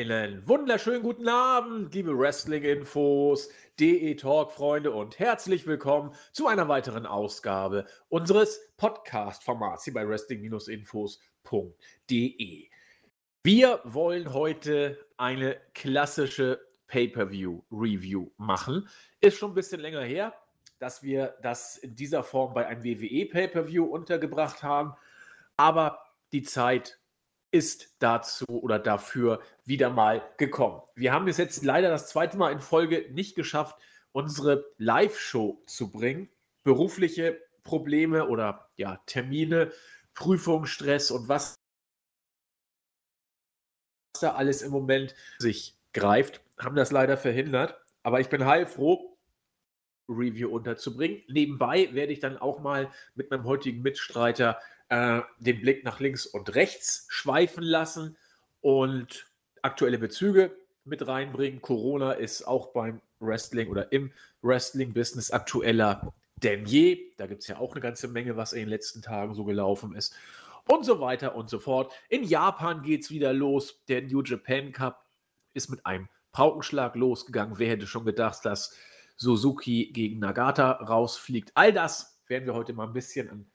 [0.00, 7.84] Einen wunderschönen guten Abend, liebe Wrestling-Infos, DE Talk-Freunde und herzlich willkommen zu einer weiteren Ausgabe
[8.08, 12.68] unseres Podcast-Formats hier bei Wrestling-Infos.de.
[13.42, 18.88] Wir wollen heute eine klassische Pay-Per-View-Review machen.
[19.20, 20.32] Ist schon ein bisschen länger her,
[20.78, 24.94] dass wir das in dieser Form bei einem WWE Pay-Per-View untergebracht haben,
[25.58, 26.99] aber die Zeit
[27.50, 30.82] ist dazu oder dafür wieder mal gekommen.
[30.94, 33.76] Wir haben es jetzt leider das zweite Mal in Folge nicht geschafft,
[34.12, 36.28] unsere Live-Show zu bringen.
[36.62, 39.72] Berufliche Probleme oder ja, Termine,
[40.14, 41.54] Prüfung, Stress und was
[44.20, 47.74] da alles im Moment sich greift, haben das leider verhindert.
[48.02, 49.16] Aber ich bin heilfroh,
[50.08, 51.22] Review unterzubringen.
[51.28, 54.58] Nebenbei werde ich dann auch mal mit meinem heutigen Mitstreiter
[54.90, 58.16] äh, den Blick nach links und rechts schweifen lassen
[58.60, 59.26] und
[59.62, 61.62] aktuelle Bezüge mit reinbringen.
[61.62, 67.12] Corona ist auch beim Wrestling oder im Wrestling-Business aktueller denn je.
[67.16, 69.94] Da gibt es ja auch eine ganze Menge, was in den letzten Tagen so gelaufen
[69.94, 70.14] ist.
[70.66, 71.92] Und so weiter und so fort.
[72.08, 73.82] In Japan geht es wieder los.
[73.88, 75.06] Der New Japan Cup
[75.52, 77.58] ist mit einem Paukenschlag losgegangen.
[77.58, 78.76] Wer hätte schon gedacht, dass
[79.16, 81.50] Suzuki gegen Nagata rausfliegt?
[81.54, 83.50] All das werden wir heute mal ein bisschen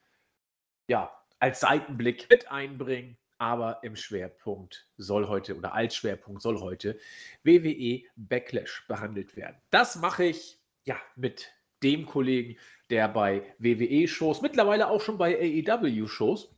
[0.87, 3.17] ja, als Seitenblick mit einbringen.
[3.37, 6.97] Aber im Schwerpunkt soll heute oder als Schwerpunkt soll heute
[7.43, 9.57] WWE Backlash behandelt werden.
[9.71, 11.51] Das mache ich ja mit
[11.83, 12.57] dem Kollegen,
[12.89, 16.55] der bei WWE-Shows, mittlerweile auch schon bei AEW-Shows,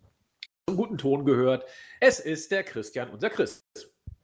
[0.67, 1.65] zum guten Ton gehört.
[1.99, 3.65] Es ist der Christian, unser Chris.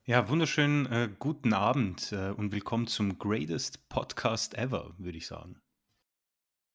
[0.05, 5.61] Ja, wunderschönen äh, guten Abend äh, und willkommen zum Greatest Podcast Ever, würde ich sagen.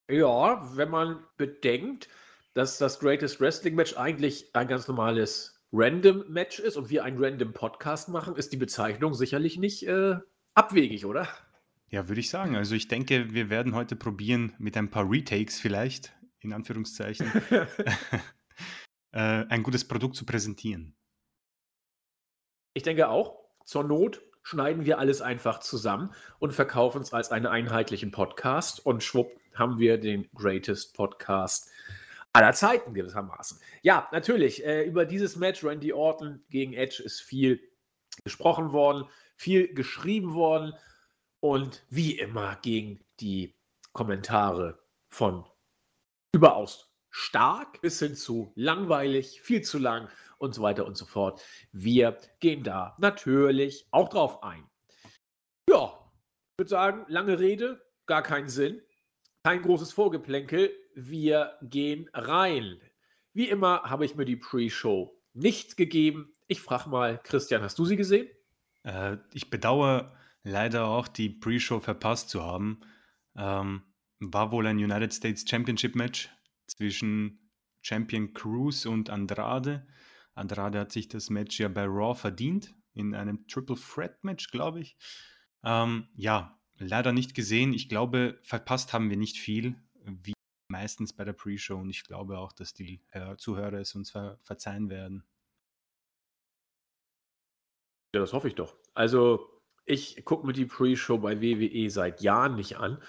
[0.09, 2.09] Ja, wenn man bedenkt,
[2.53, 7.23] dass das Greatest Wrestling Match eigentlich ein ganz normales Random Match ist und wir einen
[7.23, 10.15] Random Podcast machen, ist die Bezeichnung sicherlich nicht äh,
[10.55, 11.27] abwegig, oder?
[11.89, 12.55] Ja, würde ich sagen.
[12.55, 17.27] Also ich denke, wir werden heute probieren, mit ein paar Retakes vielleicht, in Anführungszeichen,
[19.11, 20.95] äh, ein gutes Produkt zu präsentieren.
[22.73, 27.45] Ich denke auch, zur Not schneiden wir alles einfach zusammen und verkaufen es als einen
[27.45, 31.69] einheitlichen Podcast und schwupp haben wir den Greatest Podcast
[32.33, 33.59] aller Zeiten gewissermaßen.
[33.81, 37.61] Ja, natürlich, äh, über dieses Match Randy Orton gegen Edge ist viel
[38.23, 40.73] gesprochen worden, viel geschrieben worden
[41.39, 43.55] und wie immer gegen die
[43.93, 44.79] Kommentare
[45.09, 45.45] von
[46.33, 51.41] überaus stark bis hin zu langweilig, viel zu lang und so weiter und so fort.
[51.71, 54.69] Wir gehen da natürlich auch drauf ein.
[55.69, 56.11] Ja,
[56.53, 58.81] ich würde sagen, lange Rede, gar keinen Sinn,
[59.43, 62.79] kein großes Vorgeplänkel wir gehen rein.
[63.33, 66.33] Wie immer habe ich mir die Pre-Show nicht gegeben.
[66.47, 68.27] Ich frage mal, Christian, hast du sie gesehen?
[68.83, 72.81] Äh, ich bedauere leider auch, die Pre-Show verpasst zu haben.
[73.35, 73.83] Ähm,
[74.19, 76.29] war wohl ein United States Championship Match
[76.67, 77.51] zwischen
[77.81, 79.87] Champion Cruz und Andrade.
[80.33, 84.81] Andrade hat sich das Match ja bei Raw verdient, in einem Triple Threat Match, glaube
[84.81, 84.97] ich.
[85.63, 87.73] Ähm, ja, leider nicht gesehen.
[87.73, 89.75] Ich glaube, verpasst haben wir nicht viel.
[90.05, 90.33] Wie
[90.79, 93.01] meistens bei der Pre-Show und ich glaube auch, dass die
[93.37, 95.23] Zuhörer es uns ver verzeihen werden.
[98.15, 98.75] Ja, das hoffe ich doch.
[98.93, 103.01] Also, ich gucke mir die Pre-Show bei WWE seit Jahren nicht an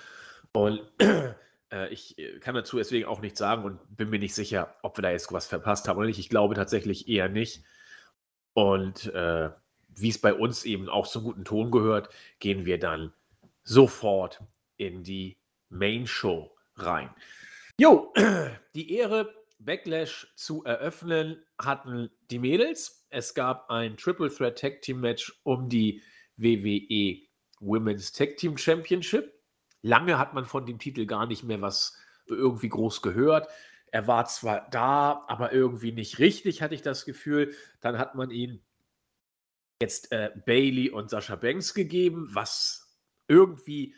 [0.53, 0.83] und
[1.73, 4.99] äh, ich äh, kann dazu deswegen auch nichts sagen und bin mir nicht sicher, ob
[4.99, 6.19] wir da jetzt was verpasst haben oder nicht.
[6.19, 7.63] Ich glaube tatsächlich eher nicht.
[8.53, 9.51] Und äh,
[9.95, 12.09] wie es bei uns eben auch zum guten Ton gehört,
[12.41, 13.13] gehen wir dann
[13.63, 14.43] sofort
[14.77, 15.39] in die
[15.69, 17.11] Main Show rein.
[17.81, 18.13] Jo,
[18.75, 23.07] die Ehre, Backlash zu eröffnen, hatten die Mädels.
[23.09, 26.03] Es gab ein Triple Threat Tag Team Match um die
[26.37, 27.27] WWE
[27.59, 29.33] Women's Tag Team Championship.
[29.81, 31.97] Lange hat man von dem Titel gar nicht mehr was
[32.27, 33.49] irgendwie groß gehört.
[33.87, 37.55] Er war zwar da, aber irgendwie nicht richtig, hatte ich das Gefühl.
[37.81, 38.63] Dann hat man ihn
[39.81, 42.95] jetzt äh, Bailey und Sascha Banks gegeben, was
[43.27, 43.95] irgendwie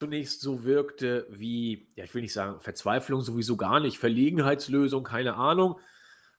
[0.00, 5.34] zunächst so wirkte wie, ja, ich will nicht sagen Verzweiflung, sowieso gar nicht, Verlegenheitslösung, keine
[5.34, 5.78] Ahnung.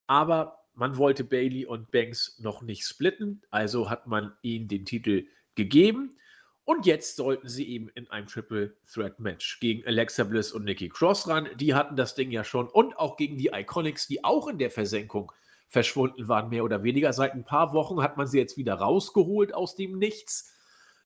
[0.07, 5.27] Aber man wollte Bailey und Banks noch nicht splitten, also hat man ihnen den Titel
[5.53, 6.17] gegeben.
[6.63, 10.89] Und jetzt sollten sie eben in einem Triple Threat Match gegen Alexa Bliss und Nikki
[10.89, 11.47] Cross ran.
[11.55, 12.67] Die hatten das Ding ja schon.
[12.67, 15.31] Und auch gegen die Iconics, die auch in der Versenkung
[15.67, 17.13] verschwunden waren, mehr oder weniger.
[17.13, 20.55] Seit ein paar Wochen hat man sie jetzt wieder rausgeholt aus dem Nichts.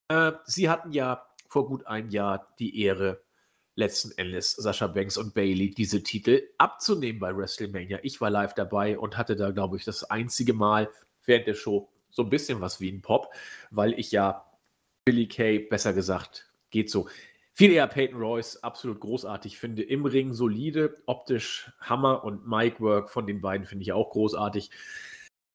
[0.07, 1.25] Äh, sie hatten ja
[1.55, 3.21] vor gut einem Jahr die Ehre,
[3.75, 7.99] letzten Endes Sascha Banks und Bailey diese Titel abzunehmen bei WrestleMania.
[8.03, 10.89] Ich war live dabei und hatte da, glaube ich, das einzige Mal
[11.23, 13.33] während der Show so ein bisschen was wie ein Pop,
[13.71, 14.45] weil ich ja
[15.05, 17.07] Billy Kay, besser gesagt, geht so.
[17.53, 19.81] Viel eher Peyton Royce, absolut großartig finde.
[19.81, 24.71] Im Ring solide, optisch Hammer und Mic Work von den beiden finde ich auch großartig.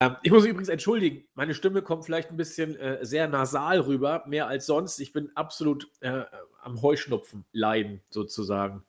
[0.00, 3.80] Ähm, ich muss mich übrigens entschuldigen, meine Stimme kommt vielleicht ein bisschen äh, sehr nasal
[3.80, 4.98] rüber, mehr als sonst.
[4.98, 6.24] Ich bin absolut äh,
[6.62, 8.84] am Heuschnupfen leiden, sozusagen,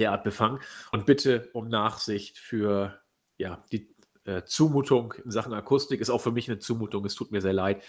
[0.00, 0.60] derart befangen.
[0.92, 3.00] Und bitte um Nachsicht für
[3.36, 6.00] ja, die äh, Zumutung in Sachen Akustik.
[6.00, 7.82] Ist auch für mich eine Zumutung, es tut mir sehr leid.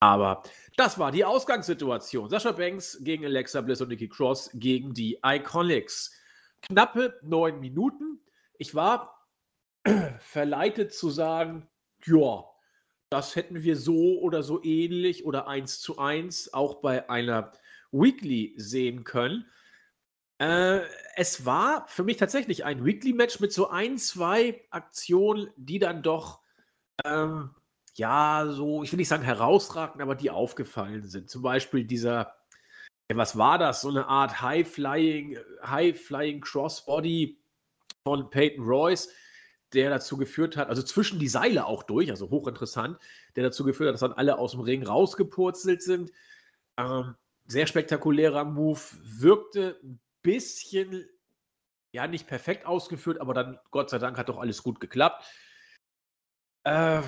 [0.00, 0.42] Aber
[0.76, 2.28] das war die Ausgangssituation.
[2.28, 6.12] Sascha Banks gegen Alexa Bliss und Nikki Cross gegen die Iconics.
[6.62, 8.20] Knappe neun Minuten.
[8.58, 9.13] Ich war
[10.20, 11.68] verleitet zu sagen,
[12.04, 12.44] ja,
[13.10, 17.52] das hätten wir so oder so ähnlich oder eins zu eins auch bei einer
[17.92, 19.46] Weekly sehen können.
[20.38, 20.80] Äh,
[21.14, 26.40] es war für mich tatsächlich ein Weekly-Match mit so ein, zwei Aktionen, die dann doch,
[27.04, 27.50] ähm,
[27.94, 31.30] ja, so, ich will nicht sagen herausragend, aber die aufgefallen sind.
[31.30, 32.34] Zum Beispiel dieser,
[33.08, 33.82] ja, was war das?
[33.82, 37.40] So eine Art High-Flying, High-Flying Crossbody
[38.02, 39.08] von Peyton Royce,
[39.74, 42.98] der dazu geführt hat, also zwischen die Seile auch durch, also hochinteressant,
[43.36, 46.12] der dazu geführt hat, dass dann alle aus dem Ring rausgepurzelt sind.
[46.76, 47.14] Ähm,
[47.46, 51.08] sehr spektakulärer Move, wirkte ein bisschen,
[51.92, 55.24] ja, nicht perfekt ausgeführt, aber dann, Gott sei Dank, hat doch alles gut geklappt.
[56.64, 57.02] Äh,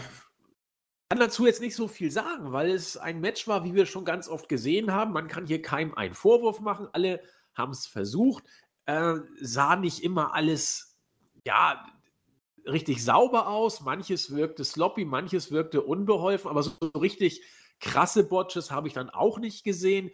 [1.09, 4.05] kann dazu jetzt nicht so viel sagen, weil es ein Match war, wie wir schon
[4.05, 5.13] ganz oft gesehen haben.
[5.13, 6.89] Man kann hier keinem einen Vorwurf machen.
[6.93, 7.23] Alle
[7.55, 8.45] haben es versucht.
[8.87, 10.99] Äh, sah nicht immer alles,
[11.45, 11.87] ja,
[12.67, 13.81] richtig sauber aus.
[13.81, 17.43] Manches wirkte sloppy, manches wirkte unbeholfen, aber so richtig
[17.81, 20.11] krasse Botches habe ich dann auch nicht gesehen.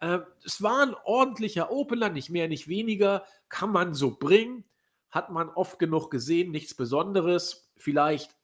[0.00, 3.24] Äh, es war ein ordentlicher Opener, nicht mehr, nicht weniger.
[3.48, 4.64] Kann man so bringen.
[5.10, 7.72] Hat man oft genug gesehen, nichts Besonderes.
[7.76, 8.36] Vielleicht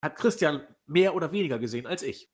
[0.00, 2.32] hat Christian mehr oder weniger gesehen als ich.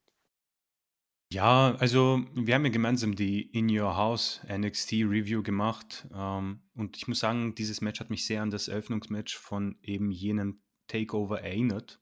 [1.30, 6.06] Ja, also wir haben ja gemeinsam die In Your House NXT Review gemacht.
[6.14, 10.10] Ähm, und ich muss sagen, dieses Match hat mich sehr an das Eröffnungsmatch von eben
[10.10, 12.00] jenem Takeover erinnert.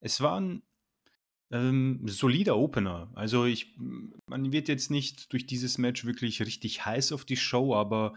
[0.00, 0.62] Es war ein
[1.52, 3.10] ähm, solider Opener.
[3.14, 3.76] Also ich,
[4.26, 8.14] man wird jetzt nicht durch dieses Match wirklich richtig heiß auf die Show, aber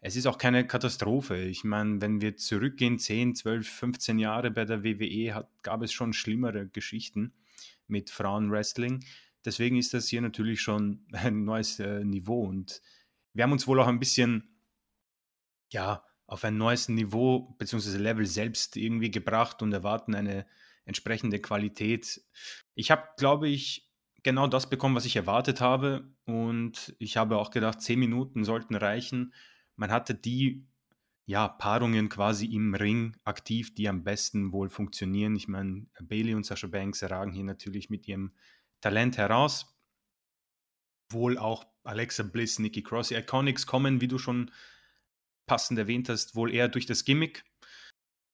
[0.00, 1.38] es ist auch keine Katastrophe.
[1.44, 5.92] Ich meine, wenn wir zurückgehen, 10, 12, 15 Jahre bei der WWE, hat, gab es
[5.92, 7.32] schon schlimmere Geschichten
[7.86, 9.02] mit Frauenwrestling.
[9.46, 12.82] Deswegen ist das hier natürlich schon ein neues äh, Niveau und
[13.32, 14.56] wir haben uns wohl auch ein bisschen,
[15.72, 17.98] ja, auf ein neues Niveau bzw.
[17.98, 20.46] Level selbst irgendwie gebracht und erwarten eine
[20.84, 22.22] entsprechende Qualität.
[22.74, 23.90] Ich habe, glaube ich,
[24.22, 26.10] genau das bekommen, was ich erwartet habe.
[26.24, 29.32] Und ich habe auch gedacht, zehn Minuten sollten reichen.
[29.76, 30.66] Man hatte die
[31.26, 35.36] ja, Paarungen quasi im Ring aktiv, die am besten wohl funktionieren.
[35.36, 38.32] Ich meine, Bailey und Sasha Banks ragen hier natürlich mit ihrem
[38.80, 39.74] Talent heraus.
[41.10, 44.50] Wohl auch Alexa Bliss, Nikki Cross, Iconics kommen, wie du schon
[45.46, 47.44] passend erwähnt hast, wohl eher durch das Gimmick.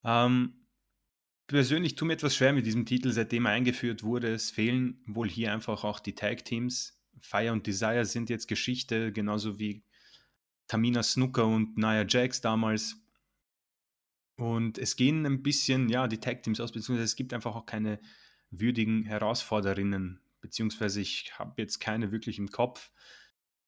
[0.04, 0.66] Ähm,
[1.46, 4.32] persönlich tut mir etwas schwer mit diesem Titel, seitdem er eingeführt wurde.
[4.32, 7.00] Es fehlen wohl hier einfach auch die Tag-Teams.
[7.20, 9.84] Fire und Desire sind jetzt Geschichte, genauso wie
[10.68, 12.96] Tamina Snooker und Nia Jax damals.
[14.36, 18.00] Und es gehen ein bisschen, ja, die Tag-Teams aus, beziehungsweise es gibt einfach auch keine
[18.50, 22.90] würdigen Herausforderinnen, beziehungsweise ich habe jetzt keine wirklich im Kopf.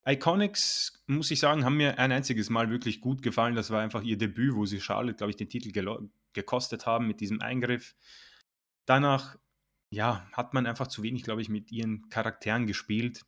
[0.05, 3.55] Iconics, muss ich sagen, haben mir ein einziges Mal wirklich gut gefallen.
[3.55, 5.71] Das war einfach ihr Debüt, wo sie Charlotte, glaube ich, den Titel
[6.33, 7.95] gekostet haben mit diesem Eingriff.
[8.85, 9.37] Danach,
[9.91, 13.25] ja, hat man einfach zu wenig, glaube ich, mit ihren Charakteren gespielt.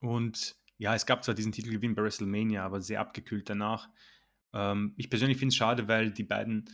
[0.00, 3.88] Und ja, es gab zwar diesen Titelgewinn bei WrestleMania, aber sehr abgekühlt danach.
[4.52, 6.68] Ähm, ich persönlich finde es schade, weil die beiden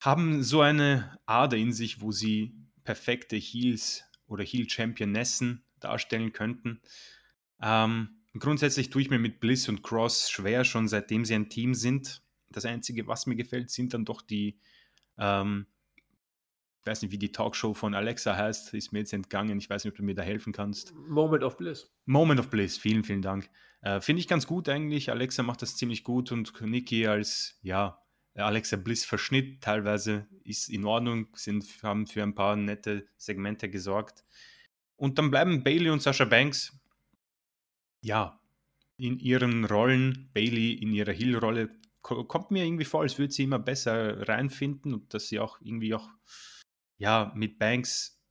[0.00, 6.80] haben so eine Ader in sich, wo sie perfekte Heels oder Heel-Championessen darstellen könnten.
[7.60, 11.74] Ähm, grundsätzlich tue ich mir mit Bliss und Cross schwer, schon seitdem sie ein Team
[11.74, 12.22] sind.
[12.50, 14.58] Das Einzige, was mir gefällt, sind dann doch die,
[15.18, 15.66] ähm,
[16.80, 19.58] ich weiß nicht, wie die Talkshow von Alexa heißt, ist mir jetzt entgangen.
[19.58, 20.94] Ich weiß nicht, ob du mir da helfen kannst.
[20.94, 21.90] Moment of Bliss.
[22.04, 23.48] Moment of Bliss, vielen, vielen Dank.
[23.80, 25.10] Äh, Finde ich ganz gut eigentlich.
[25.10, 30.84] Alexa macht das ziemlich gut und Niki als, ja, Alexa Bliss Verschnitt teilweise ist in
[30.84, 34.24] Ordnung, sind, haben für ein paar nette Segmente gesorgt.
[34.96, 36.76] Und dann bleiben Bailey und Sasha Banks
[38.04, 38.38] ja,
[38.96, 41.70] in ihren Rollen, Bailey in ihrer Hill-Rolle,
[42.02, 45.94] kommt mir irgendwie vor, als würde sie immer besser reinfinden und dass sie auch irgendwie
[45.94, 46.10] auch,
[46.98, 48.22] ja, mit Banks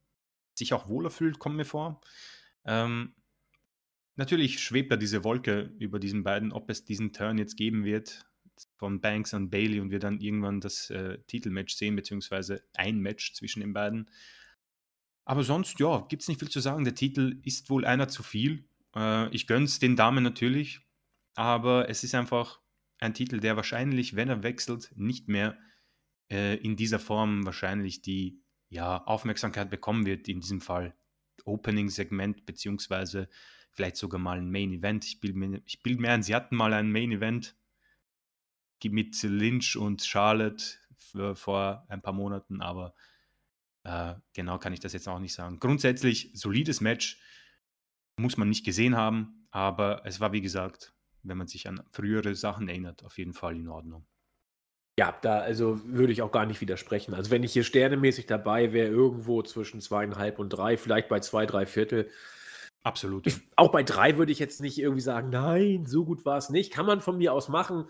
[0.54, 2.02] sich auch wohler fühlt, kommt mir vor.
[2.66, 3.16] Ähm,
[4.16, 8.28] natürlich schwebt da diese Wolke über diesen beiden, ob es diesen Turn jetzt geben wird
[8.78, 13.34] von Banks an Bailey und wir dann irgendwann das äh, Titelmatch sehen, beziehungsweise ein Match
[13.34, 14.08] zwischen den beiden.
[15.26, 16.84] Aber sonst, ja, gibt es nicht viel zu sagen.
[16.84, 18.66] Der Titel ist wohl einer zu viel.
[18.96, 20.82] Äh, ich gönn's den Damen natürlich,
[21.36, 22.60] aber es ist einfach
[23.00, 25.58] ein Titel, der wahrscheinlich, wenn er wechselt, nicht mehr
[26.32, 30.28] äh, in dieser Form wahrscheinlich die ja, Aufmerksamkeit bekommen wird.
[30.28, 30.96] In diesem Fall
[31.46, 33.30] Opening-Segment, beziehungsweise
[33.72, 35.06] vielleicht sogar mal ein Main-Event.
[35.06, 37.56] Ich bilde mir, bild mir ein, sie hatten mal ein Main-Event
[38.86, 40.64] mit Lynch und Charlotte
[41.36, 42.94] vor ein paar Monaten, aber
[43.84, 45.60] äh, genau kann ich das jetzt auch nicht sagen.
[45.60, 47.18] Grundsätzlich solides Match,
[48.18, 50.94] muss man nicht gesehen haben, aber es war wie gesagt,
[51.24, 54.06] wenn man sich an frühere Sachen erinnert, auf jeden Fall in Ordnung.
[55.00, 57.16] Ja, da also würde ich auch gar nicht widersprechen.
[57.16, 61.48] Also wenn ich hier sternemäßig dabei wäre, irgendwo zwischen zweieinhalb und drei, vielleicht bei zwei,
[61.48, 62.10] drei Viertel.
[62.84, 63.26] Absolut.
[63.26, 66.50] Ich, auch bei drei würde ich jetzt nicht irgendwie sagen, nein, so gut war es
[66.50, 66.72] nicht.
[66.72, 67.86] Kann man von mir aus machen.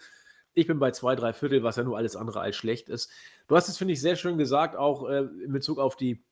[0.54, 3.12] Ich bin bei zwei, drei Viertel, was ja nur alles andere als schlecht ist.
[3.48, 6.24] Du hast es, finde ich, sehr schön gesagt, auch äh, in Bezug auf die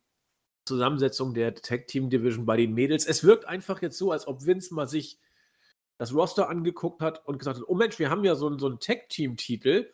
[0.66, 3.06] Zusammensetzung der Tag Team Division bei den Mädels.
[3.06, 5.20] Es wirkt einfach jetzt so, als ob Vince mal sich
[5.98, 8.80] das Roster angeguckt hat und gesagt hat: Oh Mensch, wir haben ja so, so einen
[8.80, 9.92] Tag Team Titel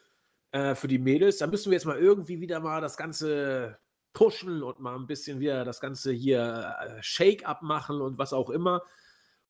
[0.52, 1.38] äh, für die Mädels.
[1.38, 3.78] Da müssen wir jetzt mal irgendwie wieder mal das Ganze
[4.14, 8.50] pushen und mal ein bisschen wieder das Ganze hier äh, Shake-up machen und was auch
[8.50, 8.84] immer.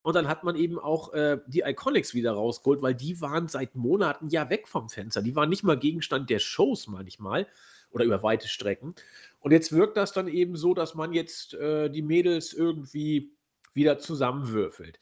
[0.02, 3.76] Und dann hat man eben auch äh, die Iconics wieder rausgeholt, weil die waren seit
[3.76, 5.22] Monaten ja weg vom Fenster.
[5.22, 7.48] Die waren nicht mal Gegenstand der Shows manchmal
[7.92, 8.96] oder über weite Strecken.
[9.40, 13.32] Und jetzt wirkt das dann eben so, dass man jetzt äh, die Mädels irgendwie
[13.74, 15.00] wieder zusammenwürfelt.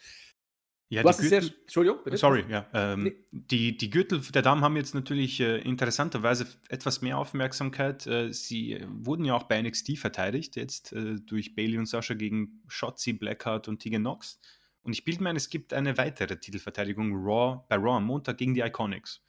[0.89, 2.17] Ja, Was ist Gürtel, sehr, Entschuldigung, bitte?
[2.17, 2.67] Sorry, ja.
[2.73, 3.15] Ähm, nee.
[3.31, 8.05] die, die Gürtel der Damen haben jetzt natürlich äh, interessanterweise etwas mehr Aufmerksamkeit.
[8.05, 12.13] Äh, sie äh, wurden ja auch bei NXT verteidigt, jetzt äh, durch Bailey und Sascha
[12.13, 14.39] gegen Shotzi, Blackheart und Tegan Knox.
[14.83, 18.37] Und ich bilde mir ein, es gibt eine weitere Titelverteidigung Raw, bei Raw am Montag
[18.37, 19.23] gegen die Iconics.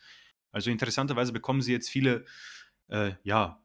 [0.52, 2.26] Also interessanterweise bekommen sie jetzt viele,
[2.88, 3.62] äh, ja,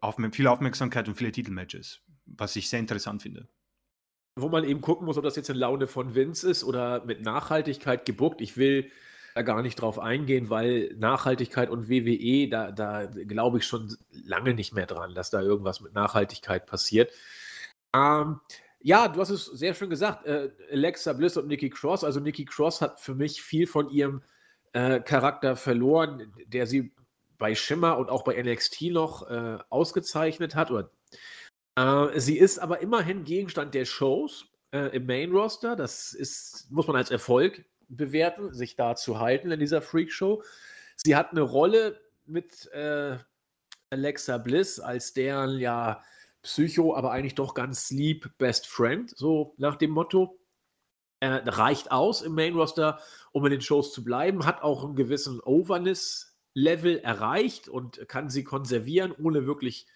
[0.00, 3.48] auf, viel Aufmerksamkeit und viele Titelmatches, was ich sehr interessant finde.
[4.36, 7.22] Wo man eben gucken muss, ob das jetzt eine Laune von Vince ist oder mit
[7.22, 8.40] Nachhaltigkeit gebuckt.
[8.40, 8.90] Ich will
[9.34, 14.54] da gar nicht drauf eingehen, weil Nachhaltigkeit und WWE, da, da glaube ich schon lange
[14.54, 17.12] nicht mehr dran, dass da irgendwas mit Nachhaltigkeit passiert.
[17.94, 18.40] Ähm,
[18.80, 20.26] ja, du hast es sehr schön gesagt.
[20.26, 22.02] Äh, Alexa Bliss und Nikki Cross.
[22.02, 24.22] Also Nikki Cross hat für mich viel von ihrem
[24.72, 26.92] äh, Charakter verloren, der sie
[27.42, 30.70] bei Schimmer und auch bei NXT noch äh, ausgezeichnet hat.
[30.70, 30.92] Oder,
[31.76, 35.74] äh, sie ist aber immerhin Gegenstand der Shows äh, im Main Roster.
[35.74, 40.44] Das ist, muss man als Erfolg bewerten, sich da zu halten in dieser Freak Show.
[40.94, 43.18] Sie hat eine Rolle mit äh,
[43.90, 46.00] Alexa Bliss als deren ja
[46.42, 50.38] Psycho, aber eigentlich doch ganz lieb Best Friend, so nach dem Motto.
[51.18, 53.00] Äh, reicht aus im Main Roster,
[53.32, 55.40] um in den Shows zu bleiben, hat auch einen gewissen
[56.54, 59.86] Overness-Level erreicht und kann sie konservieren, ohne wirklich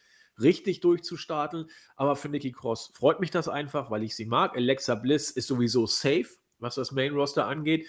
[0.40, 1.70] richtig durchzustarten.
[1.96, 4.56] Aber für Nikki Cross freut mich das einfach, weil ich sie mag.
[4.56, 7.86] Alexa Bliss ist sowieso safe, was das Main Roster angeht.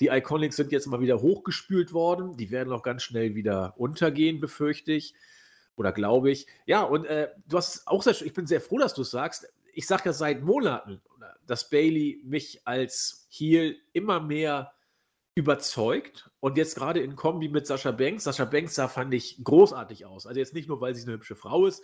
[0.00, 2.36] Die Iconics sind jetzt mal wieder hochgespült worden.
[2.36, 5.14] Die werden auch ganz schnell wieder untergehen, befürchte ich
[5.76, 6.46] oder glaube ich.
[6.66, 9.46] Ja, und äh, du hast auch sehr, ich bin sehr froh, dass du es sagst.
[9.74, 11.00] Ich sage ja seit Monaten,
[11.46, 14.72] dass Bailey mich als Heel immer mehr
[15.34, 18.24] überzeugt und jetzt gerade in Kombi mit Sascha Banks.
[18.24, 20.26] Sascha Banks sah, fand ich, großartig aus.
[20.26, 21.82] Also jetzt nicht nur, weil sie eine hübsche Frau ist,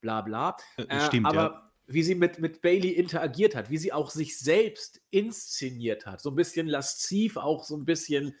[0.00, 0.56] bla bla.
[0.76, 1.72] Äh, äh Stimmt, aber ja.
[1.86, 6.20] wie sie mit, mit Bailey interagiert hat, wie sie auch sich selbst inszeniert hat.
[6.20, 8.34] So ein bisschen lasziv, auch so ein bisschen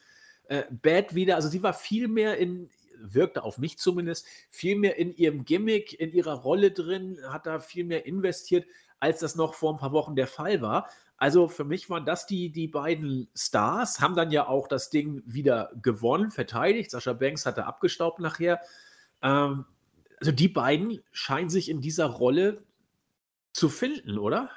[0.44, 1.36] äh, bad wieder.
[1.36, 5.98] Also sie war viel mehr in, wirkte auf mich zumindest, viel mehr in ihrem Gimmick,
[6.00, 8.66] in ihrer Rolle drin, hat da viel mehr investiert,
[9.00, 10.88] als das noch vor ein paar Wochen der Fall war.
[11.16, 15.22] Also für mich waren das die, die beiden Stars, haben dann ja auch das Ding
[15.24, 16.90] wieder gewonnen, verteidigt.
[16.90, 18.60] Sascha Banks hatte abgestaubt nachher.
[19.22, 19.64] Ähm,
[20.20, 22.64] also die beiden scheinen sich in dieser Rolle
[23.52, 24.50] zu finden, oder?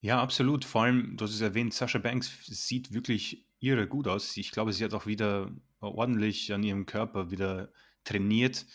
[0.00, 0.64] Ja, absolut.
[0.64, 4.36] Vor allem, du hast es erwähnt, Sascha Banks sieht wirklich irre gut aus.
[4.36, 7.72] Ich glaube, sie hat auch wieder ordentlich an ihrem Körper wieder
[8.04, 8.66] trainiert.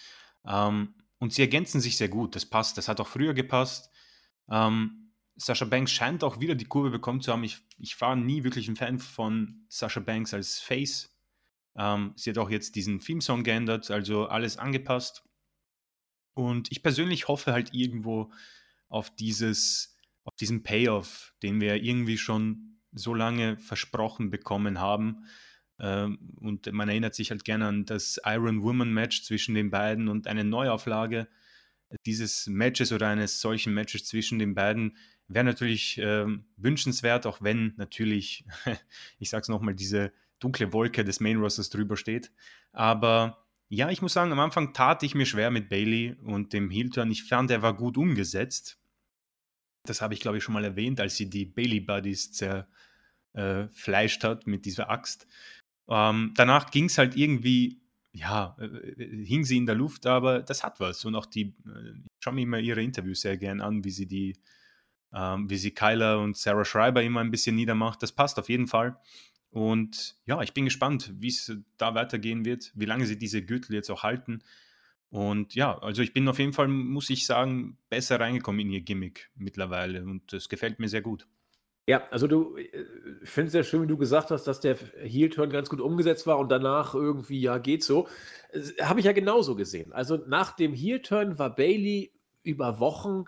[0.46, 2.36] Ähm, und sie ergänzen sich sehr gut.
[2.36, 2.78] Das passt.
[2.78, 3.90] Das hat auch früher gepasst.
[4.50, 5.05] Ähm,
[5.38, 7.44] Sascha Banks scheint auch wieder die Kurve bekommen zu haben.
[7.44, 11.14] Ich, ich war nie wirklich ein Fan von Sascha Banks als Face.
[11.78, 15.24] Ähm, sie hat auch jetzt diesen Theme-Song geändert, also alles angepasst.
[16.34, 18.32] Und ich persönlich hoffe halt irgendwo
[18.88, 25.26] auf dieses, auf diesen Payoff, den wir irgendwie schon so lange versprochen bekommen haben.
[25.80, 30.08] Ähm, und man erinnert sich halt gerne an das Iron Woman Match zwischen den beiden
[30.08, 31.28] und eine Neuauflage
[32.06, 36.26] dieses Matches oder eines solchen Matches zwischen den beiden wäre natürlich äh,
[36.58, 38.46] wünschenswert, auch wenn natürlich,
[39.20, 42.32] ich sage es nochmal, diese dunkle Wolke des Main Rosters drüber steht.
[42.72, 46.70] Aber ja, ich muss sagen, am Anfang tat ich mir schwer mit Bailey und dem
[46.70, 47.10] Heel-Turn.
[47.12, 48.80] Ich fand, er war gut umgesetzt.
[49.86, 52.32] das habe ich glaube ich schon mal erwähnt, als sie die Bailey Buddies
[53.34, 55.28] zerfleischt äh, hat mit dieser Axt.
[55.88, 60.64] Ähm, danach ging es halt irgendwie, ja, äh, hing sie in der Luft, aber das
[60.64, 61.06] hat was.
[61.06, 64.08] Und auch die, äh, ich schaue mir immer ihre Interviews sehr gern an, wie sie
[64.08, 64.36] die,
[65.16, 68.04] ähm, wie sie Kyler und Sarah Schreiber immer ein bisschen niedermacht.
[68.04, 68.98] Das passt auf jeden Fall.
[69.50, 73.74] Und ja, ich bin gespannt, wie es da weitergehen wird, wie lange sie diese Gürtel
[73.74, 74.44] jetzt auch halten.
[75.10, 78.82] Und ja, also ich bin auf jeden Fall, muss ich sagen, besser reingekommen in ihr
[78.82, 81.26] Gimmick mittlerweile und das gefällt mir sehr gut.
[81.88, 82.86] Ja, also du, äh,
[83.24, 86.40] finde es sehr schön, wie du gesagt hast, dass der Heel-Turn ganz gut umgesetzt war
[86.40, 88.10] und danach irgendwie, ja, geht so.
[88.82, 89.94] Habe ich ja genauso gesehen.
[89.94, 93.26] Also nach dem Heel-Turn war Bailey über Wochen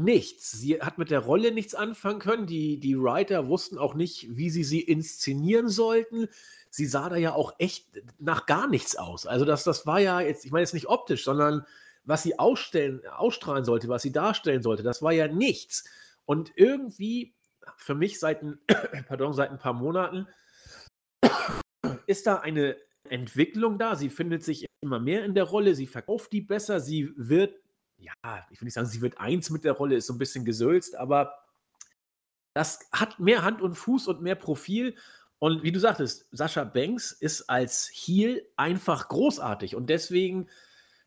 [0.00, 0.50] nichts.
[0.50, 2.46] Sie hat mit der Rolle nichts anfangen können.
[2.46, 6.28] Die, die Writer wussten auch nicht, wie sie sie inszenieren sollten.
[6.70, 9.26] Sie sah da ja auch echt nach gar nichts aus.
[9.26, 11.64] Also das, das war ja jetzt, ich meine jetzt nicht optisch, sondern
[12.04, 15.84] was sie ausstellen, ausstrahlen sollte, was sie darstellen sollte, das war ja nichts.
[16.24, 17.34] Und irgendwie,
[17.76, 18.58] für mich seit ein,
[19.08, 20.26] pardon, seit ein paar Monaten,
[22.06, 22.76] ist da eine
[23.08, 23.96] Entwicklung da.
[23.96, 27.54] Sie findet sich immer mehr in der Rolle, sie verkauft die besser, sie wird
[28.00, 30.44] ja, ich will nicht sagen, sie wird eins mit der Rolle, ist so ein bisschen
[30.44, 31.34] gesülzt, aber
[32.54, 34.96] das hat mehr Hand und Fuß und mehr Profil.
[35.38, 39.76] Und wie du sagtest, Sascha Banks ist als Heel einfach großartig.
[39.76, 40.48] Und deswegen,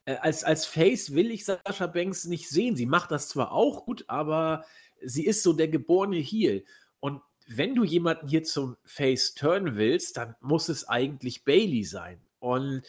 [0.05, 2.75] äh, als, als Face will ich Sascha Banks nicht sehen.
[2.75, 4.65] Sie macht das zwar auch gut, aber
[5.01, 6.65] sie ist so der geborene Heel.
[6.99, 12.21] Und wenn du jemanden hier zum Face turnen willst, dann muss es eigentlich Bailey sein.
[12.39, 12.83] Und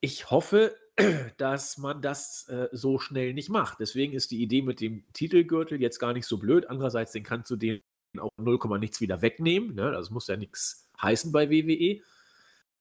[0.00, 0.76] ich hoffe,
[1.38, 3.80] dass man das äh, so schnell nicht macht.
[3.80, 6.68] Deswegen ist die Idee mit dem Titelgürtel jetzt gar nicht so blöd.
[6.68, 7.80] Andererseits, den kannst du den
[8.18, 9.74] auch 0, nichts wieder wegnehmen.
[9.74, 9.90] Ne?
[9.90, 12.02] Das muss ja nichts heißen bei WWE.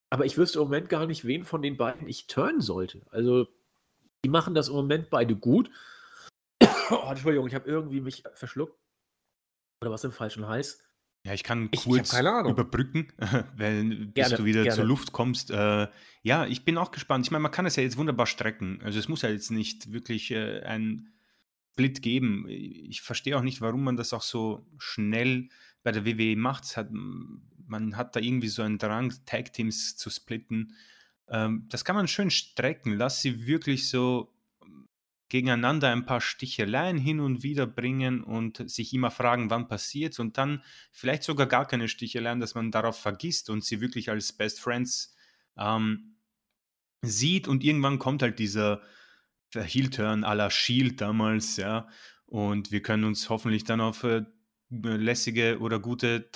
[0.09, 3.01] Aber ich wüsste im Moment gar nicht, wen von den beiden ich turnen sollte.
[3.11, 3.47] Also,
[4.25, 5.71] die machen das im Moment beide gut.
[6.61, 8.77] oh, Entschuldigung, ich habe irgendwie mich verschluckt.
[9.81, 10.83] Oder was im falschen Hals.
[11.23, 13.07] Ja, ich kann kurz ich überbrücken,
[13.55, 14.75] wenn, bis gerne, du wieder gerne.
[14.75, 15.51] zur Luft kommst.
[15.51, 15.87] Äh,
[16.23, 17.25] ja, ich bin auch gespannt.
[17.25, 18.79] Ich meine, man kann es ja jetzt wunderbar strecken.
[18.83, 21.11] Also es muss ja jetzt nicht wirklich äh, ein
[21.73, 22.45] Split geben.
[22.49, 25.49] Ich verstehe auch nicht, warum man das auch so schnell
[25.83, 26.75] bei der WWE macht.
[26.77, 30.75] Hat, man hat da irgendwie so einen Drang, Tag-Teams zu splitten.
[31.27, 32.93] Ähm, das kann man schön strecken.
[32.97, 34.33] Lass sie wirklich so
[35.31, 40.37] gegeneinander ein paar Sticheleien hin und wieder bringen und sich immer fragen, wann passiert und
[40.37, 44.59] dann vielleicht sogar gar keine Sticheleien, dass man darauf vergisst und sie wirklich als Best
[44.59, 45.15] Friends
[45.57, 46.17] ähm,
[47.01, 47.47] sieht.
[47.47, 48.81] Und irgendwann kommt halt dieser
[49.55, 51.87] Heel-Turn à la Shield damals, ja,
[52.25, 54.25] und wir können uns hoffentlich dann auf äh,
[54.69, 56.29] lässige oder gute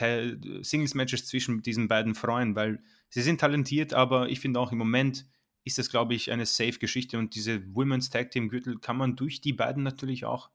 [0.61, 5.25] Singles-Matches zwischen diesen beiden freuen, weil sie sind talentiert, aber ich finde auch im Moment
[5.65, 7.17] ist das, glaube ich, eine Safe-Geschichte.
[7.17, 10.49] Und diese Women's Tag Team Gürtel kann man durch die beiden natürlich auch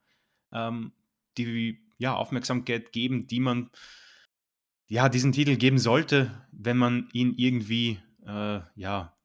[0.53, 0.93] ähm,
[1.37, 3.71] die ja, Aufmerksamkeit geben, die man
[4.87, 9.17] ja diesen Titel geben sollte, wenn man ihn irgendwie äh, ja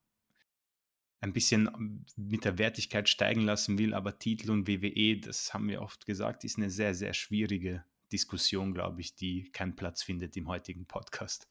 [1.22, 3.94] ein bisschen mit der Wertigkeit steigen lassen will.
[3.94, 8.74] Aber Titel und WWE, das haben wir oft gesagt, ist eine sehr, sehr schwierige Diskussion,
[8.74, 11.48] glaube ich, die keinen Platz findet im heutigen Podcast.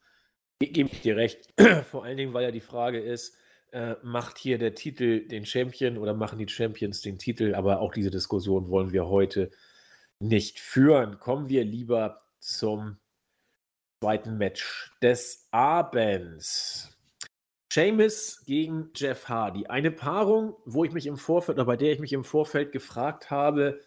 [0.61, 1.53] Ich gebe dir recht.
[1.91, 3.37] Vor allen Dingen, weil ja die Frage ist,
[3.75, 7.57] äh, macht hier der Titel den Champion oder machen die Champions den Titel?
[7.57, 9.51] Aber auch diese Diskussion wollen wir heute
[10.21, 11.19] nicht führen.
[11.19, 12.99] Kommen wir lieber zum
[14.01, 16.97] zweiten Match des Abends.
[17.73, 19.67] Seamus gegen Jeff Hardy.
[19.67, 23.33] Eine Paarung, wo ich mich im Vorfeld, oder bei der ich mich im Vorfeld gefragt
[23.33, 23.81] habe,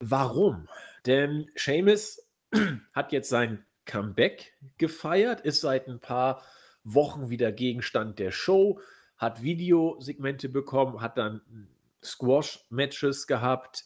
[0.00, 0.66] warum?
[1.04, 2.26] Denn Seamus
[2.94, 6.42] hat jetzt sein Comeback gefeiert, ist seit ein paar
[6.86, 8.80] Wochen wieder Gegenstand der Show,
[9.16, 11.40] hat Videosegmente bekommen, hat dann
[12.02, 13.84] Squash-Matches gehabt,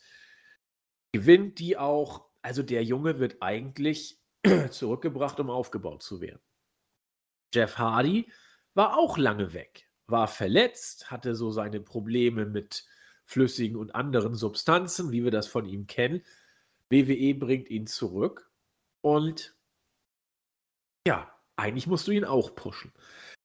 [1.12, 2.26] gewinnt die auch.
[2.42, 4.18] Also der Junge wird eigentlich
[4.70, 6.40] zurückgebracht, um aufgebaut zu werden.
[7.54, 8.30] Jeff Hardy
[8.74, 12.84] war auch lange weg, war verletzt, hatte so seine Probleme mit
[13.24, 16.22] flüssigen und anderen Substanzen, wie wir das von ihm kennen.
[16.90, 18.50] WWE bringt ihn zurück
[19.00, 19.54] und
[21.06, 22.92] ja, eigentlich musst du ihn auch pushen.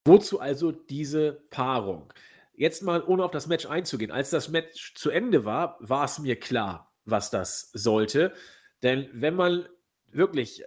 [0.05, 2.11] Wozu also diese Paarung?
[2.53, 4.11] Jetzt mal, ohne auf das Match einzugehen.
[4.11, 8.33] Als das Match zu Ende war, war es mir klar, was das sollte.
[8.81, 9.67] Denn wenn man
[10.11, 10.63] wirklich,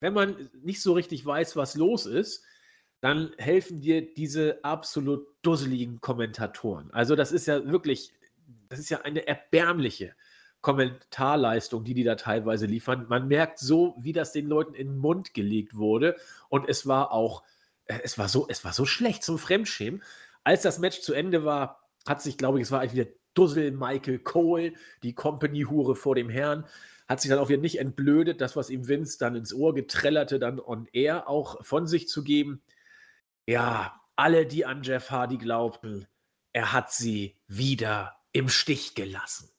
[0.00, 2.44] wenn man nicht so richtig weiß, was los ist,
[3.00, 6.90] dann helfen dir diese absolut dusseligen Kommentatoren.
[6.92, 8.12] Also das ist ja wirklich,
[8.68, 10.14] das ist ja eine erbärmliche
[10.60, 13.06] Kommentarleistung, die die da teilweise liefern.
[13.08, 16.16] Man merkt so, wie das den Leuten in den Mund gelegt wurde.
[16.48, 17.42] Und es war auch,
[17.86, 20.02] äh, es war so, es war so schlecht zum Fremdschämen.
[20.44, 23.70] Als das Match zu Ende war, hat sich, glaube ich, es war eigentlich wieder Dussel
[23.70, 26.66] Michael Cole, die Company-Hure vor dem Herrn,
[27.08, 30.38] hat sich dann auch wieder nicht entblödet, das, was ihm Vince dann ins Ohr getrellerte,
[30.38, 32.62] dann on air auch von sich zu geben.
[33.46, 36.06] Ja, alle, die an Jeff Hardy glaubten,
[36.52, 39.50] er hat sie wieder im Stich gelassen.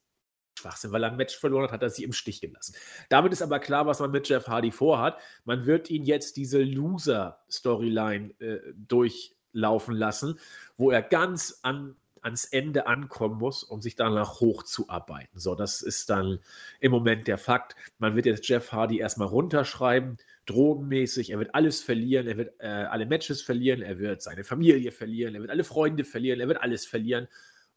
[0.61, 2.75] Schwachsinn, weil er ein Match verloren hat, hat er sie im Stich gelassen.
[3.09, 5.17] Damit ist aber klar, was man mit Jeff Hardy vorhat.
[5.43, 10.39] Man wird ihn jetzt diese Loser-Storyline äh, durchlaufen lassen,
[10.77, 15.39] wo er ganz an, ans Ende ankommen muss, um sich danach hochzuarbeiten.
[15.39, 16.39] So, das ist dann
[16.79, 17.75] im Moment der Fakt.
[17.97, 21.31] Man wird jetzt Jeff Hardy erstmal runterschreiben, drogenmäßig.
[21.31, 25.35] Er wird alles verlieren, er wird äh, alle Matches verlieren, er wird seine Familie verlieren,
[25.35, 27.27] er wird alle Freunde verlieren, er wird alles verlieren,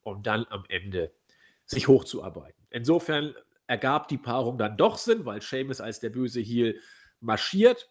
[0.03, 1.13] um dann am Ende
[1.67, 2.67] sich hochzuarbeiten.
[2.71, 3.35] Insofern
[3.67, 6.81] ergab die Paarung dann doch Sinn, weil Seamus als der böse Heel
[7.21, 7.89] marschiert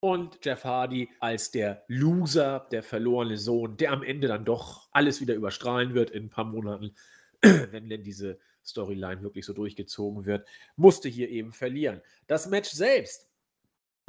[0.00, 5.20] und Jeff Hardy als der Loser, der verlorene Sohn, der am Ende dann doch alles
[5.20, 6.94] wieder überstrahlen wird in ein paar Monaten,
[7.40, 12.02] wenn denn diese Storyline wirklich so durchgezogen wird, musste hier eben verlieren.
[12.26, 13.30] Das Match selbst,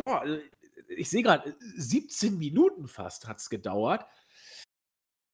[0.03, 0.23] boah,
[0.89, 4.05] ich sehe gerade, 17 Minuten fast hat es gedauert.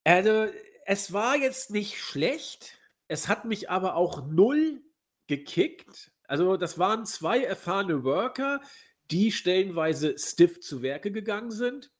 [0.04, 0.46] Also,
[0.86, 4.82] es war jetzt nicht schlecht, es hat mich aber auch null
[5.26, 6.12] gekickt.
[6.24, 8.60] Also, das waren zwei erfahrene Worker,
[9.10, 11.90] die stellenweise stiff zu Werke gegangen sind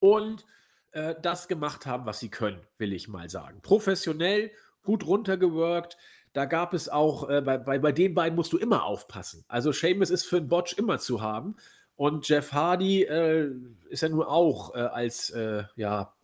[0.00, 0.44] und
[0.92, 3.60] äh, das gemacht haben, was sie können, will ich mal sagen.
[3.62, 4.50] Professionell,
[4.82, 5.96] gut runtergeworkt.
[6.32, 9.44] Da gab es auch, äh, bei, bei, bei den beiden musst du immer aufpassen.
[9.48, 11.56] Also Seamus ist für einen Botch immer zu haben.
[11.96, 13.50] Und Jeff Hardy äh,
[13.88, 16.14] ist ja nun auch äh, als, äh, ja,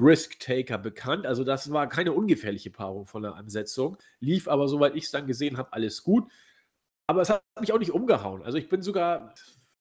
[0.00, 1.26] Risk-Taker bekannt.
[1.26, 3.96] Also das war keine ungefährliche Paarung von der Ansetzung.
[4.20, 6.30] Lief aber, soweit ich es dann gesehen habe, alles gut.
[7.06, 8.42] Aber es hat mich auch nicht umgehauen.
[8.42, 9.34] Also ich bin sogar,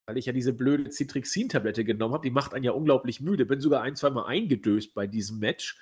[0.06, 3.60] weil ich ja diese blöde Citrixin-Tablette genommen habe, die macht einen ja unglaublich müde, bin
[3.60, 5.78] sogar ein, zwei Mal eingedöst bei diesem Match.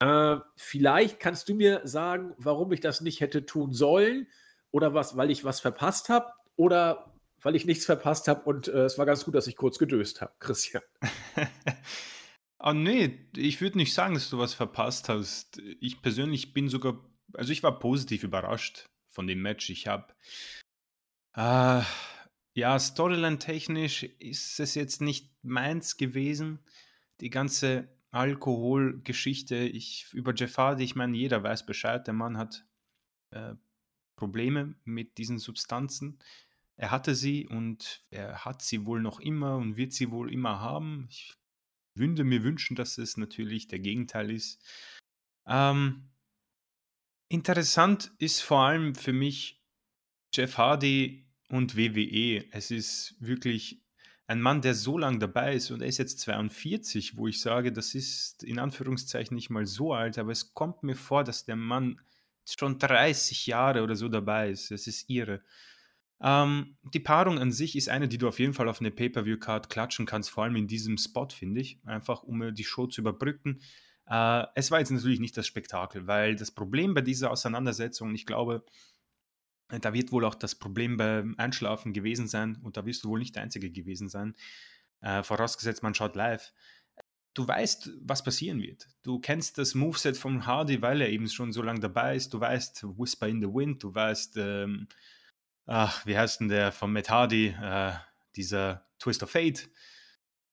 [0.00, 4.28] Äh, vielleicht kannst du mir sagen, warum ich das nicht hätte tun sollen
[4.70, 8.84] oder was, weil ich was verpasst habe oder weil ich nichts verpasst habe und äh,
[8.84, 10.82] es war ganz gut, dass ich kurz gedöst habe, Christian.
[12.66, 15.60] Ah, nee, ich würde nicht sagen, dass du was verpasst hast.
[15.80, 16.98] Ich persönlich bin sogar,
[17.34, 19.68] also ich war positiv überrascht von dem Match.
[19.68, 20.14] Ich habe,
[21.36, 21.82] äh,
[22.54, 26.58] ja, Storyline-technisch ist es jetzt nicht meins gewesen.
[27.20, 32.64] Die ganze Alkoholgeschichte, ich über Jeff Hardy, ich meine, jeder weiß Bescheid, der Mann hat
[33.32, 33.56] äh,
[34.16, 36.18] Probleme mit diesen Substanzen.
[36.76, 40.60] Er hatte sie und er hat sie wohl noch immer und wird sie wohl immer
[40.60, 41.08] haben.
[41.10, 41.34] Ich
[41.94, 44.62] würde mir wünschen, dass es natürlich der Gegenteil ist.
[45.46, 46.10] Ähm,
[47.28, 49.62] interessant ist vor allem für mich
[50.34, 52.44] Jeff Hardy und WWE.
[52.50, 53.82] Es ist wirklich
[54.26, 57.72] ein Mann, der so lange dabei ist und er ist jetzt 42, wo ich sage,
[57.72, 61.56] das ist in Anführungszeichen nicht mal so alt, aber es kommt mir vor, dass der
[61.56, 62.00] Mann
[62.46, 64.70] schon 30 Jahre oder so dabei ist.
[64.70, 65.42] Es ist irre.
[66.20, 69.68] Ähm, die Paarung an sich ist eine, die du auf jeden Fall auf eine Pay-Per-View-Card
[69.68, 71.80] klatschen kannst, vor allem in diesem Spot, finde ich.
[71.84, 73.60] Einfach, um die Show zu überbrücken.
[74.06, 78.26] Äh, es war jetzt natürlich nicht das Spektakel, weil das Problem bei dieser Auseinandersetzung, ich
[78.26, 78.64] glaube,
[79.68, 83.18] da wird wohl auch das Problem beim Einschlafen gewesen sein und da wirst du wohl
[83.18, 84.34] nicht der Einzige gewesen sein,
[85.00, 86.52] äh, vorausgesetzt man schaut live.
[87.32, 88.88] Du weißt, was passieren wird.
[89.02, 92.32] Du kennst das Moveset von Hardy, weil er eben schon so lange dabei ist.
[92.32, 94.86] Du weißt Whisper in the Wind, du weißt ähm,
[95.66, 97.92] ach, wie heißt denn der von Matt Hardy, äh,
[98.36, 99.68] dieser Twist of Fate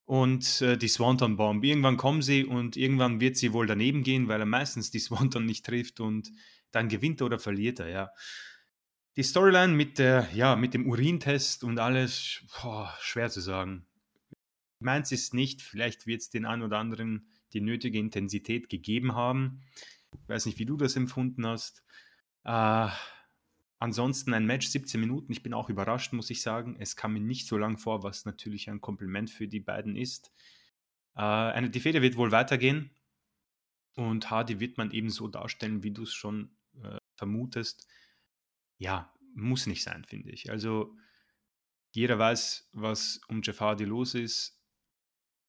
[0.06, 1.63] und äh, die Swanton Bomb.
[1.63, 5.45] Irgendwann kommen sie und irgendwann wird sie wohl daneben gehen, weil er meistens die Swanton
[5.45, 6.32] nicht trifft und
[6.71, 8.12] dann gewinnt er oder verliert er, ja.
[9.17, 13.86] Die Storyline mit der, ja, mit dem Urintest und alles, boah, schwer zu sagen.
[14.80, 19.62] Meins ist nicht, vielleicht wird es den einen oder anderen die nötige Intensität gegeben haben.
[20.13, 21.84] Ich weiß nicht, wie du das empfunden hast.
[22.45, 22.88] Äh,
[23.82, 25.32] Ansonsten ein Match 17 Minuten.
[25.32, 26.76] Ich bin auch überrascht, muss ich sagen.
[26.78, 30.32] Es kam mir nicht so lang vor, was natürlich ein Kompliment für die beiden ist.
[31.15, 32.91] Äh, eine, die Fehde wird wohl weitergehen
[33.96, 37.88] und Hardy wird man eben so darstellen, wie du es schon äh, vermutest.
[38.78, 40.52] Ja, muss nicht sein, finde ich.
[40.52, 40.96] Also
[41.89, 44.62] jeder weiß, was um Jeff Hardy los ist.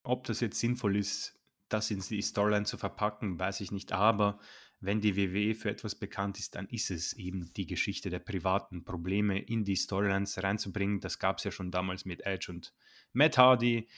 [0.04, 3.92] Ob das jetzt sinnvoll ist, das in die Storyline zu verpacken, weiß ich nicht.
[3.92, 4.40] Aber
[4.82, 8.84] wenn die WWE für etwas bekannt ist, dann ist es eben die Geschichte der privaten
[8.84, 10.98] Probleme in die Storylines reinzubringen.
[11.00, 12.74] Das gab es ja schon damals mit Edge und
[13.12, 13.88] Matt Hardy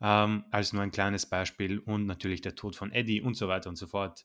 [0.00, 3.68] ähm, als nur ein kleines Beispiel und natürlich der Tod von Eddie und so weiter
[3.68, 4.24] und so fort.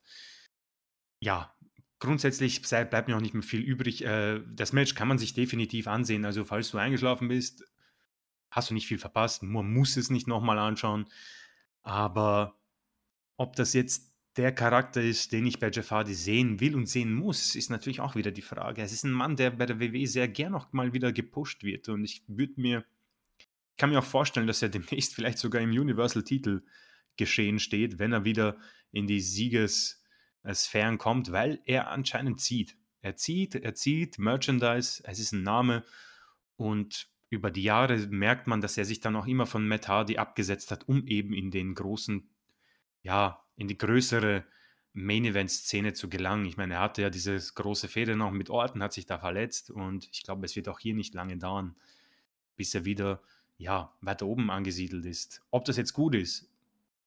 [1.20, 1.54] Ja,
[2.00, 4.06] grundsätzlich bleibt mir auch nicht mehr viel übrig.
[4.06, 6.24] Äh, das Match kann man sich definitiv ansehen.
[6.24, 7.66] Also falls du eingeschlafen bist,
[8.52, 9.44] hast du nicht viel verpasst.
[9.44, 11.08] Man muss es nicht nochmal anschauen.
[11.82, 12.58] Aber
[13.36, 17.14] ob das jetzt der Charakter ist, den ich bei Jeff Hardy sehen will und sehen
[17.14, 18.82] muss, ist natürlich auch wieder die Frage.
[18.82, 21.88] Es ist ein Mann, der bei der WWE sehr gern noch mal wieder gepusht wird.
[21.90, 22.84] Und ich würde mir,
[23.78, 26.64] kann mir auch vorstellen, dass er demnächst vielleicht sogar im Universal-Titel
[27.16, 28.58] geschehen steht, wenn er wieder
[28.92, 32.76] in die Siegessphären kommt, weil er anscheinend zieht.
[33.02, 35.84] Er zieht, er zieht Merchandise, es ist ein Name
[36.56, 40.18] und über die Jahre merkt man, dass er sich dann auch immer von Matt Hardy
[40.18, 42.30] abgesetzt hat, um eben in den großen,
[43.02, 44.44] ja, in die größere
[44.94, 46.46] Main-Event-Szene zu gelangen.
[46.46, 49.72] Ich meine, er hatte ja dieses große Fehde noch mit Orten, hat sich da verletzt
[49.72, 51.76] und ich glaube, es wird auch hier nicht lange dauern,
[52.56, 53.22] bis er wieder,
[53.58, 55.42] ja, weiter oben angesiedelt ist.
[55.50, 56.50] Ob das jetzt gut ist,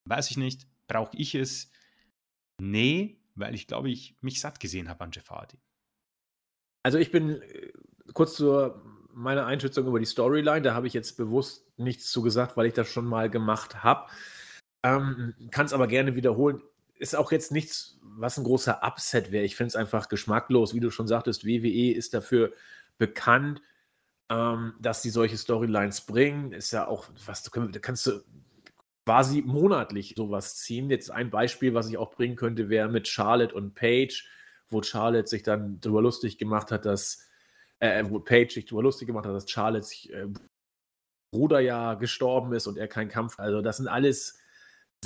[0.05, 0.67] weiß ich nicht.
[0.89, 1.71] Brauche ich es?
[2.59, 5.59] Nee, weil ich glaube, ich mich satt gesehen habe an Jeff Hardy.
[6.83, 7.73] Also ich bin äh,
[8.13, 8.83] kurz zur
[9.13, 10.63] meiner Einschätzung über die Storyline.
[10.63, 14.09] Da habe ich jetzt bewusst nichts zu gesagt, weil ich das schon mal gemacht habe.
[14.87, 16.62] Ähm, Kann es aber gerne wiederholen.
[16.99, 19.44] Ist auch jetzt nichts, was ein großer Upset wäre.
[19.44, 20.75] Ich finde es einfach geschmacklos.
[20.75, 22.53] Wie du schon sagtest, WWE ist dafür
[22.99, 23.61] bekannt,
[24.31, 26.53] ähm, dass sie solche Storylines bringen.
[26.53, 28.22] Ist ja auch, was du kannst du
[29.05, 30.90] quasi monatlich sowas ziehen.
[30.90, 34.25] Jetzt ein Beispiel, was ich auch bringen könnte, wäre mit Charlotte und Paige,
[34.68, 37.29] wo Charlotte sich dann darüber lustig gemacht hat, dass
[37.79, 40.27] äh, wo Paige sich darüber lustig gemacht hat, dass Charlottes äh,
[41.31, 43.38] Bruder ja gestorben ist und er keinen Kampf.
[43.38, 44.38] Also, das sind alles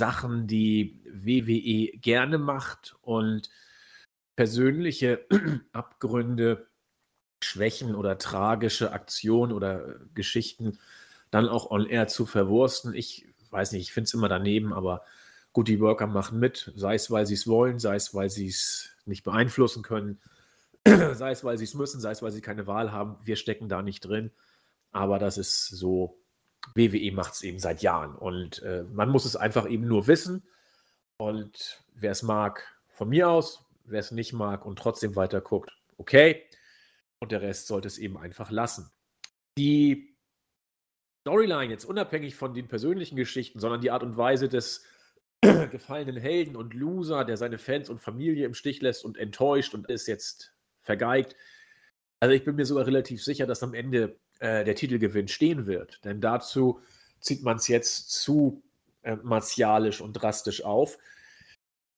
[0.01, 3.51] Sachen, die WWE gerne macht und
[4.35, 5.27] persönliche
[5.73, 6.65] Abgründe,
[7.43, 10.79] Schwächen oder tragische Aktionen oder Geschichten
[11.29, 12.95] dann auch on air zu verwursten.
[12.95, 15.03] Ich weiß nicht, ich finde es immer daneben, aber
[15.53, 18.47] gut, die Worker machen mit, sei es, weil sie es wollen, sei es, weil sie
[18.47, 20.19] es nicht beeinflussen können.
[21.13, 23.17] sei es, weil sie es müssen, sei es, weil sie keine Wahl haben.
[23.23, 24.31] Wir stecken da nicht drin.
[24.91, 26.20] Aber das ist so,
[26.75, 28.15] WWE macht es eben seit Jahren.
[28.15, 30.43] Und äh, man muss es einfach eben nur wissen.
[31.17, 35.71] Und wer es mag, von mir aus, wer es nicht mag und trotzdem weiter guckt,
[35.97, 36.43] okay.
[37.19, 38.91] Und der Rest sollte es eben einfach lassen.
[39.57, 40.15] Die
[41.21, 44.85] Storyline jetzt unabhängig von den persönlichen Geschichten, sondern die Art und Weise des
[45.41, 49.89] gefallenen Helden und Loser, der seine Fans und Familie im Stich lässt und enttäuscht und
[49.89, 51.35] ist jetzt vergeigt.
[52.19, 56.03] Also ich bin mir sogar relativ sicher, dass am Ende äh, der Titelgewinn stehen wird.
[56.03, 56.81] Denn dazu
[57.19, 58.63] zieht man es jetzt zu
[59.03, 60.97] äh, martialisch und drastisch auf.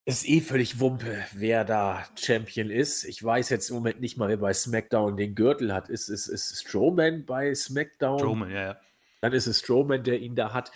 [0.06, 3.06] Ist eh völlig Wumpe, wer da Champion ist.
[3.06, 5.88] Ich weiß jetzt im Moment nicht mal, wer bei SmackDown den Gürtel hat.
[5.88, 8.20] Ist es ist, ist Strowman bei SmackDown?
[8.20, 8.82] Strowman, ja, ja.
[9.22, 10.74] Dann ist es Strowman, der ihn da hat.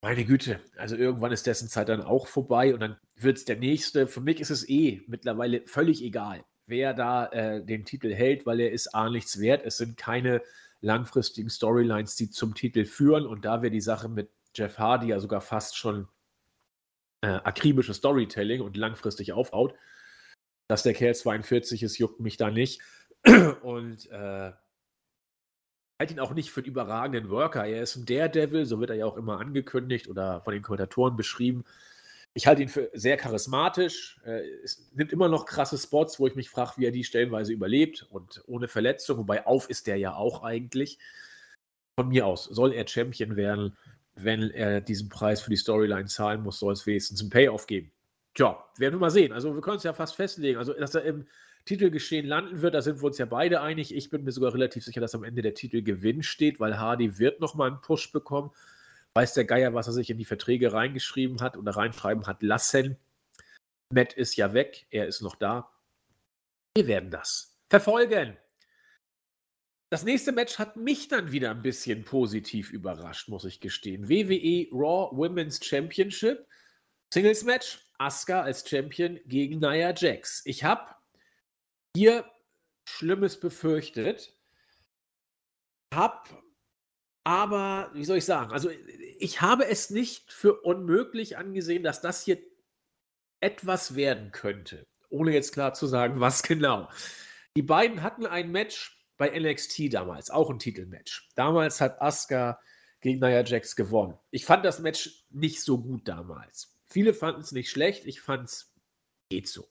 [0.00, 3.56] Meine Güte, also irgendwann ist dessen Zeit dann auch vorbei und dann wird es der
[3.56, 4.06] nächste.
[4.06, 8.60] Für mich ist es eh mittlerweile völlig egal wer da äh, den Titel hält, weil
[8.60, 9.62] er ist A nichts wert.
[9.64, 10.42] Es sind keine
[10.80, 13.26] langfristigen Storylines, die zum Titel führen.
[13.26, 16.08] Und da wäre die Sache mit Jeff Hardy ja sogar fast schon
[17.22, 19.74] äh, akribisches Storytelling und langfristig aufhaut.
[20.68, 22.80] Dass der Kerl 42 ist, juckt mich da nicht.
[23.62, 24.52] Und äh,
[25.98, 27.66] halte ihn auch nicht für einen überragenden Worker.
[27.66, 31.16] Er ist ein Daredevil, so wird er ja auch immer angekündigt oder von den Kommentatoren
[31.16, 31.64] beschrieben.
[32.38, 34.20] Ich halte ihn für sehr charismatisch.
[34.62, 38.06] Es nimmt immer noch krasse Spots, wo ich mich frage, wie er die stellenweise überlebt
[38.10, 39.18] und ohne Verletzung.
[39.18, 41.00] Wobei auf ist der ja auch eigentlich.
[41.98, 43.76] Von mir aus soll er Champion werden.
[44.14, 47.90] Wenn er diesen Preis für die Storyline zahlen muss, soll es wenigstens einen Payoff geben.
[48.34, 49.32] Tja, werden wir mal sehen.
[49.32, 50.58] Also, wir können es ja fast festlegen.
[50.58, 51.26] Also, dass er im
[51.64, 53.92] Titelgeschehen landen wird, da sind wir uns ja beide einig.
[53.92, 57.40] Ich bin mir sogar relativ sicher, dass am Ende der Titelgewinn steht, weil Hardy wird
[57.40, 58.52] nochmal einen Push bekommen
[59.14, 62.96] weiß der Geier, was er sich in die Verträge reingeschrieben hat oder reinschreiben hat lassen.
[63.92, 65.70] Matt ist ja weg, er ist noch da.
[66.76, 68.36] Wir werden das verfolgen.
[69.90, 74.08] Das nächste Match hat mich dann wieder ein bisschen positiv überrascht, muss ich gestehen.
[74.08, 76.46] WWE Raw Women's Championship
[77.12, 77.78] Singles Match.
[77.98, 80.42] Asuka als Champion gegen Nia Jax.
[80.44, 80.94] Ich habe
[81.96, 82.30] hier
[82.88, 84.36] Schlimmes befürchtet.
[85.92, 86.28] Hab
[87.28, 88.70] aber, wie soll ich sagen, also
[89.18, 92.38] ich habe es nicht für unmöglich angesehen, dass das hier
[93.40, 94.86] etwas werden könnte.
[95.10, 96.88] Ohne jetzt klar zu sagen, was genau.
[97.54, 101.28] Die beiden hatten ein Match bei NXT damals, auch ein Titelmatch.
[101.34, 102.58] Damals hat Asuka
[103.02, 104.18] gegen Nia Jax gewonnen.
[104.30, 106.78] Ich fand das Match nicht so gut damals.
[106.86, 108.72] Viele fanden es nicht schlecht, ich fand es
[109.28, 109.68] geht so.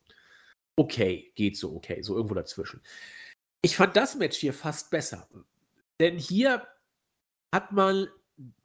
[0.75, 2.83] Okay, geht so, okay, so irgendwo dazwischen.
[3.63, 5.27] Ich fand das Match hier fast besser.
[5.99, 6.67] Denn hier
[7.53, 8.07] hat man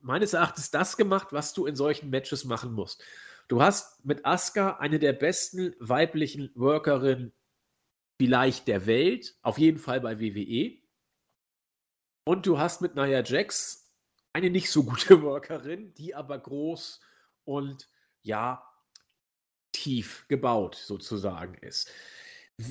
[0.00, 3.02] meines Erachtens das gemacht, was du in solchen Matches machen musst.
[3.48, 7.32] Du hast mit Asuka eine der besten weiblichen Workerinnen
[8.18, 10.78] vielleicht der Welt, auf jeden Fall bei WWE.
[12.24, 13.92] Und du hast mit Nia Jax
[14.32, 17.00] eine nicht so gute Workerin, die aber groß
[17.44, 17.88] und
[18.22, 18.62] ja,
[19.72, 21.90] narrativ gebaut sozusagen ist.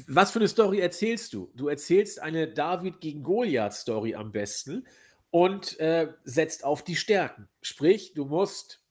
[0.07, 1.51] Was für eine Story erzählst du?
[1.55, 4.87] Du erzählst eine David gegen Goliath Story am besten
[5.31, 7.47] und äh, setzt auf die Stärken.
[7.61, 8.83] Sprich, du musst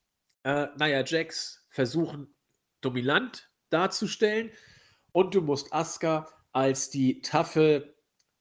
[0.42, 2.34] äh, Nia Jax versuchen,
[2.80, 4.50] dominant darzustellen
[5.12, 7.94] und du musst Asuka als die taffe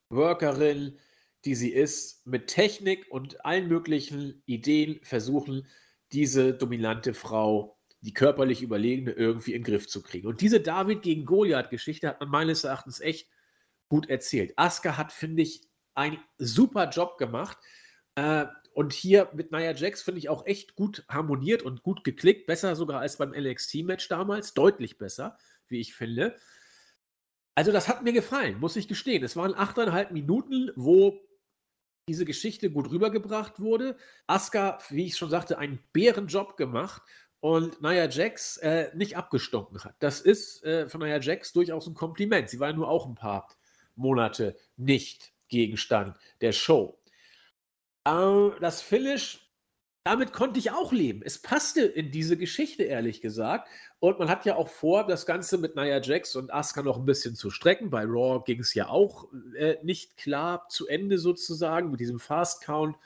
[0.08, 0.98] Workerin,
[1.44, 5.66] die sie ist, mit Technik und allen möglichen Ideen versuchen,
[6.12, 10.26] diese dominante Frau, die körperlich Überlegene, irgendwie in den Griff zu kriegen.
[10.26, 13.28] Und diese David gegen Goliath-Geschichte hat man meines Erachtens echt
[13.88, 14.52] gut erzählt.
[14.56, 17.58] Asuka hat, finde ich, einen super Job gemacht.
[18.20, 22.46] Äh, und hier mit Nia Jax finde ich auch echt gut harmoniert und gut geklickt.
[22.46, 24.54] Besser sogar als beim NXT-Match damals.
[24.54, 26.36] Deutlich besser, wie ich finde.
[27.54, 29.24] Also, das hat mir gefallen, muss ich gestehen.
[29.24, 31.20] Es waren achteinhalb Minuten, wo
[32.08, 33.96] diese Geschichte gut rübergebracht wurde.
[34.26, 37.02] Asuka, wie ich schon sagte, einen Bärenjob gemacht
[37.40, 39.96] und Nia Jax äh, nicht abgestunken hat.
[39.98, 42.50] Das ist äh, von Nia Jax durchaus ein Kompliment.
[42.50, 43.48] Sie war ja nur auch ein paar
[43.96, 46.99] Monate nicht Gegenstand der Show.
[48.04, 49.50] Äh, das Finish,
[50.04, 51.22] damit konnte ich auch leben.
[51.24, 53.68] Es passte in diese Geschichte, ehrlich gesagt.
[53.98, 57.04] Und man hat ja auch vor, das Ganze mit Nia Jax und Asuka noch ein
[57.04, 57.90] bisschen zu strecken.
[57.90, 62.62] Bei Raw ging es ja auch äh, nicht klar zu Ende sozusagen mit diesem Fast
[62.62, 62.96] Count.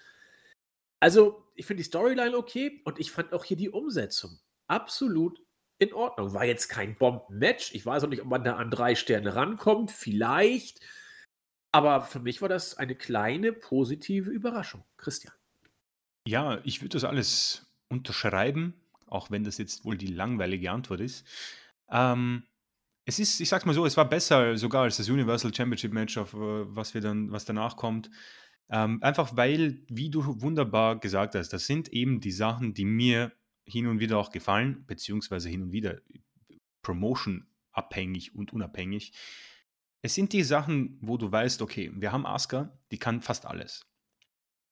[1.01, 5.41] Also, ich finde die Storyline okay und ich fand auch hier die Umsetzung absolut
[5.79, 6.33] in Ordnung.
[6.33, 7.75] War jetzt kein Bomben-Match.
[7.75, 9.91] Ich weiß auch nicht, ob man da an drei Sterne rankommt.
[9.91, 10.81] Vielleicht.
[11.75, 14.85] Aber für mich war das eine kleine positive Überraschung.
[14.97, 15.35] Christian.
[16.25, 18.75] Ja, ich würde das alles unterschreiben,
[19.09, 21.27] auch wenn das jetzt wohl die langweilige Antwort ist.
[21.91, 22.45] Ähm,
[23.07, 26.17] es ist, ich sag's mal so, es war besser sogar als das Universal Championship Match,
[26.17, 28.09] auf äh, was wir dann, was danach kommt.
[28.71, 33.33] Ähm, einfach weil, wie du wunderbar gesagt hast, das sind eben die Sachen, die mir
[33.65, 35.99] hin und wieder auch gefallen, beziehungsweise hin und wieder
[36.83, 39.13] Promotion abhängig und unabhängig.
[40.05, 43.87] Es sind die Sachen, wo du weißt, okay, wir haben Asuka, die kann fast alles.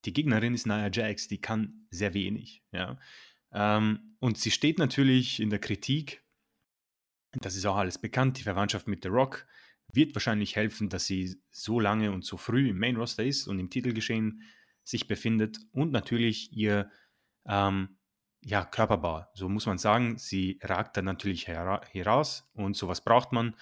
[0.04, 2.62] Die Gegnerin ist Nia Jax, die kann sehr wenig.
[2.70, 2.98] Ja?
[3.50, 6.22] Ähm, und sie steht natürlich in der Kritik,
[7.40, 9.46] das ist auch alles bekannt, die Verwandtschaft mit The Rock
[9.90, 13.58] wird wahrscheinlich helfen, dass sie so lange und so früh im Main Roster ist und
[13.58, 14.42] im Titelgeschehen
[14.84, 16.90] sich befindet und natürlich ihr
[17.46, 17.96] ähm,
[18.44, 19.26] ja, Körperbau.
[19.34, 23.54] So muss man sagen, sie ragt dann natürlich hera heraus und sowas braucht man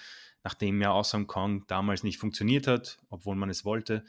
[0.43, 4.05] nachdem ja Awesome Kong damals nicht funktioniert hat, obwohl man es wollte.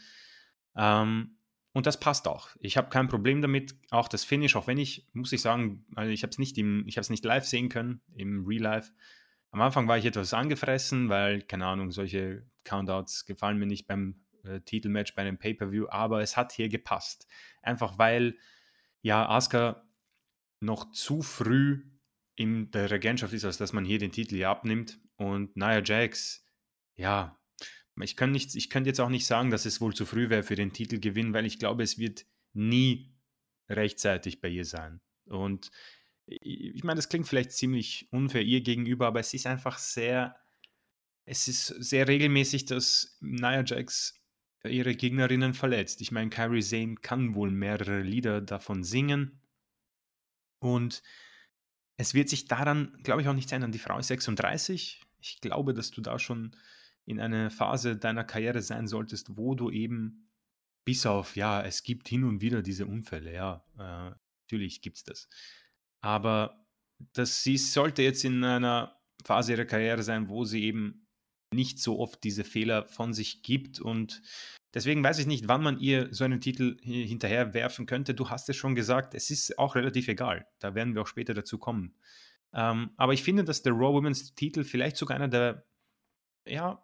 [0.75, 1.38] Ähm,
[1.73, 2.49] und das passt auch.
[2.60, 3.75] Ich habe kein Problem damit.
[3.91, 7.25] Auch das Finish, auch wenn ich, muss ich sagen, also ich habe es nicht nicht
[7.25, 8.91] live sehen können, im Real Life.
[9.51, 14.21] Am Anfang war ich etwas angefressen, weil, keine Ahnung, solche Countouts gefallen mir nicht beim
[14.43, 17.27] äh, Titelmatch, bei einem Pay-Per-View, aber es hat hier gepasst.
[17.62, 18.38] Einfach weil,
[19.01, 19.84] ja, Asuka
[20.62, 21.84] noch zu früh
[22.36, 25.00] in der Regentschaft ist, als dass man hier den Titel hier abnimmt.
[25.17, 26.47] Und Nia Jax,
[26.95, 27.39] ja,
[28.00, 30.43] ich kann, nicht, ich könnte jetzt auch nicht sagen, dass es wohl zu früh wäre
[30.43, 33.13] für den Titelgewinn, weil ich glaube, es wird nie
[33.69, 35.02] rechtzeitig bei ihr sein.
[35.26, 35.71] Und
[36.26, 40.36] ich meine, das klingt vielleicht ziemlich unfair ihr gegenüber, aber es ist einfach sehr,
[41.26, 44.21] es ist sehr regelmäßig, dass Nia Jax
[44.63, 46.02] ihre Gegnerinnen verletzt.
[46.02, 49.40] Ich meine, Kyrie Zane kann wohl mehrere Lieder davon singen.
[50.62, 51.02] Und
[51.97, 53.71] es wird sich daran, glaube ich, auch nichts ändern.
[53.71, 55.02] Die Frau ist 36.
[55.19, 56.56] Ich glaube, dass du da schon
[57.06, 60.30] in einer Phase deiner Karriere sein solltest, wo du eben
[60.86, 65.04] bis auf, ja, es gibt hin und wieder diese Unfälle, ja, äh, natürlich gibt es
[65.04, 65.30] das.
[66.02, 66.65] Aber
[67.13, 71.08] das, sie sollte jetzt in einer Phase ihrer Karriere sein, wo sie eben
[71.54, 74.21] nicht so oft diese Fehler von sich gibt und
[74.73, 78.13] Deswegen weiß ich nicht, wann man ihr so einen Titel hinterher werfen könnte.
[78.13, 80.47] Du hast es schon gesagt, es ist auch relativ egal.
[80.60, 81.95] Da werden wir auch später dazu kommen.
[82.53, 85.65] Ähm, aber ich finde, dass der Raw Women's Titel vielleicht sogar einer der
[86.45, 86.84] ja,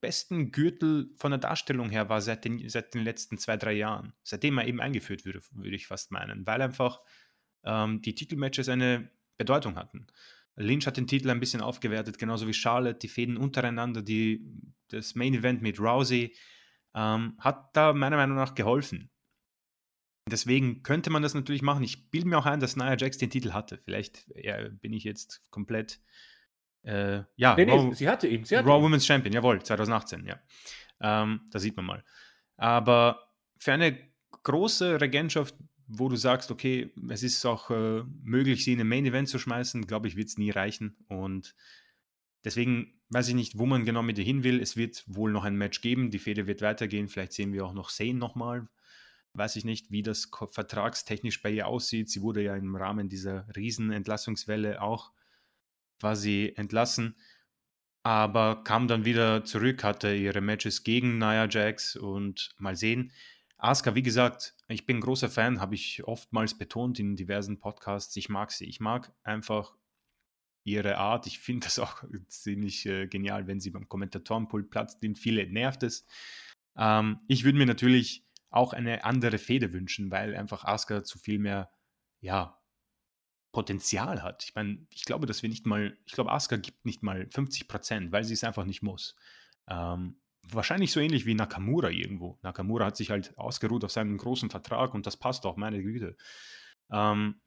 [0.00, 4.12] besten Gürtel von der Darstellung her war seit den, seit den letzten zwei, drei Jahren.
[4.22, 6.46] Seitdem er eben eingeführt würde, würde ich fast meinen.
[6.46, 7.00] Weil einfach
[7.64, 10.06] ähm, die Titelmatches eine Bedeutung hatten.
[10.56, 14.46] Lynch hat den Titel ein bisschen aufgewertet, genauso wie Charlotte, die Fäden untereinander, die,
[14.88, 16.34] das Main Event mit Rousey
[16.94, 19.10] ähm, hat da meiner Meinung nach geholfen.
[20.30, 21.82] Deswegen könnte man das natürlich machen.
[21.82, 23.78] Ich bilde mir auch ein, dass Nia Jax den Titel hatte.
[23.84, 26.00] Vielleicht ja, bin ich jetzt komplett.
[26.82, 28.44] Äh, ja, nee, nee, Raw, sie hatte ihn.
[28.44, 28.84] Sie hatte Raw ihn.
[28.84, 30.40] Women's Champion, jawohl, 2018, ja.
[31.00, 32.04] Ähm, da sieht man mal.
[32.56, 33.98] Aber für eine
[34.44, 35.56] große Regentschaft,
[35.88, 39.38] wo du sagst, okay, es ist auch äh, möglich, sie in ein Main Event zu
[39.38, 40.96] schmeißen, glaube ich, wird es nie reichen.
[41.08, 41.54] Und
[42.44, 44.60] Deswegen weiß ich nicht, wo man genau mit ihr hin will.
[44.60, 46.10] Es wird wohl noch ein Match geben.
[46.10, 47.08] Die Fehde wird weitergehen.
[47.08, 48.68] Vielleicht sehen wir auch noch Sane nochmal.
[49.34, 52.10] Weiß ich nicht, wie das vertragstechnisch bei ihr aussieht.
[52.10, 55.12] Sie wurde ja im Rahmen dieser Riesenentlassungswelle auch
[56.02, 57.16] quasi entlassen,
[58.02, 63.12] aber kam dann wieder zurück, hatte ihre Matches gegen Nia Jax und mal sehen.
[63.56, 68.16] Asuka, wie gesagt, ich bin großer Fan, habe ich oftmals betont in diversen Podcasts.
[68.16, 68.64] Ich mag sie.
[68.64, 69.76] Ich mag einfach
[70.64, 71.26] ihre Art.
[71.26, 75.02] Ich finde das auch ziemlich äh, genial, wenn sie beim Kommentatorenpult platzt.
[75.02, 76.06] Den viele nervt es.
[76.76, 81.38] Ähm, ich würde mir natürlich auch eine andere Fehde wünschen, weil einfach Asuka zu viel
[81.38, 81.70] mehr,
[82.20, 82.58] ja,
[83.52, 84.44] Potenzial hat.
[84.44, 87.68] Ich meine, ich glaube, dass wir nicht mal, ich glaube, Asuka gibt nicht mal 50
[87.68, 89.14] Prozent, weil sie es einfach nicht muss.
[89.68, 92.38] Ähm, wahrscheinlich so ähnlich wie Nakamura irgendwo.
[92.42, 96.16] Nakamura hat sich halt ausgeruht auf seinem großen Vertrag und das passt auch, meine Güte.
[96.90, 97.40] Ähm,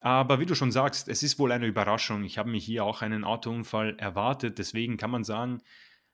[0.00, 2.24] aber wie du schon sagst, es ist wohl eine Überraschung.
[2.24, 4.58] Ich habe mir hier auch einen Autounfall erwartet.
[4.58, 5.60] Deswegen kann man sagen,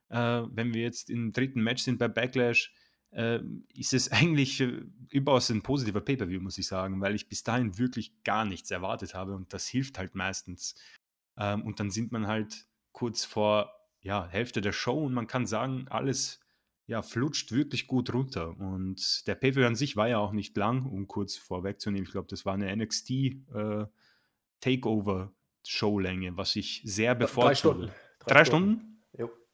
[0.09, 2.75] äh, wenn wir jetzt im dritten Match sind bei Backlash,
[3.11, 3.41] äh,
[3.75, 7.79] ist es eigentlich äh, überaus ein positiver Pay-Per-View, muss ich sagen, weil ich bis dahin
[7.79, 10.75] wirklich gar nichts erwartet habe und das hilft halt meistens.
[11.37, 15.47] Ähm, und dann sind man halt kurz vor ja, Hälfte der Show und man kann
[15.47, 16.41] sagen, alles
[16.87, 18.59] ja, flutscht wirklich gut runter.
[18.59, 22.05] Und der Pay-Per-View an sich war ja auch nicht lang, um kurz vorwegzunehmen.
[22.05, 23.87] Ich glaube, das war eine NXT äh,
[24.61, 25.33] Takeover
[25.65, 27.49] Showlänge, was ich sehr bevorzuge.
[27.49, 27.93] Drei Stunden.
[28.21, 28.75] Drei, Drei Stunden?
[28.75, 28.97] Stunden?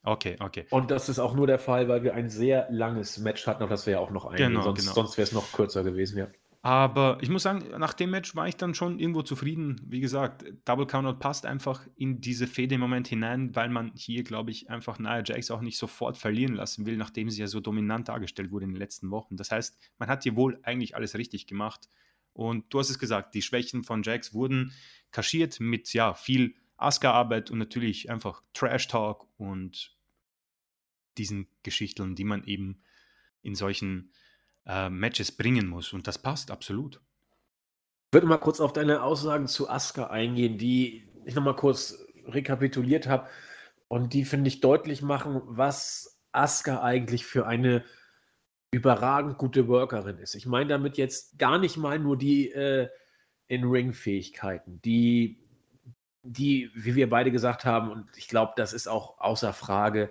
[0.04, 0.66] Okay, okay.
[0.70, 3.70] Und das ist auch nur der Fall, weil wir ein sehr langes Match hatten, auf
[3.70, 4.50] das wir ja auch noch eingehen.
[4.50, 4.94] Genau, sonst, genau.
[4.94, 6.28] sonst wäre es noch kürzer gewesen, ja.
[6.64, 9.80] Aber ich muss sagen, nach dem Match war ich dann schon irgendwo zufrieden.
[9.84, 14.22] Wie gesagt, Double Countout passt einfach in diese Fehde im Moment hinein, weil man hier,
[14.22, 17.58] glaube ich, einfach Nia Jax auch nicht sofort verlieren lassen will, nachdem sie ja so
[17.58, 19.36] dominant dargestellt wurde in den letzten Wochen.
[19.36, 21.88] Das heißt, man hat hier wohl eigentlich alles richtig gemacht.
[22.32, 24.72] Und du hast es gesagt, die Schwächen von Jax wurden
[25.10, 29.96] kaschiert mit ja viel Asuka-Arbeit und natürlich einfach Trash-Talk und
[31.18, 32.82] diesen Geschichten, die man eben
[33.42, 34.12] in solchen
[34.66, 35.92] äh, Matches bringen muss.
[35.92, 36.96] Und das passt absolut.
[36.96, 43.06] Ich würde mal kurz auf deine Aussagen zu Asuka eingehen, die ich nochmal kurz rekapituliert
[43.06, 43.28] habe
[43.88, 47.84] und die, finde ich, deutlich machen, was Asuka eigentlich für eine
[48.70, 50.34] überragend gute Workerin ist.
[50.34, 52.88] Ich meine damit jetzt gar nicht mal nur die äh,
[53.48, 55.38] In-Ring-Fähigkeiten, die,
[56.22, 60.10] die, wie wir beide gesagt haben, und ich glaube, das ist auch außer Frage,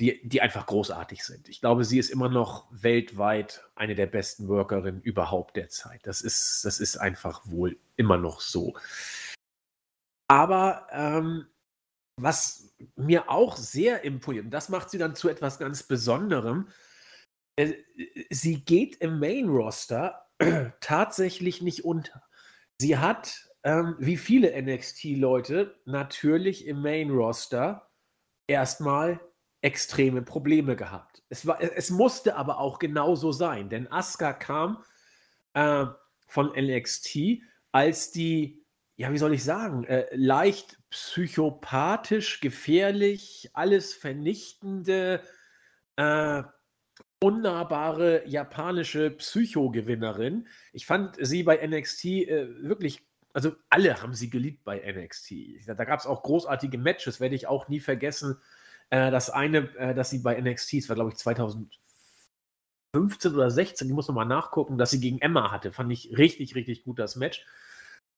[0.00, 1.48] die, die einfach großartig sind.
[1.48, 6.00] Ich glaube, sie ist immer noch weltweit eine der besten Workerinnen überhaupt der Zeit.
[6.04, 8.74] Das ist, das ist einfach wohl immer noch so.
[10.28, 11.46] Aber ähm,
[12.20, 16.68] was mir auch sehr imponiert, und das macht sie dann zu etwas ganz Besonderem,
[17.56, 17.74] äh,
[18.30, 20.26] sie geht im Main-Roster
[20.80, 22.22] tatsächlich nicht unter.
[22.80, 27.88] Sie hat, ähm, wie viele NXT-Leute, natürlich im Main-Roster
[28.48, 29.20] erstmal
[29.64, 31.22] extreme Probleme gehabt.
[31.30, 34.84] Es, war, es musste aber auch genauso sein, denn Asuka kam
[35.54, 35.86] äh,
[36.26, 37.40] von NXT
[37.72, 38.62] als die,
[38.96, 45.22] ja, wie soll ich sagen, äh, leicht psychopathisch, gefährlich, alles vernichtende,
[45.96, 46.42] äh,
[47.20, 50.46] unnahbare japanische Psychogewinnerin.
[50.74, 53.02] Ich fand sie bei NXT äh, wirklich
[53.32, 55.66] also alle haben sie geliebt bei NXT.
[55.66, 58.36] Da gab es auch großartige Matches, werde ich auch nie vergessen.
[58.90, 63.88] Äh, das eine, äh, das sie bei NXT, das war glaube ich 2015 oder 16,
[63.88, 65.72] ich muss nochmal nachgucken, dass sie gegen Emma hatte.
[65.72, 67.44] Fand ich richtig, richtig gut das Match.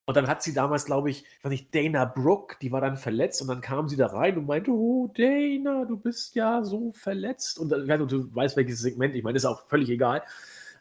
[0.09, 3.49] Und dann hat sie damals, glaube ich, ich Dana Brooke, die war dann verletzt und
[3.49, 7.59] dann kam sie da rein und meinte, oh Dana, du bist ja so verletzt.
[7.59, 10.23] Und dann, du weißt, welches Segment, ich meine, ist auch völlig egal.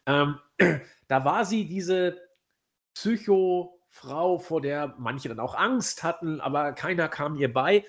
[0.05, 0.37] Ähm,
[1.07, 2.21] da war sie diese
[2.93, 7.83] Psycho-Frau, vor der manche dann auch Angst hatten, aber keiner kam ihr bei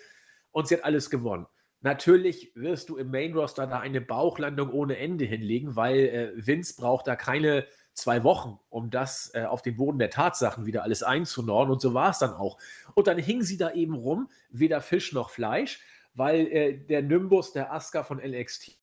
[0.52, 1.46] und sie hat alles gewonnen.
[1.86, 6.74] Natürlich wirst du im Main Roster da eine Bauchlandung ohne Ende hinlegen, weil äh, Vince
[6.74, 11.04] braucht da keine zwei Wochen, um das äh, auf den Boden der Tatsachen wieder alles
[11.04, 11.70] einzunorden.
[11.70, 12.58] Und so war es dann auch.
[12.94, 15.78] Und dann hing sie da eben rum, weder Fisch noch Fleisch,
[16.12, 18.78] weil äh, der Nimbus der Asuka von LXT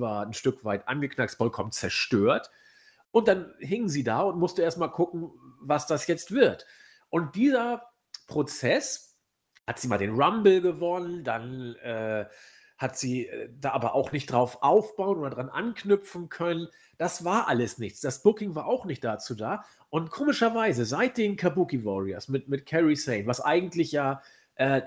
[0.00, 2.50] war ein Stück weit angeknackst, vollkommen zerstört.
[3.12, 5.30] Und dann hing sie da und musste erstmal gucken,
[5.60, 6.66] was das jetzt wird.
[7.08, 7.84] Und dieser
[8.26, 9.07] Prozess,
[9.68, 12.24] hat sie mal den Rumble gewonnen, dann äh,
[12.78, 16.68] hat sie äh, da aber auch nicht drauf aufbauen oder dran anknüpfen können.
[16.96, 18.00] Das war alles nichts.
[18.00, 19.64] Das Booking war auch nicht dazu da.
[19.90, 24.22] Und komischerweise, seit den Kabuki Warriors mit, mit Carrie Sane, was eigentlich ja
[24.54, 24.80] äh,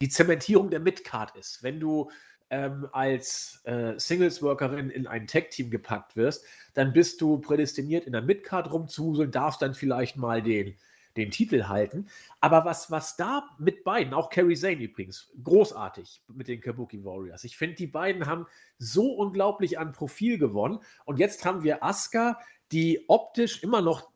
[0.00, 2.10] die Zementierung der Midcard ist, wenn du
[2.48, 8.22] ähm, als äh, Singles-Workerin in ein Tag-Team gepackt wirst, dann bist du prädestiniert, in der
[8.22, 10.74] Midcard rumzuhuseln, darfst dann vielleicht mal den
[11.16, 12.08] den Titel halten.
[12.40, 17.44] Aber was, was da mit beiden, auch Kerry Zane übrigens, großartig mit den Kabuki Warriors.
[17.44, 18.46] Ich finde, die beiden haben
[18.78, 20.78] so unglaublich an Profil gewonnen.
[21.04, 22.38] Und jetzt haben wir Asuka,
[22.72, 24.10] die optisch immer noch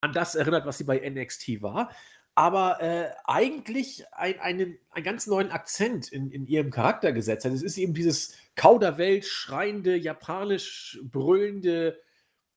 [0.00, 1.90] an das erinnert, was sie bei NXT war.
[2.34, 7.52] aber äh, eigentlich ein, einen, einen ganz neuen Akzent in, in ihrem Charakter gesetzt hat.
[7.52, 12.00] Es ist eben dieses Kauderwelsch schreiende, japanisch brüllende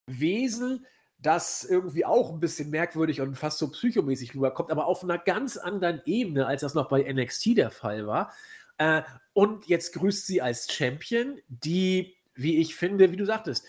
[0.08, 0.86] Wesen,
[1.26, 5.58] das irgendwie auch ein bisschen merkwürdig und fast so psychomäßig rüberkommt, aber auf einer ganz
[5.58, 8.32] anderen Ebene, als das noch bei NXT der Fall war.
[8.78, 9.02] Äh,
[9.34, 13.66] und jetzt grüßt sie als Champion, die, wie ich finde, wie du sagtest,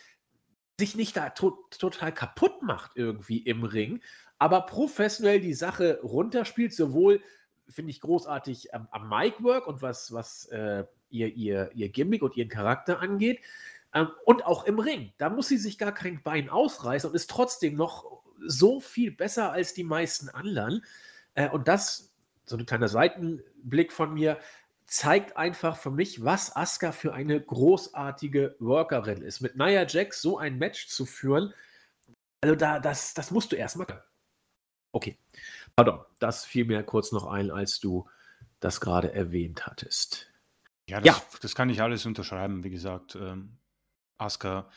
[0.78, 4.02] sich nicht da to total kaputt macht irgendwie im Ring,
[4.38, 7.22] aber professionell die Sache runterspielt, sowohl
[7.68, 12.36] finde ich großartig am, am Mic-Work und was, was äh, ihr, ihr, ihr Gimmick und
[12.36, 13.40] ihren Charakter angeht.
[13.96, 15.14] Ähm, und auch im Ring.
[15.16, 19.52] Da muss sie sich gar kein Bein ausreißen und ist trotzdem noch so viel besser
[19.52, 20.84] als die meisten anderen.
[21.34, 22.12] Äh, und das,
[22.44, 24.38] so ein kleiner Seitenblick von mir,
[24.84, 29.40] zeigt einfach für mich, was Asuka für eine großartige Workerin ist.
[29.40, 31.54] Mit Nia Jax so ein Match zu führen,
[32.42, 34.04] also da, das, das musst du erstmal.
[34.92, 35.18] Okay.
[35.74, 38.08] Pardon, das fiel mir kurz noch ein, als du
[38.60, 40.30] das gerade erwähnt hattest.
[40.86, 43.16] Ja das, ja, das, kann ich alles unterschreiben, wie gesagt.
[43.16, 43.56] Ähm,
[44.18, 44.70] Asuka.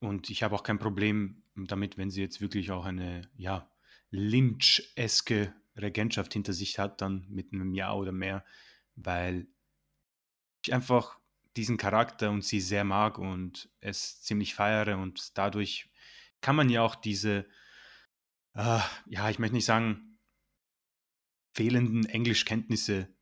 [0.00, 3.70] Und ich habe auch kein Problem damit, wenn sie jetzt wirklich auch eine, ja,
[4.10, 8.44] Lynch-eske Regentschaft hinter sich hat, dann mit einem Jahr oder mehr
[8.94, 9.46] weil
[10.64, 11.18] ich einfach
[11.56, 15.90] diesen Charakter und sie sehr mag und es ziemlich feiere und dadurch
[16.40, 17.46] kann man ja auch diese,
[18.54, 20.18] äh, ja, ich möchte nicht sagen,
[21.54, 23.14] fehlenden Englischkenntnisse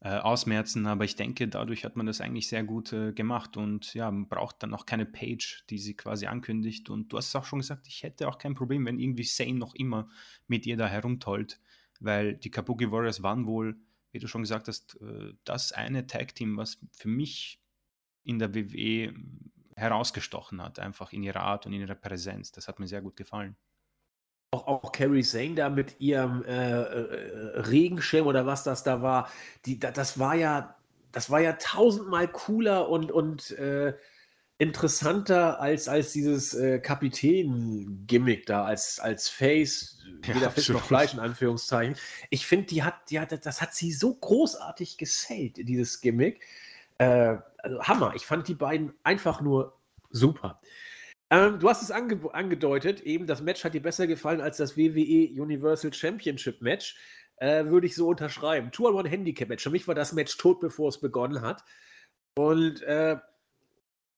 [0.00, 3.94] äh, ausmerzen, aber ich denke, dadurch hat man das eigentlich sehr gut äh, gemacht und
[3.94, 7.36] ja, man braucht dann auch keine Page, die sie quasi ankündigt und du hast es
[7.36, 10.08] auch schon gesagt, ich hätte auch kein Problem, wenn irgendwie Sane noch immer
[10.46, 11.60] mit ihr da herumtollt,
[12.00, 13.76] weil die Kabuki Warriors waren wohl
[14.12, 17.60] wie du schon gesagt hast, äh, das eine Tag-Team, was für mich
[18.24, 19.14] in der WWE
[19.76, 22.52] herausgestochen hat, einfach in ihrer Art und in ihrer Präsenz.
[22.52, 23.56] Das hat mir sehr gut gefallen.
[24.50, 29.30] Auch, auch Carrie Zane da mit ihrem äh, äh, Regenschirm oder was das da war,
[29.66, 30.76] die, das war ja,
[31.12, 33.94] das war ja tausendmal cooler und, und äh,
[34.58, 41.14] interessanter als, als dieses äh, Kapitän-Gimmick da, als, als Face, ja, weder Fisch noch Fleisch
[41.14, 41.96] in Anführungszeichen.
[42.30, 46.40] Ich finde, die hat, die hat, das hat sie so großartig gesellt, dieses Gimmick.
[46.98, 48.14] Äh, also Hammer.
[48.16, 49.76] Ich fand die beiden einfach nur
[50.10, 50.60] super.
[51.30, 54.76] Ähm, du hast es ange angedeutet, eben das Match hat dir besser gefallen als das
[54.76, 56.96] WWE Universal Championship Match.
[57.36, 58.72] Äh, Würde ich so unterschreiben.
[58.72, 59.62] Two-on-One Handicap Match.
[59.62, 61.62] Für mich war das Match tot, bevor es begonnen hat.
[62.34, 63.16] Und äh,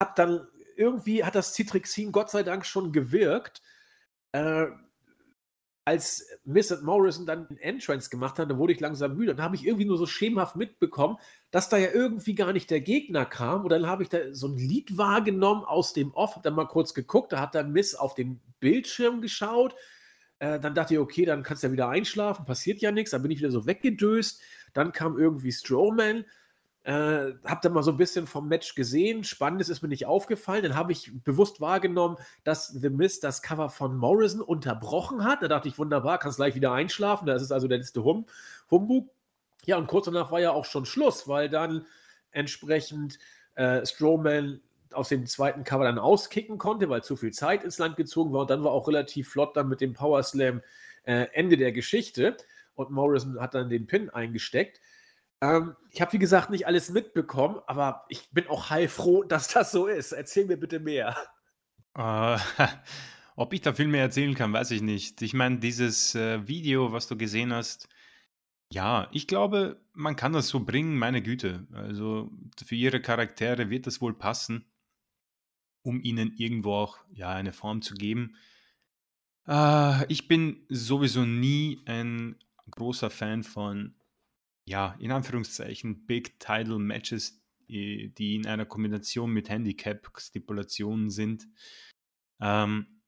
[0.00, 0.46] habe dann
[0.76, 3.60] irgendwie hat das Citrixin Gott sei Dank schon gewirkt.
[4.32, 4.66] Äh,
[5.84, 9.34] als Miss und Morrison dann den Entrance gemacht haben, da wurde ich langsam müde.
[9.34, 11.16] Dann habe ich irgendwie nur so schemenhaft mitbekommen,
[11.50, 13.62] dass da ja irgendwie gar nicht der Gegner kam.
[13.62, 16.66] Und dann habe ich da so ein Lied wahrgenommen aus dem Off, habe dann mal
[16.66, 19.74] kurz geguckt, da hat dann Miss auf den Bildschirm geschaut.
[20.38, 23.10] Äh, dann dachte ich, okay, dann kannst du ja wieder einschlafen, passiert ja nichts.
[23.10, 24.40] Dann bin ich wieder so weggedöst.
[24.72, 26.24] Dann kam irgendwie Strowman.
[26.82, 29.22] Äh, hab dann mal so ein bisschen vom Match gesehen.
[29.22, 30.62] Spannendes ist mir nicht aufgefallen.
[30.62, 35.42] Dann habe ich bewusst wahrgenommen, dass The Mist das Cover von Morrison unterbrochen hat.
[35.42, 37.26] Da dachte ich, wunderbar, kannst gleich wieder einschlafen.
[37.26, 38.24] Das ist also der letzte hum
[38.70, 39.10] Humbug.
[39.66, 41.84] Ja, und kurz danach war ja auch schon Schluss, weil dann
[42.30, 43.18] entsprechend
[43.56, 44.60] äh, Strowman
[44.92, 48.42] aus dem zweiten Cover dann auskicken konnte, weil zu viel Zeit ins Land gezogen war.
[48.42, 50.62] Und dann war auch relativ flott dann mit dem Power Slam
[51.04, 52.36] äh, Ende der Geschichte.
[52.74, 54.80] Und Morrison hat dann den Pin eingesteckt.
[55.40, 59.72] Ähm, ich habe, wie gesagt, nicht alles mitbekommen, aber ich bin auch heilfroh, dass das
[59.72, 60.12] so ist.
[60.12, 61.16] Erzähl mir bitte mehr.
[61.96, 62.38] Äh,
[63.36, 65.22] ob ich da viel mehr erzählen kann, weiß ich nicht.
[65.22, 67.88] Ich meine, dieses äh, Video, was du gesehen hast,
[68.72, 71.66] ja, ich glaube, man kann das so bringen, meine Güte.
[71.72, 72.30] Also
[72.64, 74.64] für ihre Charaktere wird das wohl passen,
[75.82, 78.36] um ihnen irgendwo auch ja, eine Form zu geben.
[79.48, 82.36] Äh, ich bin sowieso nie ein
[82.70, 83.96] großer Fan von
[84.70, 91.48] ja, in Anführungszeichen Big Title Matches, die, in einer Kombination mit Handicap-Stipulationen sind.
[92.40, 93.02] Ähm,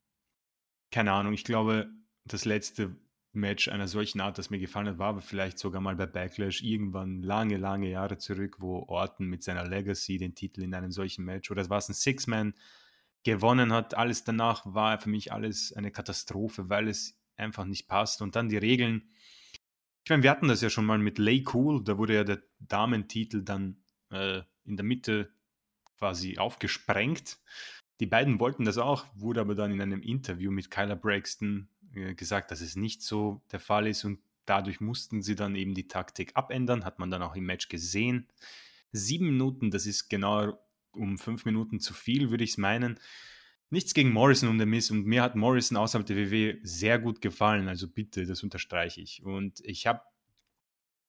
[0.90, 1.88] keine Ahnung, ich glaube,
[2.24, 2.96] das letzte
[3.32, 6.62] Match einer solchen Art, das mir gefallen hat, war aber vielleicht sogar mal bei Backlash
[6.62, 11.24] irgendwann lange, lange Jahre zurück, wo Orton mit seiner Legacy den Titel in einem solchen
[11.24, 12.54] Match oder war es ein Six-Man
[13.22, 13.94] gewonnen hat.
[13.94, 18.20] Alles danach war für mich alles eine Katastrophe, weil es einfach nicht passt.
[18.20, 19.08] Und dann die Regeln,
[20.04, 22.42] ich meine, wir hatten das ja schon mal mit Lay Cool, da wurde ja der
[22.58, 25.32] Damentitel dann äh, in der Mitte
[25.98, 27.38] quasi aufgesprengt.
[28.00, 32.14] Die beiden wollten das auch, wurde aber dann in einem Interview mit Kyla Braxton äh,
[32.14, 35.86] gesagt, dass es nicht so der Fall ist und dadurch mussten sie dann eben die
[35.86, 38.26] Taktik abändern, hat man dann auch im Match gesehen.
[38.90, 40.58] Sieben Minuten, das ist genau
[40.94, 42.98] um fünf Minuten zu viel, würde ich es meinen.
[43.72, 47.20] Nichts gegen Morrison und der Miss und mir hat Morrison außerhalb der WW sehr gut
[47.20, 49.24] gefallen, also bitte, das unterstreiche ich.
[49.24, 50.02] Und ich habe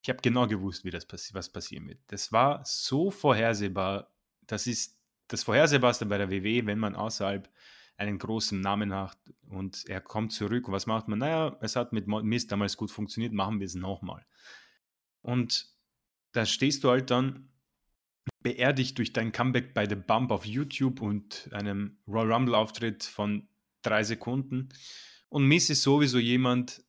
[0.02, 2.00] ich hab genau gewusst, wie das passi was passieren wird.
[2.08, 7.50] Das war so vorhersehbar, das ist das Vorhersehbarste bei der WW, wenn man außerhalb
[7.96, 10.68] einen großen Namen hat und er kommt zurück.
[10.68, 11.20] Und was macht man?
[11.20, 14.26] Naja, es hat mit Mist damals gut funktioniert, machen wir es nochmal.
[15.22, 15.68] Und
[16.34, 17.53] da stehst du halt dann
[18.42, 23.48] beerdigt durch dein Comeback bei The Bump auf YouTube und einem Royal Rumble-Auftritt von
[23.82, 24.70] drei Sekunden.
[25.30, 26.84] Und Miss ist sowieso jemand,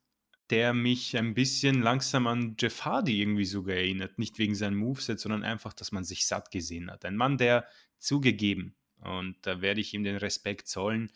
[0.50, 4.18] der mich ein bisschen langsam an Jeff Hardy irgendwie sogar erinnert.
[4.18, 7.04] Nicht wegen seinem Moveset, sondern einfach, dass man sich satt gesehen hat.
[7.04, 7.66] Ein Mann, der
[7.98, 11.10] zugegeben, und da werde ich ihm den Respekt zollen,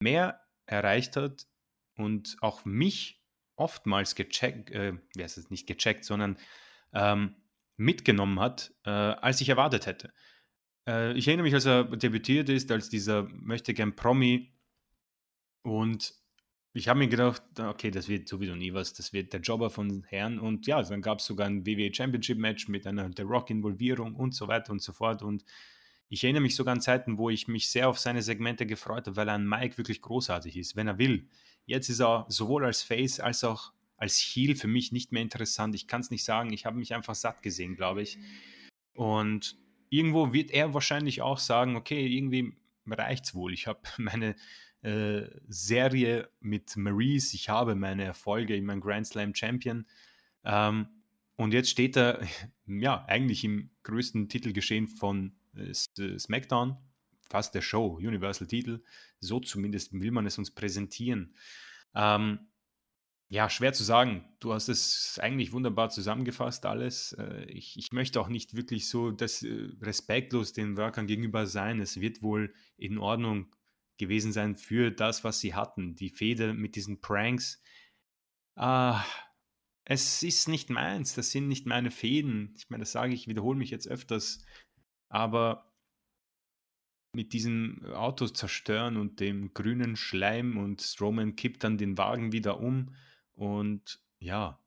[0.00, 1.46] mehr erreicht hat
[1.96, 3.22] und auch mich
[3.56, 6.36] oftmals gecheckt, äh, wie heißt es, nicht gecheckt, sondern
[6.92, 7.36] ähm,
[7.76, 10.12] mitgenommen hat, äh, als ich erwartet hätte.
[10.86, 14.52] Äh, ich erinnere mich, als er debütiert ist, als dieser möchte gern Promi
[15.62, 16.14] und
[16.76, 20.02] ich habe mir gedacht, okay, das wird sowieso nie was, das wird der Jobber von
[20.08, 23.50] Herrn und ja, dann gab es sogar ein WWE Championship Match mit einer The Rock
[23.50, 25.44] Involvierung und so weiter und so fort und
[26.08, 29.16] ich erinnere mich sogar an Zeiten, wo ich mich sehr auf seine Segmente gefreut habe,
[29.16, 31.28] weil er an Mike wirklich großartig ist, wenn er will.
[31.64, 33.72] Jetzt ist er sowohl als Face als auch
[34.04, 35.74] als Heal für mich nicht mehr interessant.
[35.74, 36.52] Ich kann es nicht sagen.
[36.52, 38.18] Ich habe mich einfach satt gesehen, glaube ich.
[38.92, 39.56] Und
[39.88, 42.54] irgendwo wird er wahrscheinlich auch sagen, okay, irgendwie
[42.86, 43.54] reicht's wohl.
[43.54, 44.36] Ich habe meine
[44.82, 49.86] äh, Serie mit Maurice, ich habe meine Erfolge, in meinem Grand Slam Champion.
[50.44, 50.86] Ähm,
[51.36, 52.20] und jetzt steht er
[52.66, 56.76] ja eigentlich im größten Titelgeschehen von äh, SmackDown,
[57.22, 58.82] fast der Show, Universal Titel.
[59.18, 61.34] So zumindest will man es uns präsentieren.
[61.94, 62.40] Ähm,
[63.28, 64.24] ja, schwer zu sagen.
[64.40, 67.12] Du hast es eigentlich wunderbar zusammengefasst, alles.
[67.18, 71.80] Äh, ich, ich möchte auch nicht wirklich so das, äh, respektlos den Workern gegenüber sein.
[71.80, 73.54] Es wird wohl in Ordnung
[73.98, 75.94] gewesen sein für das, was sie hatten.
[75.94, 77.62] Die Fehde mit diesen Pranks.
[78.56, 79.04] Ah,
[79.84, 81.14] es ist nicht meins.
[81.14, 82.54] Das sind nicht meine Fäden.
[82.56, 84.44] Ich meine, das sage ich, wiederhole mich jetzt öfters.
[85.08, 85.72] Aber
[87.14, 92.60] mit diesem Auto zerstören und dem grünen Schleim und Strowman kippt dann den Wagen wieder
[92.60, 92.94] um
[93.34, 94.58] und ja,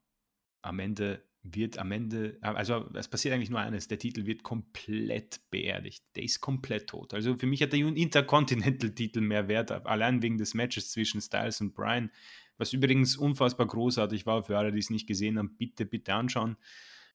[0.61, 5.39] am Ende wird am Ende, also es passiert eigentlich nur eines, der Titel wird komplett
[5.49, 6.03] beerdigt.
[6.15, 7.13] Der ist komplett tot.
[7.13, 11.73] Also für mich hat der Intercontinental-Titel mehr Wert, allein wegen des Matches zwischen Styles und
[11.73, 12.11] Brian,
[12.57, 15.55] was übrigens unfassbar großartig war für alle, die es nicht gesehen haben.
[15.57, 16.57] Bitte, bitte anschauen.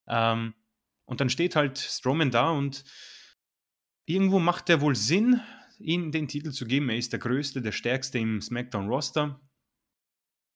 [0.07, 0.55] Ähm,
[1.05, 2.85] und dann steht halt Strowman da und
[4.07, 5.41] irgendwo macht der wohl Sinn,
[5.79, 6.89] ihm den Titel zu geben.
[6.89, 9.41] Er ist der Größte, der Stärkste im SmackDown-Roster.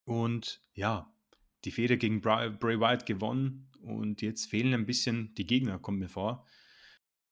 [0.06, 1.12] Und ja,
[1.64, 5.98] die Fehde gegen Bray, Bray Wyatt gewonnen und jetzt fehlen ein bisschen die Gegner, kommt
[5.98, 6.46] mir vor.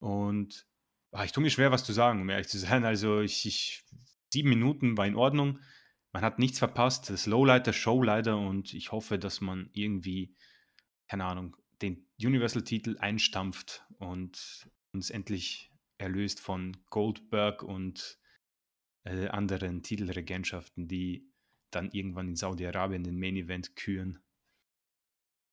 [0.01, 0.66] Und
[1.12, 2.85] ach, ich tue mir schwer, was zu sagen, um ehrlich zu sein.
[2.85, 3.85] Also ich, ich,
[4.33, 5.61] sieben Minuten war in Ordnung.
[6.12, 7.11] Man hat nichts verpasst.
[7.11, 10.35] Das Lowlight der Show leider und ich hoffe, dass man irgendwie,
[11.09, 18.18] keine Ahnung, den Universal-Titel einstampft und uns endlich erlöst von Goldberg und
[19.05, 21.34] äh, anderen Titelregentschaften, die
[21.75, 24.18] dann irgendwann in Saudi-Arabien den Main Event küren.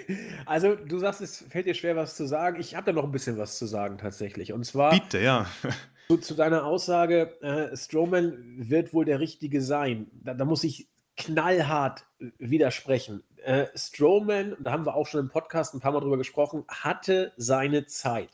[0.46, 2.60] Also, du sagst, es fällt dir schwer, was zu sagen.
[2.60, 4.54] Ich habe da noch ein bisschen was zu sagen, tatsächlich.
[4.54, 4.92] Und zwar.
[4.92, 5.46] Bitte, ja.
[6.08, 10.08] zu, zu, deiner Aussage, äh, Strowman wird wohl der Richtige sein.
[10.14, 12.06] Da, da muss ich knallhart
[12.38, 13.24] widersprechen.
[13.44, 17.34] Äh, Strowman, da haben wir auch schon im Podcast ein paar Mal drüber gesprochen, hatte
[17.38, 18.30] seine Zeit.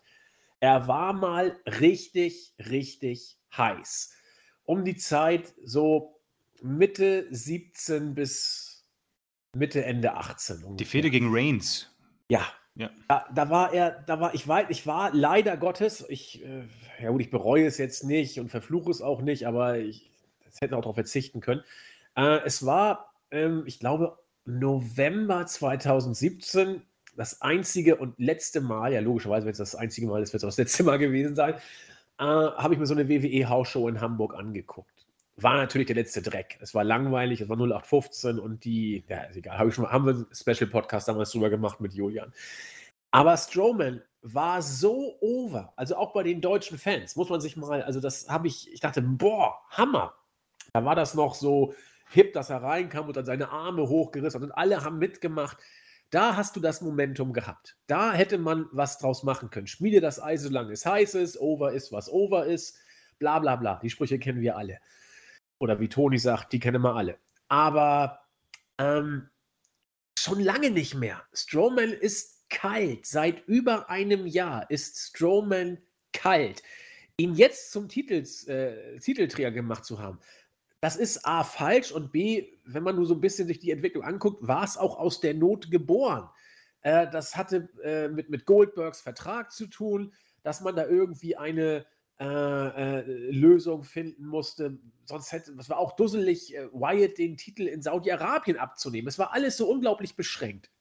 [0.60, 4.14] Er war mal richtig, richtig heiß.
[4.66, 6.22] Um die Zeit so
[6.64, 8.86] Mitte 17 bis
[9.56, 10.58] Mitte, Ende 18.
[10.58, 10.76] Ungefähr.
[10.78, 11.94] Die Fehde gegen Reigns.
[12.30, 12.46] Ja.
[12.76, 12.90] Ja.
[13.08, 16.64] Da, da, war er, da war, ich weiß, ich war leider Gottes, ich, äh,
[17.00, 20.10] ja gut, ich bereue es jetzt nicht und verfluche es auch nicht, aber ich,
[20.60, 21.62] hätte auch darauf verzichten können.
[22.16, 26.82] Äh, es war, ähm, ich glaube, November 2017
[27.16, 30.48] das einzige und letzte Mal, ja logischerweise, wenn es das einzige Mal ist, wird es
[30.48, 31.54] das letzte Mal gewesen sein,
[32.18, 34.93] äh, habe ich mir so eine WWE-Hausshow in Hamburg angeguckt
[35.36, 36.58] war natürlich der letzte Dreck.
[36.62, 40.06] Es war langweilig, es war 0815 und die, ja, ist egal, hab ich schon, haben
[40.06, 42.32] wir einen Special-Podcast damals drüber gemacht mit Julian.
[43.12, 47.84] Aber Strowman war so over, also auch bei den deutschen Fans, muss man sich mal,
[47.84, 50.14] also das habe ich, ich dachte, boah, Hammer.
[50.72, 51.76] Da war das noch so
[52.10, 55.58] hip, dass er reinkam und dann seine Arme hochgerissen hat und alle haben mitgemacht.
[56.10, 57.78] Da hast du das Momentum gehabt.
[57.88, 59.68] Da hätte man was draus machen können.
[59.68, 62.78] Schmiede das Eis, solange es heiß ist, over ist, was over ist,
[63.20, 63.80] bla bla bla.
[63.82, 64.80] Die Sprüche kennen wir alle.
[65.64, 67.18] Oder wie Toni sagt, die kennen wir alle.
[67.48, 68.20] Aber
[68.78, 69.30] ähm,
[70.20, 71.24] schon lange nicht mehr.
[71.32, 73.06] Strowman ist kalt.
[73.06, 75.78] Seit über einem Jahr ist Strowman
[76.12, 76.64] kalt.
[77.16, 80.20] ihn jetzt zum Titels, äh, Titelträger gemacht zu haben,
[80.82, 84.04] das ist A falsch und B, wenn man nur so ein bisschen sich die Entwicklung
[84.04, 86.30] anguckt, war es auch aus der Not geboren.
[86.82, 90.12] Äh, das hatte äh, mit, mit Goldbergs Vertrag zu tun,
[90.42, 91.86] dass man da irgendwie eine
[92.24, 94.78] äh, äh Lösung finden musste.
[95.06, 99.08] Sonst hätte, es war auch dusselig, äh, Wyatt den Titel in Saudi-Arabien abzunehmen.
[99.08, 100.72] Es war alles so unglaublich beschränkt.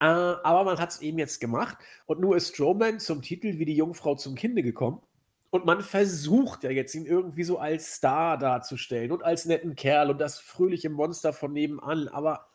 [0.00, 3.66] Äh, aber man hat es eben jetzt gemacht und nur ist Strowman zum Titel wie
[3.66, 5.02] die Jungfrau zum Kinde gekommen.
[5.50, 10.10] Und man versucht ja jetzt, ihn irgendwie so als Star darzustellen und als netten Kerl
[10.10, 12.08] und das fröhliche Monster von nebenan.
[12.08, 12.49] Aber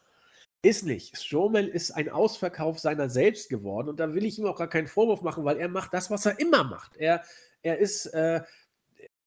[0.66, 1.16] ist nicht.
[1.18, 4.88] Strowman ist ein Ausverkauf seiner selbst geworden und da will ich ihm auch gar keinen
[4.88, 6.98] Vorwurf machen, weil er macht das, was er immer macht.
[6.98, 7.24] Er,
[7.62, 8.42] er ist äh,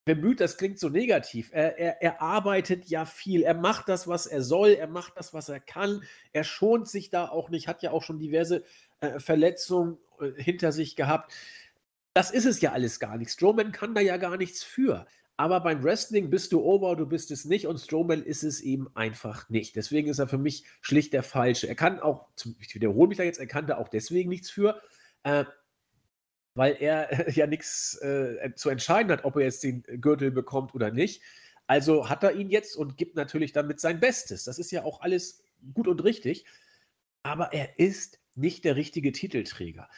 [0.05, 1.51] bemüht, das klingt so negativ.
[1.53, 3.43] Er, er, er arbeitet ja viel.
[3.43, 4.70] Er macht das, was er soll.
[4.70, 6.03] Er macht das, was er kann.
[6.32, 8.64] Er schont sich da auch nicht, hat ja auch schon diverse
[9.01, 11.32] äh, Verletzungen äh, hinter sich gehabt.
[12.14, 13.30] Das ist es ja alles gar nicht.
[13.30, 15.07] Strowman kann da ja gar nichts für.
[15.41, 18.89] Aber beim Wrestling bist du over, du bist es nicht und Strowman ist es eben
[18.97, 19.76] einfach nicht.
[19.76, 21.68] Deswegen ist er für mich schlicht der Falsche.
[21.68, 22.26] Er kann auch,
[22.61, 24.82] ich wiederhole mich da jetzt, er kann da auch deswegen nichts für,
[25.22, 25.45] äh,
[26.55, 30.91] weil er ja nichts äh, zu entscheiden hat, ob er jetzt den Gürtel bekommt oder
[30.91, 31.22] nicht.
[31.68, 34.43] Also hat er ihn jetzt und gibt natürlich damit sein Bestes.
[34.43, 36.47] Das ist ja auch alles gut und richtig.
[37.22, 39.89] Aber er ist nicht der richtige Titelträger.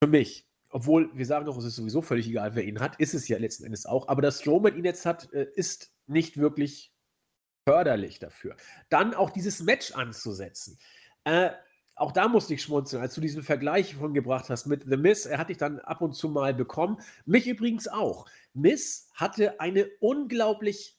[0.00, 3.14] Für mich obwohl wir sagen doch, es ist sowieso völlig egal, wer ihn hat, ist
[3.14, 4.08] es ja letzten Endes auch.
[4.08, 6.92] Aber dass Strowman ihn jetzt hat, äh, ist nicht wirklich
[7.64, 8.56] förderlich dafür.
[8.88, 10.80] Dann auch dieses Match anzusetzen.
[11.22, 11.50] Äh,
[11.94, 15.26] auch da musste ich schmunzeln, als du diesen Vergleich von gebracht hast mit The Miss.
[15.26, 17.00] Er hat dich dann ab und zu mal bekommen.
[17.24, 18.26] Mich übrigens auch.
[18.52, 20.98] Miss hatte eine unglaublich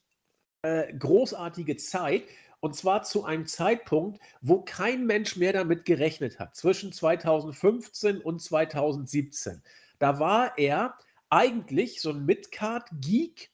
[0.62, 2.24] äh, großartige Zeit.
[2.60, 8.42] Und zwar zu einem Zeitpunkt, wo kein Mensch mehr damit gerechnet hat, zwischen 2015 und
[8.42, 9.62] 2017.
[10.00, 10.98] Da war er
[11.30, 13.52] eigentlich so ein Midcard-Geek,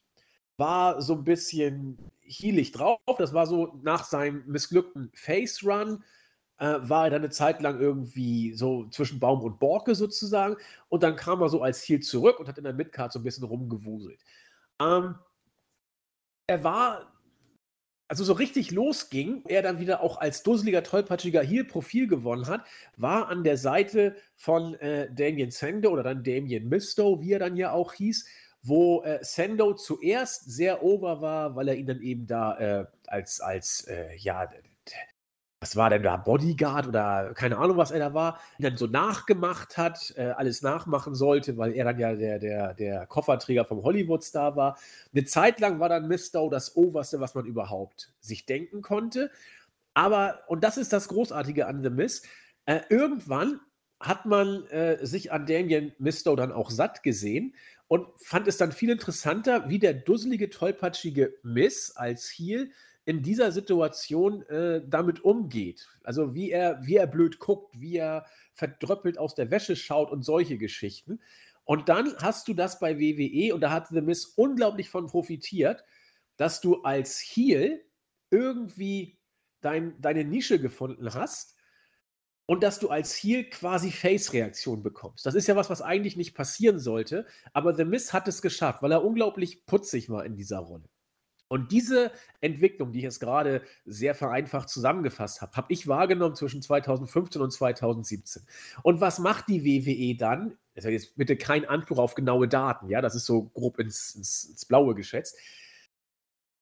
[0.56, 3.00] war so ein bisschen hielig drauf.
[3.18, 6.04] Das war so nach seinem missglückten Face-Run,
[6.58, 10.56] äh, war er dann eine Zeit lang irgendwie so zwischen Baum und Borke sozusagen.
[10.88, 13.24] Und dann kam er so als Ziel zurück und hat in der Midcard so ein
[13.24, 14.20] bisschen rumgewuselt.
[14.80, 15.16] Ähm,
[16.46, 17.11] er war
[18.12, 22.60] also so richtig losging, er dann wieder auch als dusseliger, tollpatschiger Heel-Profil gewonnen hat,
[22.98, 27.56] war an der Seite von äh, Damien Sando oder dann Damien Misto, wie er dann
[27.56, 28.26] ja auch hieß,
[28.62, 33.40] wo äh, Sando zuerst sehr over war, weil er ihn dann eben da äh, als,
[33.40, 34.46] als äh, ja,
[35.62, 39.78] was war denn da, Bodyguard oder keine Ahnung, was er da war, dann so nachgemacht
[39.78, 44.56] hat, äh, alles nachmachen sollte, weil er dann ja der, der, der Kofferträger vom Hollywood-Star
[44.56, 44.76] war.
[45.14, 49.30] Eine Zeit lang war dann Mistow das Oberste, was man überhaupt sich denken konnte.
[49.94, 52.22] Aber, und das ist das Großartige an The Miss,
[52.66, 53.60] äh, irgendwann
[54.00, 57.54] hat man äh, sich an Damien Mistow dann auch satt gesehen
[57.86, 62.72] und fand es dann viel interessanter, wie der dusselige, tollpatschige Miss als Heel
[63.04, 65.88] in dieser Situation äh, damit umgeht.
[66.04, 70.22] Also wie er, wie er blöd guckt, wie er verdröppelt aus der Wäsche schaut und
[70.22, 71.20] solche Geschichten.
[71.64, 75.84] Und dann hast du das bei WWE und da hat The Miss unglaublich von profitiert,
[76.36, 77.84] dass du als Heel
[78.30, 79.18] irgendwie
[79.60, 81.56] dein, deine Nische gefunden hast
[82.46, 85.24] und dass du als Heel quasi Face-Reaktion bekommst.
[85.24, 88.82] Das ist ja was, was eigentlich nicht passieren sollte, aber The Miss hat es geschafft,
[88.82, 90.88] weil er unglaublich putzig war in dieser Rolle.
[91.52, 96.62] Und diese Entwicklung, die ich jetzt gerade sehr vereinfacht zusammengefasst habe, habe ich wahrgenommen zwischen
[96.62, 98.42] 2015 und 2017.
[98.82, 100.56] Und was macht die WWE dann?
[100.72, 104.44] Ist jetzt bitte kein Anspruch auf genaue Daten, ja, das ist so grob ins, ins,
[104.44, 105.36] ins Blaue geschätzt.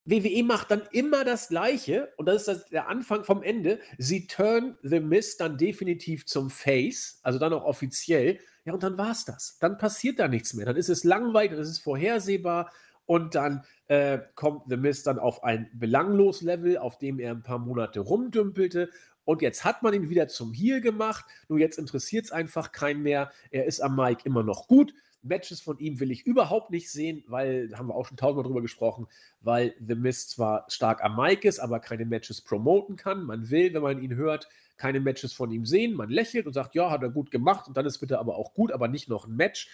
[0.06, 3.78] WWE macht dann immer das Gleiche und das ist das, der Anfang vom Ende.
[3.96, 8.40] Sie turn The Miss dann definitiv zum Face, also dann auch offiziell.
[8.64, 9.56] Ja, und dann war es das.
[9.60, 10.66] Dann passiert da nichts mehr.
[10.66, 12.72] Dann ist es langweilig, dann ist es vorhersehbar
[13.10, 17.42] und dann äh, kommt The Mist dann auf ein belanglos Level, auf dem er ein
[17.42, 18.88] paar Monate rumdümpelte.
[19.24, 21.24] Und jetzt hat man ihn wieder zum Heal gemacht.
[21.48, 23.32] Nur jetzt interessiert es einfach keinen mehr.
[23.50, 24.94] Er ist am Mike immer noch gut.
[25.22, 28.44] Matches von ihm will ich überhaupt nicht sehen, weil, da haben wir auch schon tausendmal
[28.44, 29.08] drüber gesprochen,
[29.40, 33.24] weil The Mist zwar stark am Mike ist, aber keine Matches promoten kann.
[33.24, 35.94] Man will, wenn man ihn hört, keine Matches von ihm sehen.
[35.94, 38.54] Man lächelt und sagt, ja, hat er gut gemacht und dann ist bitte aber auch
[38.54, 39.68] gut, aber nicht noch ein Match.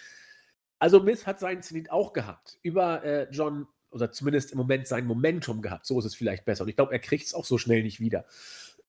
[0.79, 2.59] Also Miss hat seinen Zenit auch gehabt.
[2.61, 5.85] Über äh, John, oder zumindest im Moment sein Momentum gehabt.
[5.85, 6.63] So ist es vielleicht besser.
[6.63, 8.25] Und ich glaube, er kriegt es auch so schnell nicht wieder.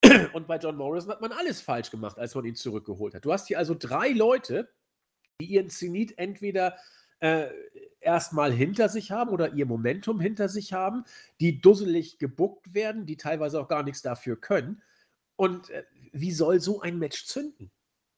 [0.32, 3.24] Und bei John Morrison hat man alles falsch gemacht, als man ihn zurückgeholt hat.
[3.24, 4.72] Du hast hier also drei Leute,
[5.41, 6.76] die ihren Zenit entweder
[7.20, 7.49] äh,
[8.01, 11.05] erstmal hinter sich haben oder ihr Momentum hinter sich haben,
[11.41, 14.82] die dusselig gebuckt werden, die teilweise auch gar nichts dafür können.
[15.36, 17.70] Und äh, wie soll so ein Match zünden?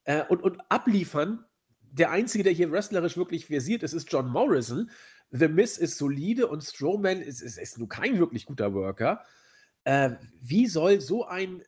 [0.04, 1.44] Äh, und, und abliefern
[1.92, 4.90] der Einzige, der hier wrestlerisch wirklich versiert ist, ist John Morrison.
[5.30, 9.24] The Miss ist solide und Strowman ist, ist, ist nur kein wirklich guter Worker.
[9.84, 11.62] Äh, wie soll so ein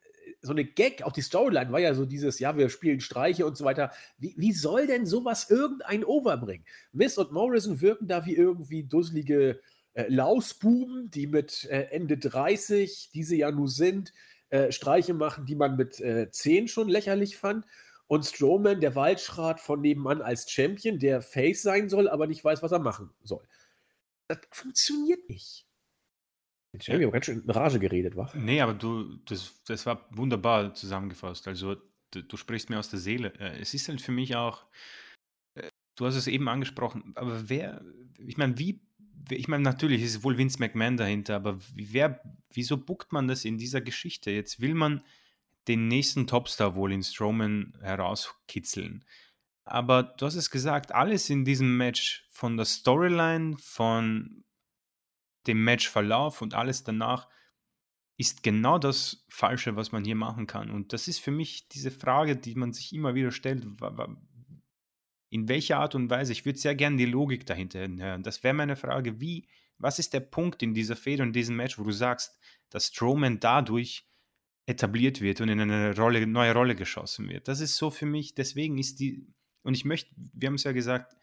[0.44, 3.56] so eine Gag, auch die Storyline war ja so dieses, ja, wir spielen Streiche und
[3.56, 3.92] so weiter.
[4.18, 6.66] Wie, wie soll denn sowas irgendein overbringen?
[6.92, 9.60] Miss und Morrison wirken da wie irgendwie dusselige
[9.94, 14.12] äh, Lausbuben, die mit äh, Ende 30, diese ja nur sind,
[14.50, 17.64] äh, Streiche machen, die man mit äh, 10 schon lächerlich fand.
[18.12, 22.62] Und Strowman, der Waldschrat von nebenan als Champion, der Face sein soll, aber nicht weiß,
[22.62, 23.42] was er machen soll.
[24.28, 25.66] Das funktioniert nicht.
[26.78, 28.30] Ich habe ganz schön in Rage geredet, wa?
[28.34, 31.48] Nee, aber du, das, das war wunderbar zusammengefasst.
[31.48, 31.76] Also,
[32.10, 33.32] du, du sprichst mir aus der Seele.
[33.40, 34.66] Äh, es ist halt für mich auch,
[35.54, 37.82] äh, du hast es eben angesprochen, aber wer,
[38.18, 38.82] ich meine, wie,
[39.30, 42.20] ich meine, natürlich ist wohl Vince McMahon dahinter, aber wer,
[42.52, 44.30] wieso buckt man das in dieser Geschichte?
[44.30, 45.02] Jetzt will man
[45.68, 49.04] den nächsten Topstar wohl in Strowman herauskitzeln.
[49.64, 54.44] Aber du hast es gesagt, alles in diesem Match von der Storyline, von
[55.46, 57.28] dem Matchverlauf und alles danach
[58.16, 60.70] ist genau das Falsche, was man hier machen kann.
[60.70, 63.66] Und das ist für mich diese Frage, die man sich immer wieder stellt.
[65.30, 66.32] In welcher Art und Weise?
[66.32, 68.22] Ich würde sehr gerne die Logik dahinter hören.
[68.22, 69.20] Das wäre meine Frage.
[69.20, 69.48] Wie,
[69.78, 72.38] was ist der Punkt in dieser Fehde und in diesem Match, wo du sagst,
[72.70, 74.06] dass Strowman dadurch
[74.66, 77.48] etabliert wird und in eine Rolle, neue Rolle geschossen wird?
[77.48, 79.26] Das ist so für mich, deswegen ist die,
[79.62, 81.16] und ich möchte, wir haben es ja gesagt,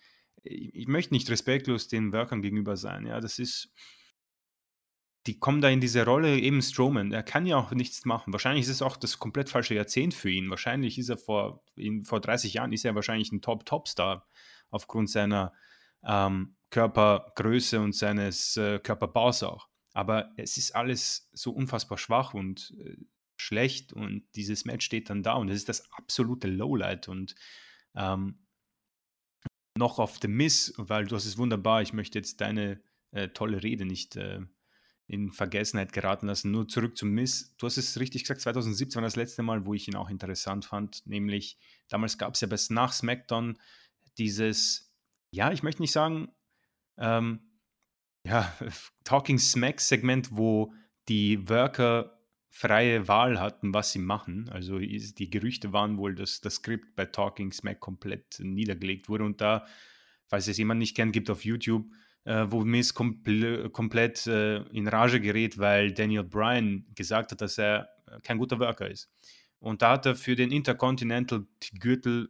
[0.43, 3.05] ich möchte nicht respektlos den Workern gegenüber sein.
[3.05, 3.73] Ja, das ist,
[5.27, 8.33] die kommen da in diese Rolle, eben Strowman, er kann ja auch nichts machen.
[8.33, 10.49] Wahrscheinlich ist es auch das komplett falsche Jahrzehnt für ihn.
[10.49, 14.25] Wahrscheinlich ist er vor, in, vor 30 Jahren ist er wahrscheinlich ein Top-Top-Star
[14.69, 15.53] aufgrund seiner
[16.03, 19.67] ähm, Körpergröße und seines äh, Körperbaus auch.
[19.93, 22.95] Aber es ist alles so unfassbar schwach und äh,
[23.41, 27.35] schlecht und dieses Match steht dann da und es ist das absolute Lowlight und
[27.95, 28.45] ähm,
[29.77, 32.81] noch auf The Miss, weil du hast es wunderbar, ich möchte jetzt deine
[33.11, 34.41] äh, tolle Rede nicht äh,
[35.07, 36.51] in Vergessenheit geraten lassen.
[36.51, 37.55] Nur zurück zum Miss.
[37.57, 40.65] Du hast es richtig gesagt, 2017 war das letzte Mal, wo ich ihn auch interessant
[40.65, 41.01] fand.
[41.07, 43.57] Nämlich, damals gab es ja bis nach SmackDown
[44.19, 44.93] dieses,
[45.31, 46.29] ja, ich möchte nicht sagen,
[46.97, 47.39] ähm,
[48.23, 48.53] ja,
[49.03, 50.73] Talking Smack-Segment, wo
[51.07, 52.18] die Worker
[52.49, 54.49] freie Wahl hatten, was sie machen.
[54.49, 59.23] Also die Gerüchte waren wohl, dass das Skript bei Talking Smack komplett niedergelegt wurde.
[59.23, 59.65] Und da,
[60.27, 61.85] falls es jemand nicht kennt, gibt auf YouTube
[62.25, 67.57] äh, wo Miss kompl komplett äh, in Rage gerät, weil Daniel Bryan gesagt hat, dass
[67.57, 69.09] er äh, kein guter Worker ist.
[69.59, 72.29] Und da hat er für den Intercontinental-Gürtel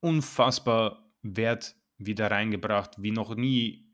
[0.00, 3.90] unfassbar Wert wieder reingebracht, wie noch nie,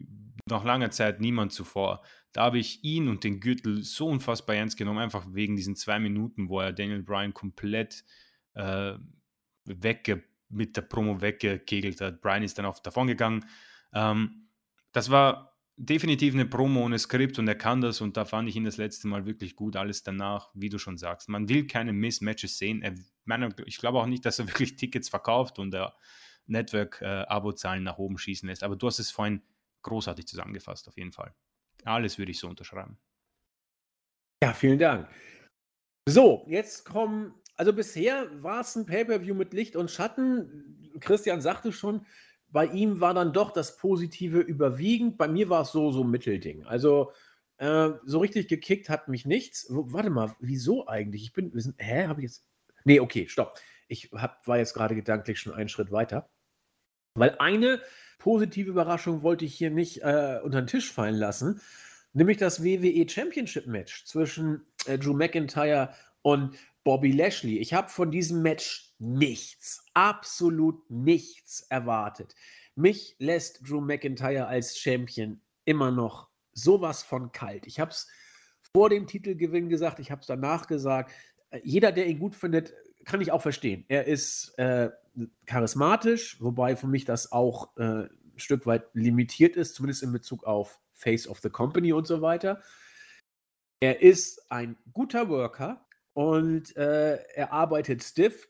[0.47, 2.03] nach langer Zeit niemand zuvor.
[2.33, 5.99] Da habe ich ihn und den Gürtel so unfassbar ernst genommen, einfach wegen diesen zwei
[5.99, 8.05] Minuten, wo er Daniel Bryan komplett
[8.55, 8.95] äh,
[9.65, 12.21] wegge mit der Promo weggekegelt hat.
[12.21, 13.47] Bryan ist dann auch davon gegangen.
[13.93, 14.49] Ähm,
[14.93, 18.57] das war definitiv eine Promo ohne Skript und er kann das und da fand ich
[18.57, 19.77] ihn das letzte Mal wirklich gut.
[19.77, 22.83] Alles danach, wie du schon sagst, man will keine Missmatches sehen.
[22.83, 25.95] Er, meine, ich glaube auch nicht, dass er wirklich Tickets verkauft und der
[26.47, 28.63] Network-Abo-Zahlen äh, nach oben schießen lässt.
[28.63, 29.43] Aber du hast es vorhin
[29.83, 31.35] großartig zusammengefasst, auf jeden Fall.
[31.85, 32.99] Alles würde ich so unterschreiben.
[34.43, 35.09] Ja, vielen Dank.
[36.09, 40.93] So, jetzt kommen, also bisher war es ein Pay-Per-View mit Licht und Schatten.
[41.01, 42.07] Christian sagte schon,
[42.49, 45.19] bei ihm war dann doch das Positive überwiegend.
[45.19, 46.65] Bei mir war es so, so Mittelding.
[46.65, 47.13] Also
[47.59, 49.67] äh, so richtig gekickt hat mich nichts.
[49.69, 51.23] Warte mal, wieso eigentlich?
[51.23, 52.47] Ich bin, sind, hä, habe ich jetzt.
[52.85, 53.61] Nee, okay, stopp.
[53.87, 56.31] Ich hab, war jetzt gerade gedanklich schon einen Schritt weiter.
[57.15, 57.83] Weil eine
[58.21, 61.61] positive Überraschung wollte ich hier nicht äh, unter den Tisch fallen lassen.
[62.13, 65.93] Nämlich das WWE Championship Match zwischen äh, Drew McIntyre
[66.23, 67.59] und Bobby Lashley.
[67.59, 72.35] Ich habe von diesem Match nichts, absolut nichts erwartet.
[72.75, 77.67] Mich lässt Drew McIntyre als Champion immer noch sowas von kalt.
[77.67, 78.09] Ich habe es
[78.73, 81.13] vor dem Titelgewinn gesagt, ich habe es danach gesagt.
[81.51, 83.85] Äh, jeder, der ihn gut findet, kann ich auch verstehen.
[83.89, 84.91] Er ist äh,
[85.47, 90.45] charismatisch, wobei für mich das auch äh, ein Stück weit limitiert ist, zumindest in Bezug
[90.45, 92.63] auf Face of the Company und so weiter.
[93.81, 98.49] Er ist ein guter Worker, und äh, er arbeitet stiff.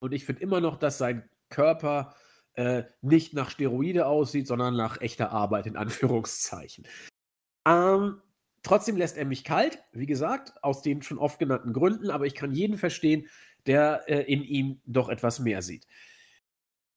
[0.00, 2.14] Und ich finde immer noch, dass sein Körper
[2.54, 6.86] äh, nicht nach Steroide aussieht, sondern nach echter Arbeit, in Anführungszeichen.
[7.66, 8.22] Ähm,
[8.62, 12.34] trotzdem lässt er mich kalt, wie gesagt, aus den schon oft genannten Gründen, aber ich
[12.34, 13.28] kann jeden verstehen,
[13.66, 15.86] der äh, in ihm doch etwas mehr sieht.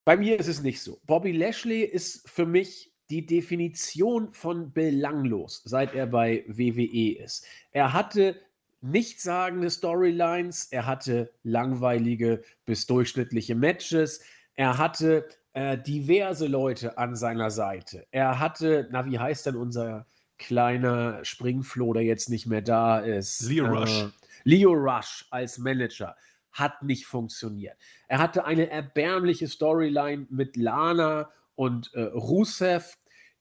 [0.06, 1.00] Bei mir ist es nicht so.
[1.06, 7.46] Bobby Lashley ist für mich die Definition von belanglos, seit er bei WWE ist.
[7.72, 8.36] Er hatte
[8.82, 14.22] nichtssagende Storylines, er hatte langweilige bis durchschnittliche Matches.
[14.56, 18.06] Er hatte äh, diverse Leute an seiner Seite.
[18.12, 20.06] Er hatte, na, wie heißt denn unser
[20.38, 23.42] kleiner Springfloh, der jetzt nicht mehr da ist?
[23.44, 24.04] Leo Rush.
[24.04, 24.08] Äh,
[24.44, 26.16] Leo Rush als Manager
[26.54, 27.78] hat nicht funktioniert.
[28.08, 32.98] Er hatte eine erbärmliche Storyline mit Lana und äh, Rusev,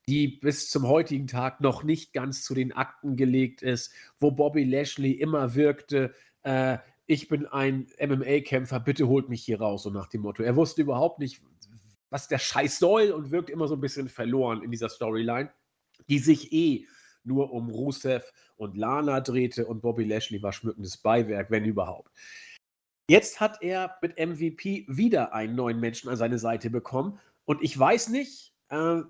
[0.09, 4.65] die bis zum heutigen Tag noch nicht ganz zu den Akten gelegt ist, wo Bobby
[4.65, 10.09] Lashley immer wirkte, äh, ich bin ein MMA-Kämpfer, bitte holt mich hier raus, so nach
[10.09, 10.43] dem Motto.
[10.43, 11.43] Er wusste überhaupt nicht,
[12.11, 15.51] was der Scheiß soll und wirkt immer so ein bisschen verloren in dieser Storyline,
[16.09, 16.87] die sich eh
[17.25, 22.11] nur um Rusev und Lana drehte und Bobby Lashley war schmückendes Beiwerk, wenn überhaupt.
[23.09, 27.79] Jetzt hat er mit MVP wieder einen neuen Menschen an seine Seite bekommen und ich
[27.79, 29.03] weiß nicht, äh,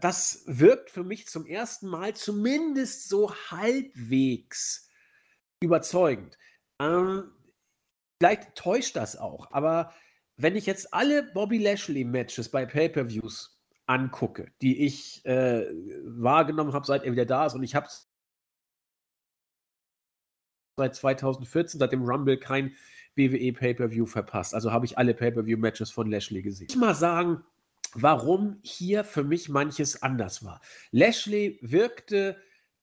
[0.00, 4.90] das wirkt für mich zum ersten Mal zumindest so halbwegs
[5.62, 6.36] überzeugend.
[6.80, 7.32] Ähm,
[8.20, 9.92] vielleicht täuscht das auch, aber
[10.36, 15.66] wenn ich jetzt alle Bobby Lashley-Matches bei Pay-Per-Views angucke, die ich äh,
[16.04, 17.88] wahrgenommen habe, seit er wieder da ist, und ich habe
[20.78, 22.76] seit 2014, seit dem Rumble, kein
[23.16, 24.54] WWE Pay-Per-View verpasst.
[24.54, 26.68] Also habe ich alle Pay-Per-View-Matches von Lashley gesehen.
[26.70, 27.42] Ich mal sagen,
[27.94, 30.60] warum hier für mich manches anders war.
[30.90, 32.36] Lashley wirkte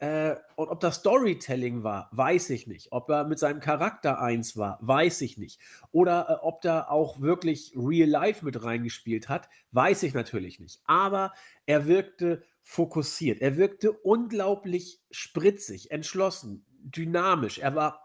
[0.03, 2.91] äh, und ob das Storytelling war, weiß ich nicht.
[2.91, 5.61] Ob er mit seinem Charakter eins war, weiß ich nicht.
[5.91, 10.81] Oder äh, ob da auch wirklich Real Life mit reingespielt hat, weiß ich natürlich nicht.
[10.83, 11.31] Aber
[11.65, 13.41] er wirkte fokussiert.
[13.41, 17.59] Er wirkte unglaublich spritzig, entschlossen, dynamisch.
[17.59, 18.03] Er war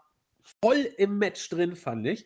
[0.63, 2.25] voll im Match drin, fand ich.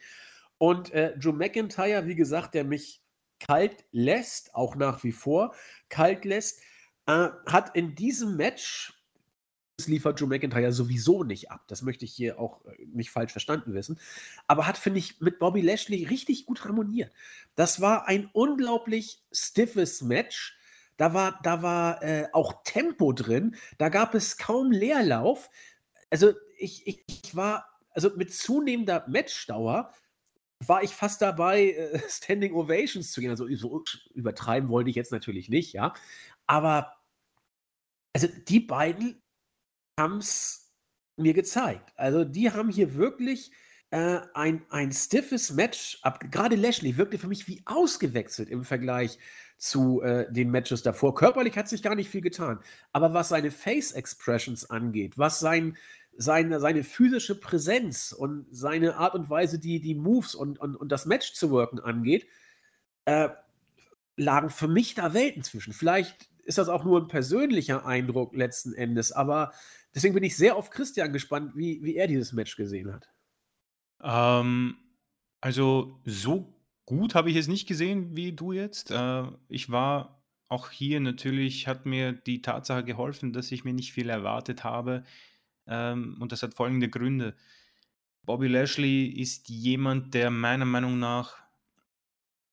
[0.58, 3.02] Und äh, Joe McIntyre, wie gesagt, der mich
[3.40, 5.54] kalt lässt, auch nach wie vor
[5.90, 6.62] kalt lässt,
[7.06, 8.94] äh, hat in diesem Match
[9.78, 11.66] das liefert Joe McIntyre sowieso nicht ab.
[11.68, 14.00] Das möchte ich hier auch äh, nicht falsch verstanden wissen.
[14.48, 17.12] Aber hat, finde ich, mit Bobby Lashley richtig gut harmoniert.
[17.56, 20.56] Das war ein unglaublich stiffes Match.
[20.98, 23.56] Da war, da war äh, auch Tempo drin.
[23.80, 25.50] Da gab es kaum Leerlauf.
[26.12, 29.94] Also ich, ich, ich war, also mit zunehmender Matchdauer
[30.68, 33.30] war ich fast dabei, äh, Standing Ovations zu gehen.
[33.30, 33.84] Also so
[34.14, 35.94] übertreiben wollte ich jetzt natürlich nicht, ja.
[36.48, 36.94] Aber
[38.14, 39.22] also die beiden
[40.00, 40.72] haben es
[41.18, 41.94] mir gezeigt.
[41.96, 43.52] Also die haben hier wirklich
[43.92, 46.20] äh, ein, ein stiffes Match ab.
[46.32, 49.20] Gerade Lashley wirkte für mich wie ausgewechselt im Vergleich
[49.58, 51.16] zu äh, den Matches davor.
[51.16, 52.60] Körperlich hat sich gar nicht viel getan.
[52.92, 55.78] Aber was seine Face-Expressions angeht, was sein,
[56.18, 60.92] seine, seine physische Präsenz und seine Art und Weise, die, die Moves und, und, und
[60.92, 62.28] das Match zu wirken angeht,
[63.06, 63.30] äh,
[64.16, 65.74] lagen für mich da Welten zwischen.
[65.74, 69.54] Vielleicht ist das auch nur ein persönlicher Eindruck letzten Endes, aber
[69.94, 73.10] Deswegen bin ich sehr auf Christian gespannt, wie, wie er dieses Match gesehen hat.
[74.02, 74.78] Ähm,
[75.40, 76.54] also so
[76.86, 78.92] gut habe ich es nicht gesehen wie du jetzt.
[78.92, 83.94] Äh, ich war auch hier natürlich, hat mir die Tatsache geholfen, dass ich mir nicht
[83.94, 85.04] viel erwartet habe.
[85.68, 87.36] Ähm, und das hat folgende Gründe.
[88.24, 91.44] Bobby Lashley ist jemand, der meiner Meinung nach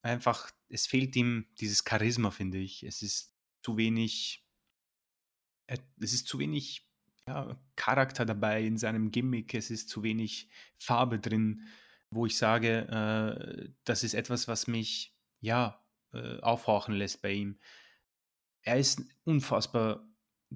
[0.02, 2.82] einfach, es fehlt ihm dieses Charisma, finde ich.
[2.82, 4.44] Es ist zu wenig,
[5.66, 6.88] es ist zu wenig
[7.26, 11.62] ja, Charakter dabei in seinem Gimmick, es ist zu wenig Farbe drin,
[12.11, 15.80] wo ich sage, äh, das ist etwas, was mich ja
[16.12, 17.58] äh, aufhorchen lässt bei ihm.
[18.62, 20.09] Er ist unfassbar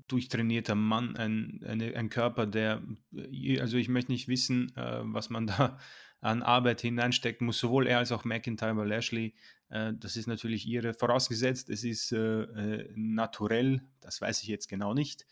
[0.09, 2.83] durchtrainierter Mann, ein, eine, ein Körper, der,
[3.15, 5.79] äh, also ich möchte nicht wissen, äh, was man da
[6.21, 9.35] an Arbeit hineinstecken muss, sowohl er als auch McIntyre bei Lashley.
[9.69, 14.69] Äh, das ist natürlich ihre, vorausgesetzt, es ist äh, äh, naturell, das weiß ich jetzt
[14.69, 15.27] genau nicht.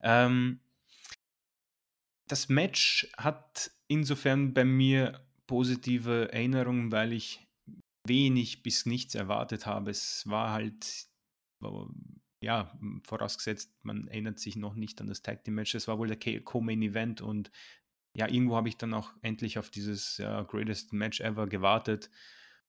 [0.00, 0.60] Ähm,
[2.28, 7.46] das Match hat insofern bei mir positive Erinnerungen, weil ich
[8.06, 9.90] wenig bis nichts erwartet habe.
[9.90, 11.06] Es war halt,
[12.42, 15.74] ja, vorausgesetzt, man erinnert sich noch nicht an das Tag Team Match.
[15.74, 17.50] Es war wohl der Co-Main Event und
[18.14, 22.10] ja, irgendwo habe ich dann auch endlich auf dieses ja, Greatest Match Ever gewartet.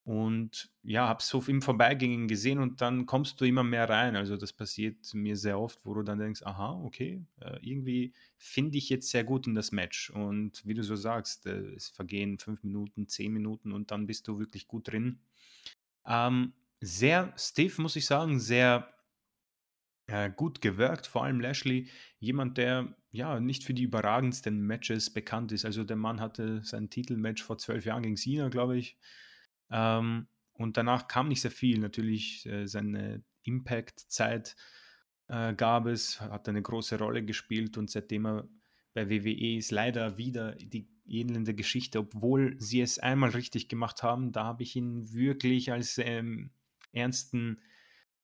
[0.05, 4.17] Und ja, habe es so im Vorbeigehen gesehen und dann kommst du immer mehr rein.
[4.17, 8.77] Also das passiert mir sehr oft, wo du dann denkst, aha, okay, äh, irgendwie finde
[8.77, 10.09] ich jetzt sehr gut in das Match.
[10.09, 14.27] Und wie du so sagst, äh, es vergehen fünf Minuten, zehn Minuten und dann bist
[14.27, 15.21] du wirklich gut drin.
[16.05, 16.51] Ähm,
[16.81, 18.92] sehr stiff, muss ich sagen, sehr
[20.13, 21.89] äh, gut gewirkt, vor allem Lashley,
[22.19, 25.65] jemand, der ja nicht für die überragendsten Matches bekannt ist.
[25.65, 28.95] Also der Mann hatte sein Titelmatch vor zwölf Jahren gegen Cena, glaube ich.
[29.71, 31.79] Ähm, und danach kam nicht sehr viel.
[31.79, 34.55] Natürlich äh, seine Impact-Zeit
[35.29, 38.47] äh, gab es, hat eine große Rolle gespielt und seitdem er
[38.93, 44.31] bei WWE ist leider wieder die elende Geschichte, obwohl sie es einmal richtig gemacht haben.
[44.31, 46.51] Da habe ich ihn wirklich als ähm,
[46.91, 47.57] ernsten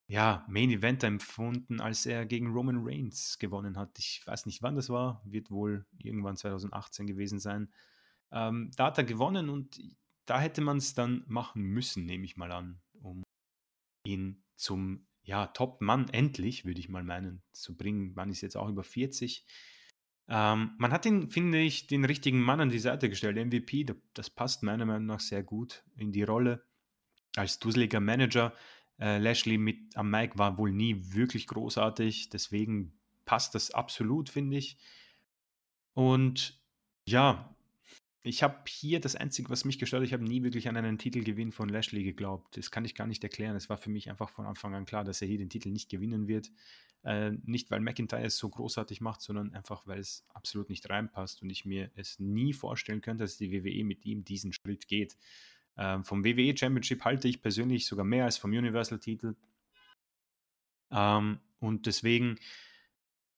[0.10, 4.00] ja, Main Event empfunden, als er gegen Roman Reigns gewonnen hat.
[4.00, 7.72] Ich weiß nicht, wann das war, wird wohl irgendwann 2018 gewesen sein.
[8.32, 9.80] Ähm, da hat er gewonnen und
[10.26, 13.24] da hätte man es dann machen müssen, nehme ich mal an, um
[14.04, 18.16] ihn zum ja, Top-Mann endlich, würde ich mal meinen, zu bringen.
[18.16, 19.46] Man ist jetzt auch über 40.
[20.28, 23.38] Ähm, man hat ihn, finde ich, den richtigen Mann an die Seite gestellt.
[23.38, 23.86] MVP,
[24.16, 26.66] das passt meiner Meinung nach sehr gut in die Rolle.
[27.36, 28.56] Als dusseliger Manager.
[29.00, 32.94] Äh, Lashley mit am Mike war wohl nie wirklich großartig, deswegen
[33.26, 34.78] passt das absolut, finde ich.
[35.94, 36.60] Und
[37.06, 37.56] ja,
[38.22, 40.98] ich habe hier das Einzige, was mich gestört hat, ich habe nie wirklich an einen
[40.98, 42.58] Titelgewinn von Lashley geglaubt.
[42.58, 43.56] Das kann ich gar nicht erklären.
[43.56, 45.90] Es war für mich einfach von Anfang an klar, dass er hier den Titel nicht
[45.90, 46.52] gewinnen wird.
[47.04, 51.42] Äh, nicht, weil McIntyre es so großartig macht, sondern einfach, weil es absolut nicht reinpasst
[51.42, 55.18] und ich mir es nie vorstellen könnte, dass die WWE mit ihm diesen Schritt geht.
[55.80, 59.36] Ähm, vom WWE Championship halte ich persönlich sogar mehr als vom Universal-Titel.
[60.92, 62.38] Ähm, und deswegen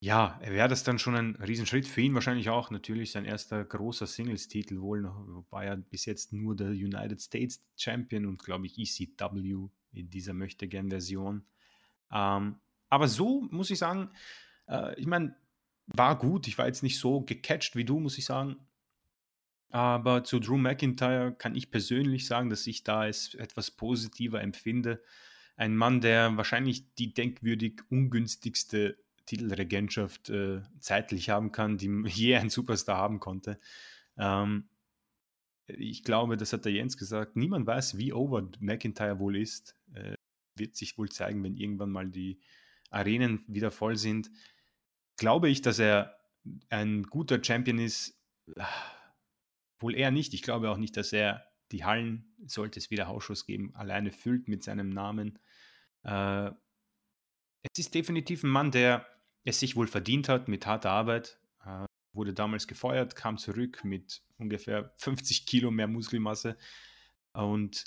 [0.03, 2.71] ja, wäre das dann schon ein Riesenschritt für ihn wahrscheinlich auch.
[2.71, 8.25] Natürlich sein erster großer Singles-Titel wohl, wobei er bis jetzt nur der United States Champion
[8.25, 11.45] und glaube ich ECW in dieser Möchtegern-Version.
[12.11, 12.55] Ähm,
[12.89, 14.09] aber so muss ich sagen,
[14.67, 15.35] äh, ich meine,
[15.85, 16.47] war gut.
[16.47, 18.55] Ich war jetzt nicht so gecatcht wie du, muss ich sagen.
[19.71, 25.01] Aber zu Drew McIntyre kann ich persönlich sagen, dass ich da es etwas positiver empfinde.
[25.55, 32.49] Ein Mann, der wahrscheinlich die denkwürdig ungünstigste Titelregentschaft äh, zeitlich haben kann, die je ein
[32.49, 33.59] Superstar haben konnte.
[34.17, 34.67] Ähm,
[35.67, 39.77] ich glaube, das hat der Jens gesagt, niemand weiß, wie over McIntyre wohl ist.
[39.93, 40.15] Äh,
[40.57, 42.41] wird sich wohl zeigen, wenn irgendwann mal die
[42.89, 44.29] Arenen wieder voll sind.
[45.15, 46.17] Glaube ich, dass er
[46.69, 48.19] ein guter Champion ist?
[49.81, 50.33] Wohl eher nicht.
[50.33, 54.47] Ich glaube auch nicht, dass er die Hallen, sollte es wieder Hausschuss geben, alleine füllt
[54.47, 55.39] mit seinem Namen.
[56.03, 56.51] Äh,
[57.63, 59.05] es ist definitiv ein Mann, der
[59.43, 61.39] es sich wohl verdient hat mit harter Arbeit.
[61.65, 66.57] Äh, wurde damals gefeuert, kam zurück mit ungefähr 50 Kilo mehr Muskelmasse.
[67.33, 67.85] Und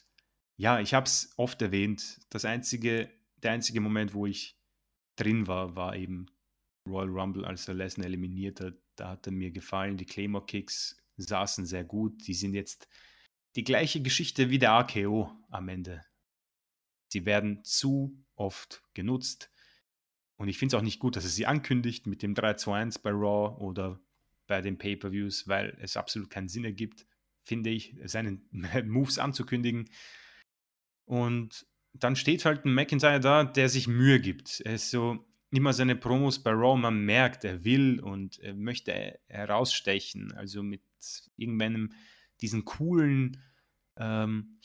[0.56, 2.20] ja, ich habe es oft erwähnt.
[2.30, 3.10] Das einzige,
[3.42, 4.58] der einzige Moment, wo ich
[5.16, 6.26] drin war, war eben
[6.88, 8.74] Royal Rumble, als er Lesnar eliminiert hat.
[8.96, 9.96] Da hat er mir gefallen.
[9.96, 12.26] Die Claymore Kicks saßen sehr gut.
[12.26, 12.88] Die sind jetzt
[13.56, 16.04] die gleiche Geschichte wie der AKO am Ende.
[17.08, 19.50] Sie werden zu oft genutzt.
[20.36, 23.10] Und ich finde es auch nicht gut, dass er sie ankündigt mit dem 3-2-1 bei
[23.10, 24.00] Raw oder
[24.46, 27.06] bei den Pay-Per-Views, weil es absolut keinen Sinn ergibt,
[27.44, 28.40] finde ich, seine
[28.84, 29.88] Moves anzukündigen.
[31.04, 34.60] Und dann steht halt ein McIntyre da, der sich Mühe gibt.
[34.64, 39.20] Er ist so immer seine Promos bei Raw, man merkt, er will und er möchte
[39.28, 40.32] herausstechen.
[40.32, 40.82] Also mit
[41.36, 41.92] irgendeinem,
[42.40, 43.42] diesen coolen
[43.96, 44.58] ähm,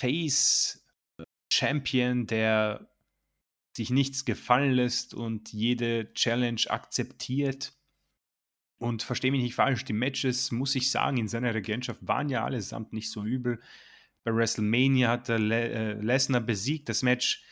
[0.00, 2.90] Face-Champion, der
[3.76, 7.74] sich nichts gefallen lässt und jede Challenge akzeptiert.
[8.80, 12.44] Und verstehe mich nicht falsch, die Matches, muss ich sagen, in seiner Regentschaft waren ja
[12.44, 13.60] allesamt nicht so übel.
[14.24, 16.88] Bei WrestleMania hat er Le äh, Lesnar besiegt.
[16.88, 17.42] Das Match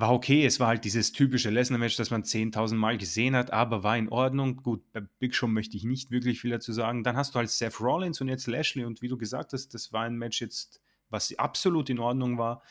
[0.00, 0.44] war okay.
[0.44, 4.08] Es war halt dieses typische Lesnar-Match, das man 10.000 Mal gesehen hat, aber war in
[4.08, 4.56] Ordnung.
[4.56, 7.04] Gut, bei Big Show möchte ich nicht wirklich viel dazu sagen.
[7.04, 8.84] Dann hast du halt Seth Rollins und jetzt Lashley.
[8.84, 12.62] Und wie du gesagt hast, das war ein Match jetzt, was absolut in Ordnung war.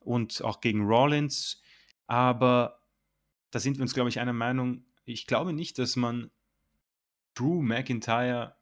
[0.00, 1.62] Und auch gegen Rollins
[2.08, 2.82] aber
[3.50, 4.84] da sind wir uns, glaube ich, einer Meinung.
[5.04, 6.30] Ich glaube nicht, dass man
[7.34, 8.56] Drew McIntyre,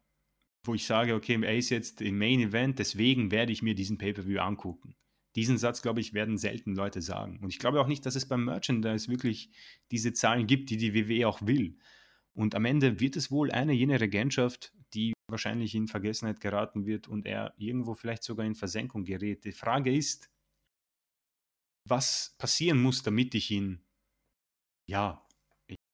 [0.65, 3.98] wo ich sage, okay, er ist jetzt im Main Event, deswegen werde ich mir diesen
[3.98, 4.97] Pay-Per-View angucken.
[5.37, 7.39] Diesen Satz, glaube ich, werden selten Leute sagen.
[7.43, 9.51] Und ich glaube auch nicht, dass es beim Merchandise wirklich
[9.91, 11.79] diese Zahlen gibt, die die WWE auch will.
[12.33, 17.07] Und am Ende wird es wohl eine jene Regentschaft, die wahrscheinlich in Vergessenheit geraten wird
[17.09, 19.45] und er irgendwo vielleicht sogar in Versenkung gerät.
[19.45, 20.31] Die Frage ist,
[21.89, 23.85] was passieren muss, damit ich ihn,
[24.89, 25.27] ja,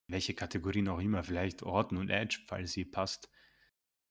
[0.09, 3.31] welche Kategorien auch immer, vielleicht Orton und Edge, falls sie passt,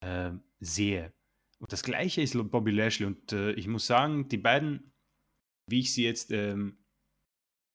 [0.00, 1.12] äh, sehe.
[1.58, 3.06] Und das gleiche ist Bobby Lashley.
[3.06, 4.91] Und äh, ich muss sagen, die beiden,
[5.66, 6.78] wie ich sie jetzt ähm,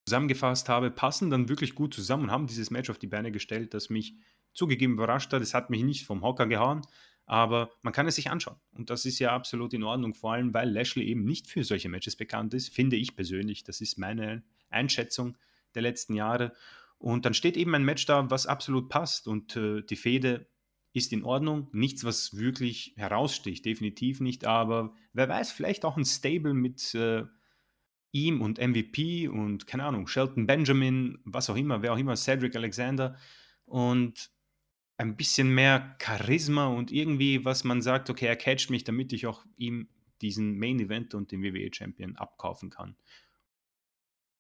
[0.06, 3.74] zusammengefasst habe, passen dann wirklich gut zusammen und haben dieses Match auf die Beine gestellt,
[3.74, 4.16] das mich
[4.54, 5.42] zugegeben überrascht hat.
[5.42, 6.82] Es hat mich nicht vom Hocker gehauen,
[7.26, 8.56] aber man kann es sich anschauen.
[8.72, 11.90] Und das ist ja absolut in Ordnung, vor allem weil Lashley eben nicht für solche
[11.90, 13.64] Matches bekannt ist, finde ich persönlich.
[13.64, 15.38] Das ist meine Einschätzung
[15.76, 16.54] der letzten Jahre.
[16.98, 19.28] Und dann steht eben ein Match da, was absolut passt.
[19.28, 20.48] Und äh, die Fehde
[20.94, 21.68] ist in Ordnung.
[21.74, 24.46] Nichts, was wirklich heraussticht, definitiv nicht.
[24.46, 27.26] Aber wer weiß, vielleicht auch ein Stable mit äh,
[28.12, 32.56] ihm und MVP und keine Ahnung, Shelton Benjamin, was auch immer, wer auch immer, Cedric
[32.56, 33.18] Alexander.
[33.66, 34.32] Und
[34.98, 39.28] ein bisschen mehr Charisma und irgendwie, was man sagt, okay, er catcht mich, damit ich
[39.28, 39.90] auch ihm
[40.22, 42.98] diesen Main Event und den WWE Champion abkaufen kann.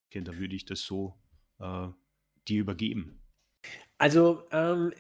[0.08, 1.16] Okay, da würde ich das so
[1.60, 1.90] äh,
[2.48, 3.22] dir übergeben.
[4.00, 4.94] Also, ähm,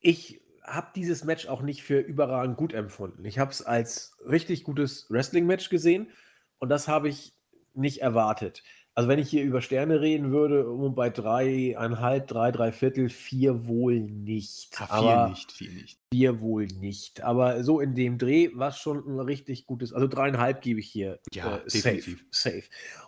[0.00, 3.24] ich habe dieses Match auch nicht für überragend gut empfunden.
[3.24, 6.10] Ich habe es als richtig gutes Wrestling-Match gesehen
[6.58, 7.37] und das habe ich
[7.74, 8.62] nicht erwartet.
[8.98, 13.68] Also wenn ich hier über Sterne reden würde, um bei dreieinhalb, drei, drei Viertel, vier
[13.68, 14.76] wohl nicht.
[14.76, 16.00] Ja, vier Aber nicht, vier nicht.
[16.12, 17.20] Vier wohl nicht.
[17.22, 20.90] Aber so in dem Dreh war es schon ein richtig gutes, also dreieinhalb gebe ich
[20.90, 22.64] hier ja, äh, safe, safe.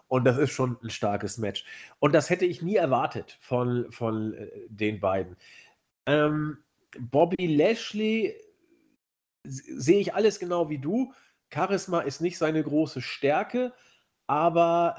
[0.07, 1.65] Und das ist schon ein starkes Match.
[1.99, 5.37] Und das hätte ich nie erwartet von, von äh, den beiden.
[6.07, 6.59] Ähm,
[7.01, 8.37] Bobby Lashley
[9.43, 11.13] sehe ich alles genau wie du.
[11.53, 13.73] Charisma ist nicht seine große Stärke,
[14.31, 14.95] aber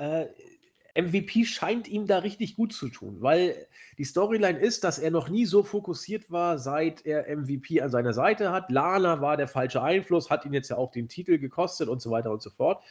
[0.93, 3.65] äh, MVP scheint ihm da richtig gut zu tun, weil
[3.97, 8.11] die Storyline ist, dass er noch nie so fokussiert war, seit er MVP an seiner
[8.11, 8.69] Seite hat.
[8.69, 12.11] Lana war der falsche Einfluss, hat ihn jetzt ja auch den Titel gekostet und so
[12.11, 12.83] weiter und so fort.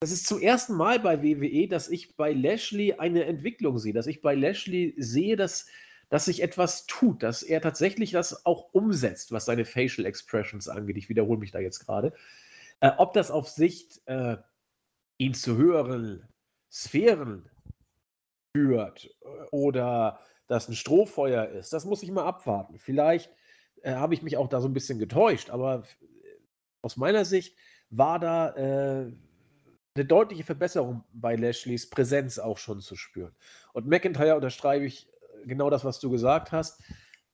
[0.00, 4.06] Das ist zum ersten Mal bei WWE, dass ich bei Lashley eine Entwicklung sehe, dass
[4.06, 5.66] ich bei Lashley sehe, dass,
[6.10, 10.98] dass sich etwas tut, dass er tatsächlich das auch umsetzt, was seine Facial Expressions angeht.
[10.98, 12.12] Ich wiederhole mich da jetzt gerade.
[12.80, 14.36] Äh, ob das auf Sicht äh,
[15.20, 16.26] ihn zu höheren
[16.72, 17.48] Sphären
[18.56, 22.78] führt äh, oder das ein Strohfeuer ist, das muss ich mal abwarten.
[22.78, 23.30] Vielleicht
[23.82, 25.84] äh, habe ich mich auch da so ein bisschen getäuscht, aber
[26.82, 27.56] aus meiner Sicht
[27.90, 29.12] war da äh,
[29.94, 33.34] eine deutliche Verbesserung bei Lashleys Präsenz auch schon zu spüren.
[33.74, 35.06] Und McIntyre unterstreibe ich
[35.42, 36.80] äh, genau das, was du gesagt hast.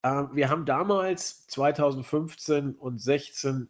[0.02, 3.68] Äh, wir haben damals 2015 und 16,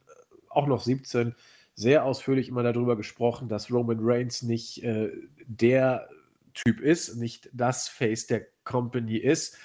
[0.49, 1.35] auch noch 17,
[1.77, 5.13] sehr ausführlich immer darüber gesprochen, dass Roman Reigns nicht äh,
[5.47, 6.09] der
[6.55, 9.57] Typ ist, nicht das Face der Company ist.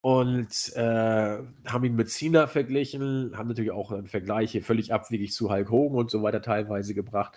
[0.00, 5.70] Und äh, haben ihn mit Cena verglichen, haben natürlich auch Vergleiche völlig abwegig zu Hulk
[5.70, 7.36] Hogan und so weiter teilweise gebracht,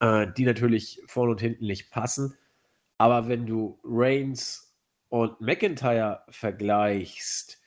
[0.00, 2.36] äh, die natürlich vorne und hinten nicht passen.
[2.98, 4.76] Aber wenn du Reigns
[5.08, 7.62] und McIntyre vergleichst,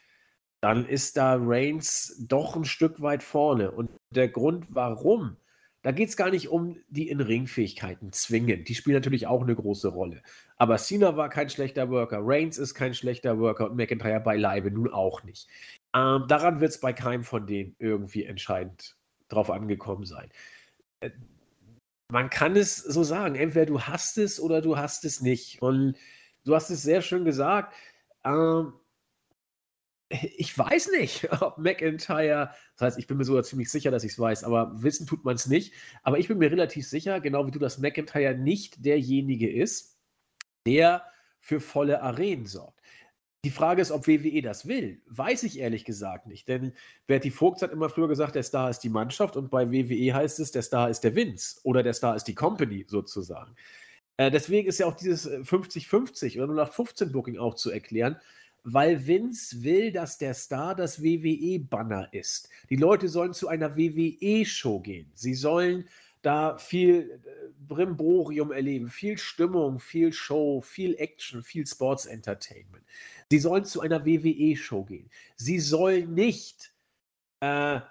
[0.61, 3.71] dann ist da Reigns doch ein Stück weit vorne.
[3.71, 5.37] Und der Grund, warum
[5.83, 8.69] da geht es gar nicht um die In-Ring-Fähigkeiten zwingend.
[8.69, 10.23] Die spielen natürlich auch eine große Rolle.
[10.57, 14.91] Aber Cena war kein schlechter Worker, Reigns ist kein schlechter Worker und McIntyre beileibe nun
[14.91, 15.47] auch nicht.
[15.93, 18.95] Ähm, daran wird es bei keinem von denen irgendwie entscheidend
[19.27, 20.29] drauf angekommen sein.
[21.01, 21.11] Äh,
[22.09, 25.61] man kann es so sagen, entweder du hast es oder du hast es nicht.
[25.61, 25.97] Und
[26.45, 27.73] du hast es sehr schön gesagt.
[28.23, 28.73] Ähm,
[30.37, 34.13] ich weiß nicht, ob McIntyre, das heißt, ich bin mir sogar ziemlich sicher, dass ich
[34.13, 35.73] es weiß, aber wissen tut man es nicht.
[36.03, 39.97] Aber ich bin mir relativ sicher, genau wie du, dass McIntyre nicht derjenige ist,
[40.65, 41.03] der
[41.39, 42.79] für volle Arenen sorgt.
[43.45, 45.01] Die Frage ist, ob WWE das will.
[45.07, 46.47] Weiß ich ehrlich gesagt nicht.
[46.47, 46.71] Denn
[47.07, 50.39] Bertie Vogt hat immer früher gesagt, der Star ist die Mannschaft und bei WWE heißt
[50.39, 53.53] es, der Star ist der Vince oder der Star ist die Company sozusagen.
[54.15, 58.15] Äh, deswegen ist ja auch dieses 50-50 oder 0815 Booking auch zu erklären
[58.63, 62.49] weil Vince will, dass der Star das WWE-Banner ist.
[62.69, 65.11] Die Leute sollen zu einer WWE-Show gehen.
[65.13, 65.87] Sie sollen
[66.21, 72.83] da viel äh, Brimborium erleben, viel Stimmung, viel Show, viel Action, viel Sports Entertainment.
[73.29, 75.09] Sie sollen zu einer WWE-Show gehen.
[75.35, 76.73] Sie sollen nicht
[77.41, 77.81] äh,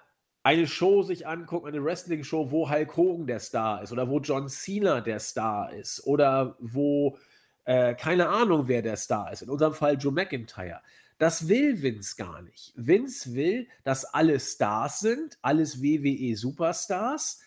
[0.41, 4.49] eine Show sich angucken, eine Wrestling-Show, wo Hulk Hogan der Star ist oder wo John
[4.49, 7.17] Cena der Star ist oder wo
[7.65, 9.41] äh, keine Ahnung, wer der Star ist.
[9.41, 10.81] In unserem Fall Joe McIntyre.
[11.17, 12.73] Das will Vince gar nicht.
[12.75, 17.41] Vince will, dass alle Stars sind, alles WWE-Superstars.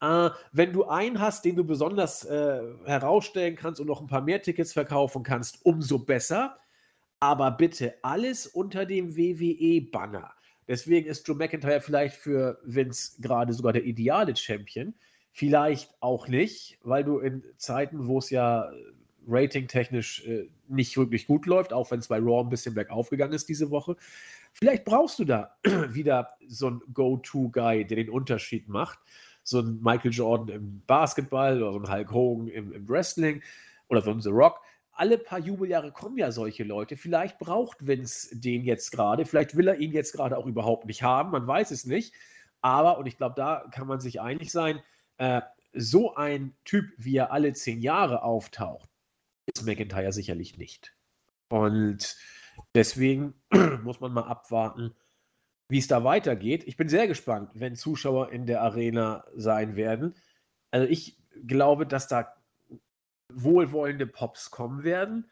[0.00, 4.22] Äh, wenn du einen hast, den du besonders äh, herausstellen kannst und noch ein paar
[4.22, 6.58] mehr Tickets verkaufen kannst, umso besser.
[7.20, 10.32] Aber bitte alles unter dem WWE-Banner.
[10.68, 14.94] Deswegen ist Joe McIntyre vielleicht für Vince gerade sogar der ideale Champion.
[15.32, 18.70] Vielleicht auch nicht, weil du in Zeiten, wo es ja
[19.28, 23.32] ratingtechnisch äh, nicht wirklich gut läuft, auch wenn es bei Raw ein bisschen bergauf gegangen
[23.32, 23.96] ist diese Woche.
[24.52, 25.56] Vielleicht brauchst du da
[25.90, 28.98] wieder so einen Go-To-Guy, der den Unterschied macht.
[29.42, 33.42] So ein Michael Jordan im Basketball oder so ein Hulk Hogan im, im Wrestling
[33.88, 34.60] oder so ein The Rock.
[34.92, 36.96] Alle paar Jubeljahre kommen ja solche Leute.
[36.96, 39.26] Vielleicht braucht Vince den jetzt gerade.
[39.26, 41.30] Vielleicht will er ihn jetzt gerade auch überhaupt nicht haben.
[41.30, 42.12] Man weiß es nicht.
[42.60, 44.80] Aber, und ich glaube, da kann man sich einig sein,
[45.18, 45.40] äh,
[45.72, 48.88] so ein Typ, wie er alle zehn Jahre auftaucht,
[49.54, 50.94] ist McIntyre sicherlich nicht.
[51.48, 52.16] Und
[52.74, 53.34] deswegen
[53.82, 54.94] muss man mal abwarten,
[55.68, 56.64] wie es da weitergeht.
[56.66, 60.14] Ich bin sehr gespannt, wenn Zuschauer in der Arena sein werden.
[60.70, 62.34] Also ich glaube, dass da
[63.32, 65.30] wohlwollende Pops kommen werden,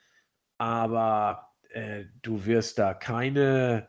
[0.58, 3.88] aber äh, du wirst da keine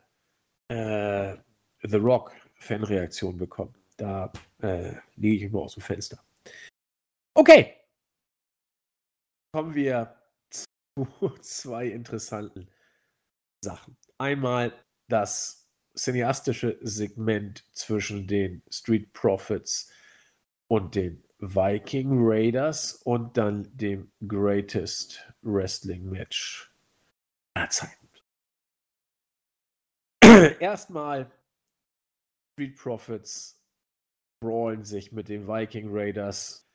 [0.69, 1.35] äh,
[1.83, 3.75] The Rock Fanreaktion bekommen.
[3.97, 4.31] Da
[4.61, 6.23] äh, liege ich immer aus dem Fenster.
[7.33, 7.76] Okay.
[9.57, 10.15] Kommen wir
[10.51, 10.67] zu
[11.41, 12.69] zwei interessanten
[13.65, 13.97] Sachen.
[14.19, 14.71] Einmal
[15.09, 19.91] das cineastische Segment zwischen den Street Profits
[20.67, 26.71] und den Viking Raiders und dann dem Greatest Wrestling Match
[27.55, 28.09] aller Zeiten.
[30.59, 31.31] Erstmal
[32.53, 33.59] Street Profits
[34.39, 36.66] brawlen sich mit den Viking Raiders.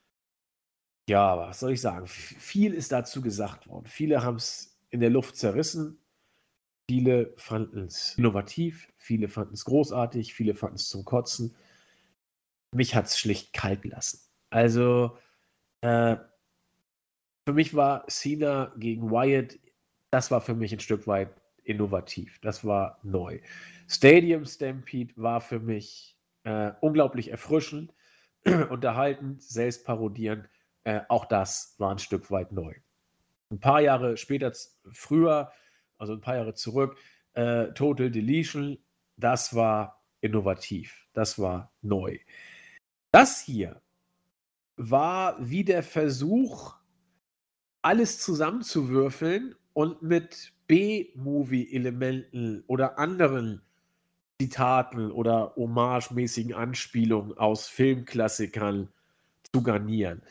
[1.09, 2.07] Ja, was soll ich sagen?
[2.07, 3.87] Viel ist dazu gesagt worden.
[3.87, 5.99] Viele haben es in der Luft zerrissen.
[6.89, 11.55] Viele fanden es innovativ, viele fanden es großartig, viele fanden es zum Kotzen.
[12.75, 14.21] Mich hat es schlicht kalt gelassen.
[14.51, 15.17] Also,
[15.81, 16.17] äh,
[17.47, 19.59] für mich war Cena gegen Wyatt,
[20.11, 21.31] das war für mich ein Stück weit
[21.65, 22.39] innovativ.
[22.41, 23.41] Das war neu.
[23.89, 27.95] Stadium Stampede war für mich äh, unglaublich erfrischend,
[28.71, 30.49] unterhaltend, selbst parodierend.
[30.85, 32.75] Äh, auch das war ein Stück weit neu.
[33.51, 34.53] Ein paar Jahre später,
[34.91, 35.53] früher,
[35.99, 36.97] also ein paar Jahre zurück,
[37.35, 38.79] äh, Total Deletion,
[39.17, 42.19] das war innovativ, das war neu.
[43.11, 43.83] Das hier
[44.77, 46.75] war wie der Versuch,
[47.83, 53.63] alles zusammenzuwürfeln und mit B-Movie-Elementen oder anderen
[54.41, 58.89] Zitaten oder homagemäßigen Anspielungen aus Filmklassikern
[59.53, 60.23] zu garnieren.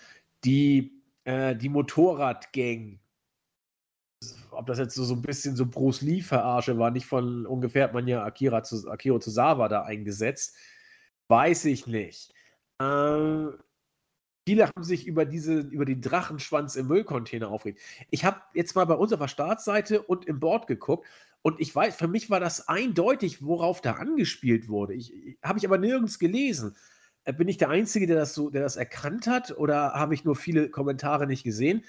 [0.44, 3.00] Die, äh, die Motorradgang,
[4.52, 7.94] ob das jetzt so, so ein bisschen so Bruce Lee-Verarsche war, nicht von ungefähr hat
[7.94, 10.56] man ja Akira, Akira Tozawa da eingesetzt,
[11.28, 12.34] weiß ich nicht.
[12.80, 13.48] Äh,
[14.48, 17.80] Viele haben sich über, diese, über den Drachenschwanz im Müllcontainer aufgeregt.
[18.10, 21.08] Ich habe jetzt mal bei unserer Startseite und im Board geguckt
[21.44, 24.96] und ich weiß, für mich war das eindeutig, worauf da angespielt wurde.
[24.96, 26.76] Ich, habe ich aber nirgends gelesen.
[27.26, 30.26] Äh, bin ich der Einzige, der das so, der das erkannt hat, oder habe ich
[30.26, 31.84] nur viele Kommentare nicht gesehen?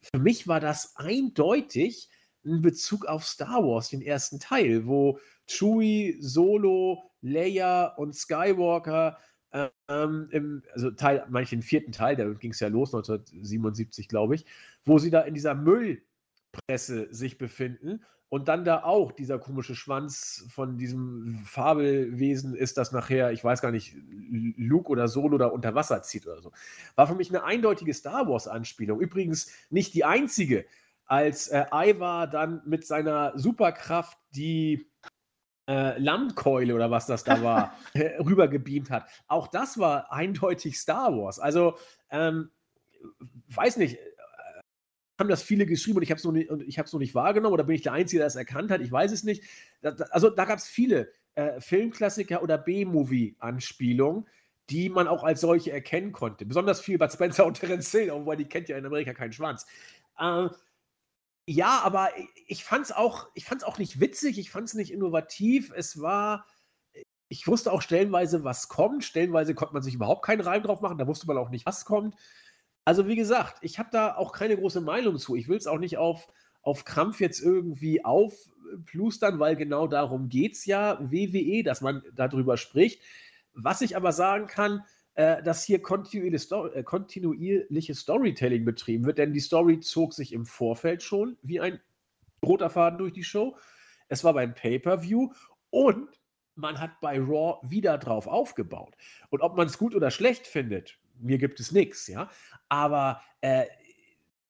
[0.00, 2.08] Für mich war das eindeutig
[2.44, 5.18] ein Bezug auf Star Wars, den ersten Teil, wo
[5.48, 9.18] Chewie, Solo, Leia und Skywalker
[9.88, 14.44] ähm, im, also Teil, manchen vierten Teil, da ging es ja los, 1977, glaube ich,
[14.84, 20.44] wo sie da in dieser Müllpresse sich befinden und dann da auch dieser komische Schwanz
[20.48, 23.94] von diesem Fabelwesen ist, das nachher, ich weiß gar nicht,
[24.56, 26.52] Luke oder Solo da unter Wasser zieht oder so.
[26.96, 29.00] War für mich eine eindeutige Star Wars-Anspielung.
[29.00, 30.66] Übrigens nicht die einzige,
[31.06, 34.90] als äh, Ivar dann mit seiner Superkraft die
[35.68, 39.08] äh, Landkeule oder was das da war, äh, rübergebeamt hat.
[39.28, 41.38] Auch das war eindeutig Star Wars.
[41.38, 41.78] Also,
[42.10, 42.50] ähm,
[43.48, 43.98] weiß nicht,
[45.18, 47.76] haben das viele geschrieben und ich habe es noch, nicht, noch nicht wahrgenommen oder bin
[47.76, 48.80] ich der Einzige, der es erkannt hat?
[48.80, 49.42] Ich weiß es nicht.
[50.10, 54.26] Also, da gab es viele äh, Filmklassiker oder B-Movie-Anspielungen
[54.70, 56.44] die man auch als solche erkennen konnte.
[56.44, 59.66] Besonders viel bei Spencer und Terence Hill, obwohl die kennt ja in Amerika keinen Schwanz.
[60.18, 60.48] Äh,
[61.48, 62.10] ja, aber
[62.48, 63.28] ich fand es auch,
[63.64, 65.72] auch nicht witzig, ich fand es nicht innovativ.
[65.76, 66.46] Es war,
[67.28, 69.04] ich wusste auch stellenweise, was kommt.
[69.04, 71.84] Stellenweise konnte man sich überhaupt keinen Reim drauf machen, da wusste man auch nicht, was
[71.84, 72.16] kommt.
[72.86, 75.34] Also, wie gesagt, ich habe da auch keine große Meinung zu.
[75.34, 76.28] Ich will es auch nicht auf,
[76.62, 82.56] auf Krampf jetzt irgendwie aufplustern, weil genau darum geht es ja, WWE, dass man darüber
[82.56, 83.02] spricht.
[83.54, 84.84] Was ich aber sagen kann,
[85.14, 90.32] äh, dass hier kontinuierliche, Story, äh, kontinuierliche Storytelling betrieben wird, denn die Story zog sich
[90.32, 91.80] im Vorfeld schon wie ein
[92.44, 93.56] roter Faden durch die Show.
[94.06, 95.32] Es war beim Pay-Per-View
[95.70, 96.20] und
[96.54, 98.94] man hat bei Raw wieder drauf aufgebaut.
[99.30, 102.30] Und ob man es gut oder schlecht findet, mir gibt es nichts, ja.
[102.68, 103.64] Aber äh,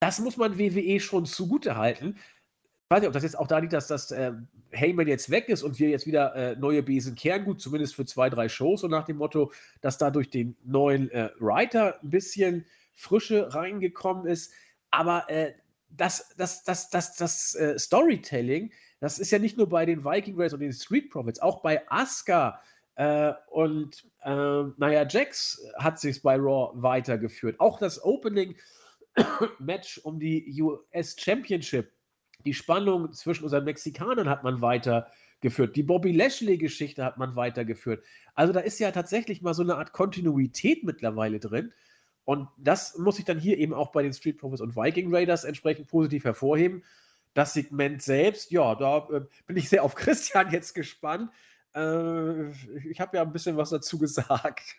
[0.00, 2.16] das muss man WWE schon zugute halten,
[2.88, 4.32] ich weiß nicht, ob das jetzt auch da liegt, dass das äh,
[4.70, 8.04] Heyman jetzt weg ist und wir jetzt wieder äh, neue Besen kehren, gut, zumindest für
[8.04, 12.10] zwei, drei Shows, und nach dem Motto, dass da durch den neuen äh, Writer ein
[12.10, 12.64] bisschen
[12.94, 14.52] Frische reingekommen ist.
[14.92, 15.54] Aber äh,
[15.88, 20.36] das, das, das, das, das äh, Storytelling, das ist ja nicht nur bei den Viking
[20.36, 22.60] Raiders und den Street Profits, auch bei Asuka
[22.96, 24.30] äh, und äh,
[24.76, 27.60] naja, Jax hat sich bei Raw weitergeführt.
[27.60, 28.56] Auch das Opening
[29.58, 31.92] Match um die US Championship
[32.46, 35.76] die Spannung zwischen unseren Mexikanern hat man weitergeführt.
[35.76, 38.04] Die Bobby Lashley-Geschichte hat man weitergeführt.
[38.34, 41.72] Also da ist ja tatsächlich mal so eine Art Kontinuität mittlerweile drin.
[42.24, 45.44] Und das muss ich dann hier eben auch bei den Street Profits und Viking Raiders
[45.44, 46.82] entsprechend positiv hervorheben.
[47.34, 51.30] Das Segment selbst, ja, da äh, bin ich sehr auf Christian jetzt gespannt.
[51.76, 52.50] Äh,
[52.88, 54.76] ich habe ja ein bisschen was dazu gesagt.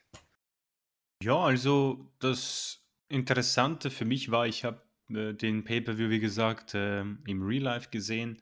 [1.22, 7.02] Ja, also das Interessante für mich war, ich habe äh, den Pay-Per-View, wie gesagt, äh,
[7.02, 8.40] im Real Life gesehen.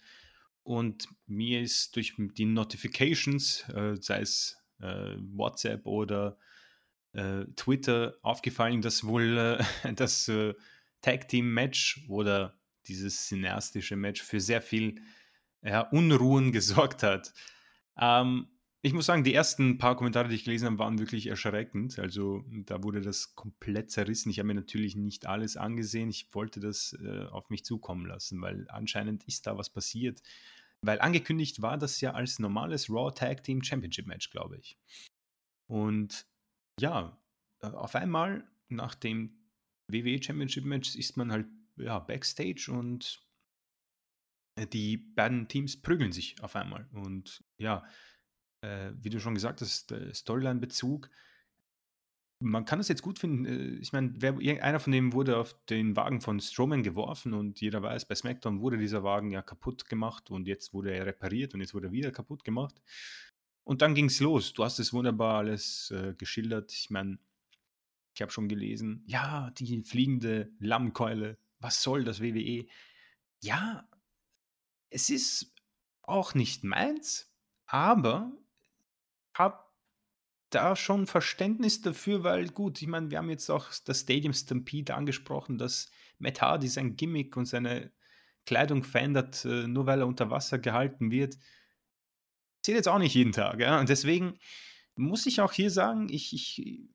[0.64, 6.38] und mir ist durch die Notifications, äh, sei es äh, WhatsApp oder
[7.14, 9.60] äh, Twitter, aufgefallen, dass wohl
[9.96, 10.54] das äh,
[11.02, 12.58] Tag Team Match oder
[12.88, 14.96] dieses cineastische Match für sehr viel
[15.62, 17.34] ja, Unruhen gesorgt hat.
[18.00, 18.48] Ähm,
[18.82, 21.98] ich muss sagen, die ersten paar Kommentare, die ich gelesen habe, waren wirklich erschreckend.
[21.98, 24.30] Also da wurde das komplett zerrissen.
[24.30, 26.10] Ich habe mir natürlich nicht alles angesehen.
[26.10, 30.22] Ich wollte das äh, auf mich zukommen lassen, weil anscheinend ist da was passiert.
[30.82, 34.78] Weil angekündigt war das ja als normales Raw Tag Team Championship Match, glaube ich.
[35.68, 36.28] Und
[36.80, 37.20] ja,
[37.62, 39.50] äh, auf einmal nach dem
[39.88, 41.48] WWE Championship Match ist man halt
[41.78, 43.25] ja, backstage und
[44.72, 46.88] die beiden Teams prügeln sich auf einmal.
[46.94, 47.84] Und ja,
[48.62, 51.10] äh, wie du schon gesagt hast, Storyline-Bezug.
[52.40, 53.46] Man kann das jetzt gut finden.
[53.46, 54.14] Äh, ich meine,
[54.62, 58.62] einer von denen wurde auf den Wagen von Strowman geworfen und jeder weiß, bei SmackDown
[58.62, 61.94] wurde dieser Wagen ja kaputt gemacht und jetzt wurde er repariert und jetzt wurde er
[61.94, 62.82] wieder kaputt gemacht.
[63.64, 64.54] Und dann ging es los.
[64.54, 66.72] Du hast es wunderbar alles äh, geschildert.
[66.72, 67.18] Ich meine,
[68.14, 72.66] ich habe schon gelesen, ja, die fliegende Lammkeule, was soll das WWE?
[73.42, 73.88] Ja,
[74.90, 75.54] es ist
[76.02, 77.32] auch nicht meins,
[77.66, 78.32] aber
[79.34, 79.60] habe
[80.50, 84.96] da schon Verständnis dafür, weil gut, ich meine, wir haben jetzt auch das Stadium Stampede
[84.96, 85.90] angesprochen, dass
[86.20, 87.92] Matt Hardy sein Gimmick und seine
[88.46, 91.38] Kleidung verändert, äh, nur weil er unter Wasser gehalten wird.
[92.62, 93.60] Zählt jetzt auch nicht jeden Tag.
[93.60, 93.80] Ja?
[93.80, 94.40] Und deswegen
[94.96, 96.88] muss ich auch hier sagen, ich, ich,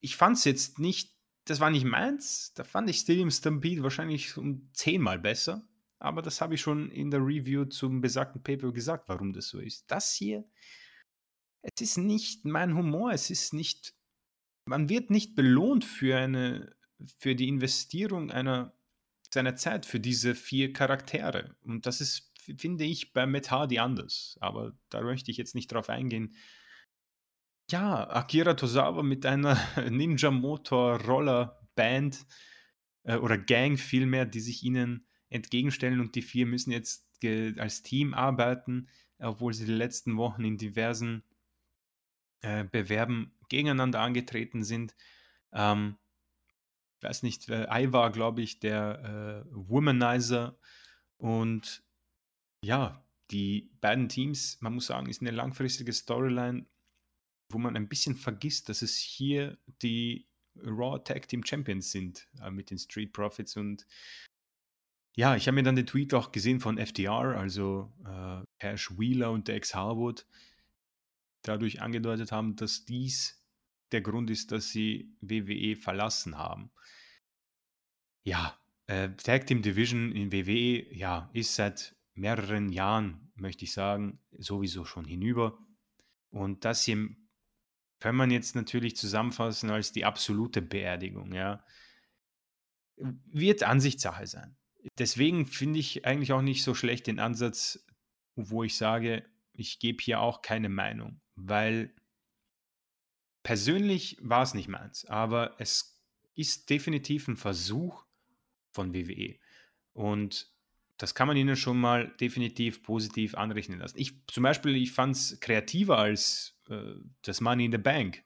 [0.00, 1.14] ich fand es jetzt nicht,
[1.44, 2.52] das war nicht meins.
[2.54, 5.68] Da fand ich Stadium Stampede wahrscheinlich um zehnmal besser.
[6.02, 9.58] Aber das habe ich schon in der Review zum besagten Paper gesagt, warum das so
[9.58, 9.90] ist.
[9.90, 10.44] Das hier
[11.62, 13.94] es ist nicht mein Humor, es ist nicht,
[14.66, 16.74] man wird nicht belohnt für eine,
[17.18, 18.74] für die Investierung einer,
[19.32, 21.56] seiner Zeit für diese vier Charaktere.
[21.62, 24.36] Und das ist, finde ich, bei Matt Hardy anders.
[24.40, 26.34] Aber da möchte ich jetzt nicht drauf eingehen.
[27.70, 29.56] Ja, Akira Tozawa mit einer
[29.90, 32.26] Ninja Motor Roller Band
[33.04, 37.08] äh, oder Gang vielmehr, die sich ihnen entgegenstellen und die vier müssen jetzt
[37.56, 38.88] als Team arbeiten,
[39.18, 41.22] obwohl sie die letzten Wochen in diversen
[42.40, 44.96] äh, Bewerben gegeneinander angetreten sind.
[45.52, 45.98] Ähm,
[46.98, 50.58] ich weiß nicht, äh, I war, glaube ich, der äh, Womanizer
[51.16, 51.84] und
[52.64, 56.66] ja, die beiden Teams, man muss sagen, ist eine langfristige Storyline,
[57.50, 62.50] wo man ein bisschen vergisst, dass es hier die Raw Tag Team Champions sind äh,
[62.50, 63.86] mit den Street Profits und
[65.14, 69.30] ja, ich habe mir dann den Tweet auch gesehen von FDR, also äh, Cash Wheeler
[69.30, 70.26] und Dex Harwood,
[71.42, 73.44] dadurch angedeutet haben, dass dies
[73.92, 76.70] der Grund ist, dass sie WWE verlassen haben.
[78.24, 84.18] Ja, äh, Tag Team Division in WWE, ja, ist seit mehreren Jahren, möchte ich sagen,
[84.32, 85.58] sowieso schon hinüber.
[86.30, 87.08] Und das hier
[87.98, 91.64] kann man jetzt natürlich zusammenfassen als die absolute Beerdigung, ja.
[92.96, 94.56] Wird Ansichtssache sein.
[94.98, 97.84] Deswegen finde ich eigentlich auch nicht so schlecht den Ansatz,
[98.34, 101.94] wo ich sage, ich gebe hier auch keine Meinung weil
[103.42, 106.00] persönlich war es nicht meins, aber es
[106.34, 108.04] ist definitiv ein Versuch
[108.70, 109.38] von WWE.
[109.92, 110.50] Und
[110.96, 113.98] das kann man ihnen schon mal definitiv positiv anrechnen lassen.
[113.98, 118.22] Ich zum Beispiel, ich fand es kreativer als äh, das Money in the Bank.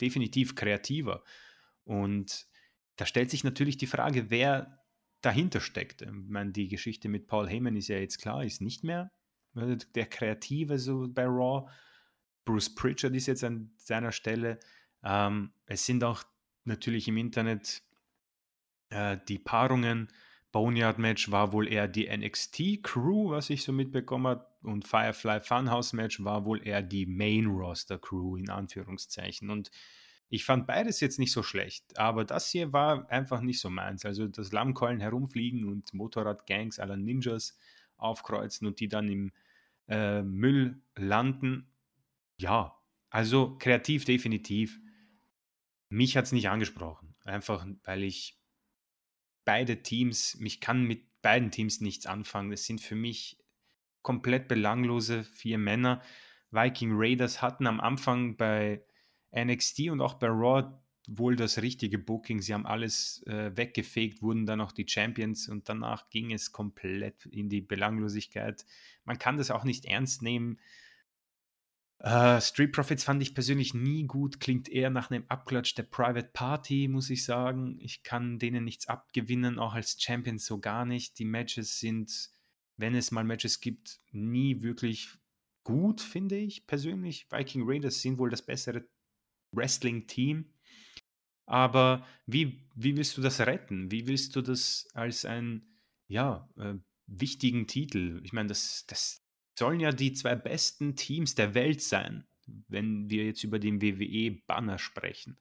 [0.00, 1.22] Definitiv kreativer.
[1.84, 2.46] Und
[2.96, 4.83] da stellt sich natürlich die Frage, wer
[5.24, 6.02] dahinter steckt.
[6.02, 9.10] Ich meine, die Geschichte mit Paul Heyman ist ja jetzt klar, ist nicht mehr
[9.54, 11.68] der Kreative so bei Raw.
[12.44, 14.58] Bruce Pritchard ist jetzt an seiner Stelle.
[15.02, 16.24] Ähm, es sind auch
[16.64, 17.82] natürlich im Internet
[18.90, 20.08] äh, die Paarungen.
[20.52, 24.46] Boneyard Match war wohl eher die NXT Crew, was ich so mitbekommen habe.
[24.62, 29.50] Und Firefly Funhouse Match war wohl eher die Main Roster Crew in Anführungszeichen.
[29.50, 29.70] Und
[30.28, 34.04] ich fand beides jetzt nicht so schlecht, aber das hier war einfach nicht so meins.
[34.04, 37.56] Also das Lammkeulen herumfliegen und Motorradgangs aller Ninjas
[37.96, 39.32] aufkreuzen und die dann im
[39.88, 41.68] äh, Müll landen,
[42.36, 42.76] ja,
[43.10, 44.80] also kreativ definitiv.
[45.88, 47.14] Mich hat es nicht angesprochen.
[47.24, 48.40] Einfach, weil ich
[49.44, 52.52] beide Teams, mich kann mit beiden Teams nichts anfangen.
[52.52, 53.38] Es sind für mich
[54.02, 56.02] komplett belanglose vier Männer.
[56.50, 58.84] Viking Raiders hatten am Anfang bei
[59.34, 60.72] NXT und auch bei Raw
[61.06, 62.40] wohl das richtige Booking.
[62.40, 67.26] Sie haben alles äh, weggefegt, wurden dann auch die Champions und danach ging es komplett
[67.26, 68.64] in die Belanglosigkeit.
[69.04, 70.58] Man kann das auch nicht ernst nehmen.
[72.02, 76.30] Uh, Street Profits fand ich persönlich nie gut, klingt eher nach einem Abklatsch der Private
[76.32, 77.78] Party, muss ich sagen.
[77.80, 81.18] Ich kann denen nichts abgewinnen, auch als Champions so gar nicht.
[81.18, 82.30] Die Matches sind
[82.76, 85.08] wenn es mal Matches gibt, nie wirklich
[85.62, 87.26] gut, finde ich persönlich.
[87.30, 88.86] Viking Raiders sind wohl das bessere
[89.56, 90.52] Wrestling-Team.
[91.46, 93.90] Aber wie, wie willst du das retten?
[93.90, 95.78] Wie willst du das als einen
[96.08, 96.74] ja, äh,
[97.06, 98.20] wichtigen Titel?
[98.24, 99.22] Ich meine, das, das
[99.58, 102.26] sollen ja die zwei besten Teams der Welt sein,
[102.68, 105.38] wenn wir jetzt über den WWE-Banner sprechen.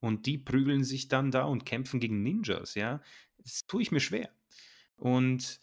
[0.00, 3.02] Und die prügeln sich dann da und kämpfen gegen Ninjas, ja.
[3.38, 4.30] Das tue ich mir schwer.
[4.96, 5.60] Und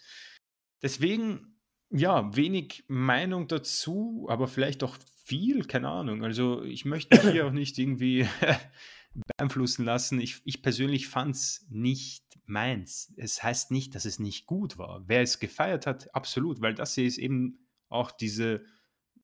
[0.82, 1.60] deswegen,
[1.90, 6.24] ja, wenig Meinung dazu, aber vielleicht auch viel, keine Ahnung.
[6.24, 8.28] Also ich möchte mich hier auch nicht irgendwie
[9.38, 10.20] beeinflussen lassen.
[10.20, 13.14] Ich, ich persönlich fand es nicht meins.
[13.18, 15.04] Es heißt nicht, dass es nicht gut war.
[15.08, 18.66] Wer es gefeiert hat, absolut, weil das hier ist eben auch diese,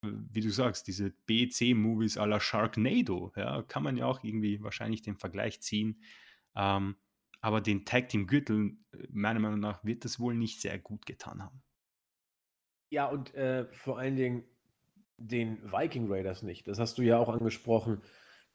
[0.02, 3.34] wie du sagst, diese BC-Movies à la Sharknado.
[3.36, 6.02] Ja, kann man ja auch irgendwie wahrscheinlich den Vergleich ziehen.
[6.56, 6.96] Ähm,
[7.42, 8.78] aber den Tag Team Gürtel,
[9.10, 11.62] meiner Meinung nach, wird das wohl nicht sehr gut getan haben.
[12.92, 14.44] Ja, und äh, vor allen Dingen
[15.20, 16.68] den Viking Raiders nicht.
[16.68, 18.02] Das hast du ja auch angesprochen.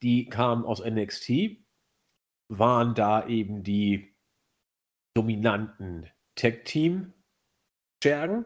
[0.02, 1.58] Die kamen aus NXT,
[2.48, 4.14] waren da eben die
[5.14, 7.12] dominanten Tag Team
[8.02, 8.44] Schergen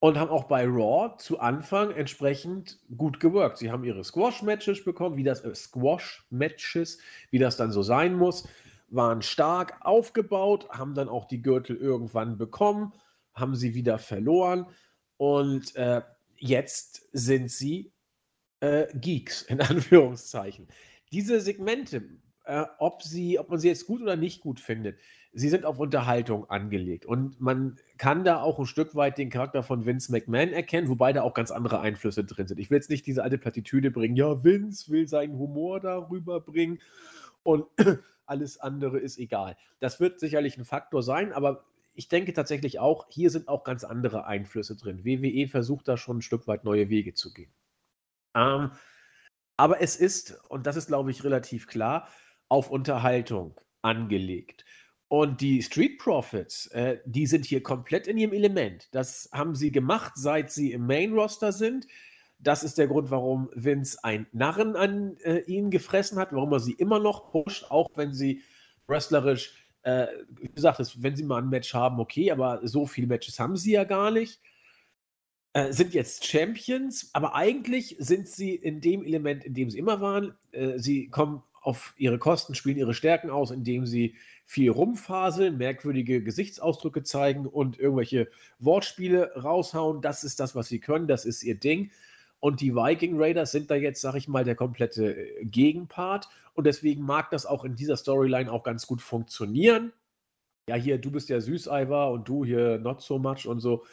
[0.00, 3.58] und haben auch bei Raw zu Anfang entsprechend gut gewirkt.
[3.58, 6.98] Sie haben ihre Squash-Matches bekommen, wie das äh, Squash-Matches,
[7.30, 8.48] wie das dann so sein muss,
[8.88, 12.92] waren stark aufgebaut, haben dann auch die Gürtel irgendwann bekommen,
[13.34, 14.66] haben sie wieder verloren
[15.16, 16.02] und äh,
[16.42, 17.92] jetzt sind sie
[18.60, 20.68] äh, Geeks in Anführungszeichen.
[21.12, 22.02] Diese Segmente,
[22.44, 24.98] äh, ob sie, ob man sie jetzt gut oder nicht gut findet,
[25.32, 27.06] sie sind auf Unterhaltung angelegt.
[27.06, 31.12] Und man kann da auch ein Stück weit den Charakter von Vince McMahon erkennen, wobei
[31.12, 32.58] da auch ganz andere Einflüsse drin sind.
[32.58, 36.80] Ich will jetzt nicht diese alte Plattitüde bringen, ja, Vince will seinen Humor darüber bringen
[37.44, 37.66] und
[38.26, 39.56] alles andere ist egal.
[39.78, 41.64] Das wird sicherlich ein Faktor sein, aber
[41.94, 45.04] ich denke tatsächlich auch, hier sind auch ganz andere Einflüsse drin.
[45.04, 47.52] WWE versucht da schon ein Stück weit neue Wege zu gehen.
[48.34, 48.70] Ähm,
[49.56, 52.08] aber es ist, und das ist, glaube ich, relativ klar,
[52.48, 54.64] auf Unterhaltung angelegt.
[55.08, 58.88] Und die Street Profits, äh, die sind hier komplett in ihrem Element.
[58.92, 61.86] Das haben sie gemacht, seit sie im Main Roster sind.
[62.38, 66.60] Das ist der Grund, warum Vince ein Narren an äh, ihnen gefressen hat, warum er
[66.60, 68.42] sie immer noch pusht, auch wenn sie
[68.88, 70.06] wrestlerisch, äh,
[70.40, 73.72] wie gesagt, wenn sie mal ein Match haben, okay, aber so viele Matches haben sie
[73.72, 74.40] ja gar nicht.
[75.54, 80.00] Äh, sind jetzt Champions, aber eigentlich sind sie in dem Element, in dem sie immer
[80.00, 80.34] waren.
[80.52, 86.22] Äh, sie kommen auf ihre Kosten, spielen ihre Stärken aus, indem sie viel rumfaseln, merkwürdige
[86.22, 88.28] Gesichtsausdrücke zeigen und irgendwelche
[88.58, 90.00] Wortspiele raushauen.
[90.00, 91.90] Das ist das, was sie können, das ist ihr Ding.
[92.42, 96.28] Und die Viking Raiders sind da jetzt, sag ich mal, der komplette äh, Gegenpart.
[96.54, 99.92] Und deswegen mag das auch in dieser Storyline auch ganz gut funktionieren.
[100.68, 103.84] Ja, hier, du bist ja Süßeiwer und du hier not so much und so.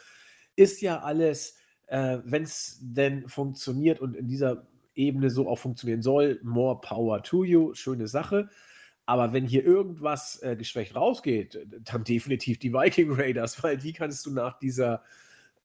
[0.56, 4.66] Ist ja alles, äh, wenn es denn funktioniert und in dieser
[4.96, 8.50] Ebene so auch funktionieren soll, more power to you, schöne Sache.
[9.06, 14.26] Aber wenn hier irgendwas äh, geschwächt rausgeht, dann definitiv die Viking Raiders, weil die kannst
[14.26, 15.04] du nach dieser,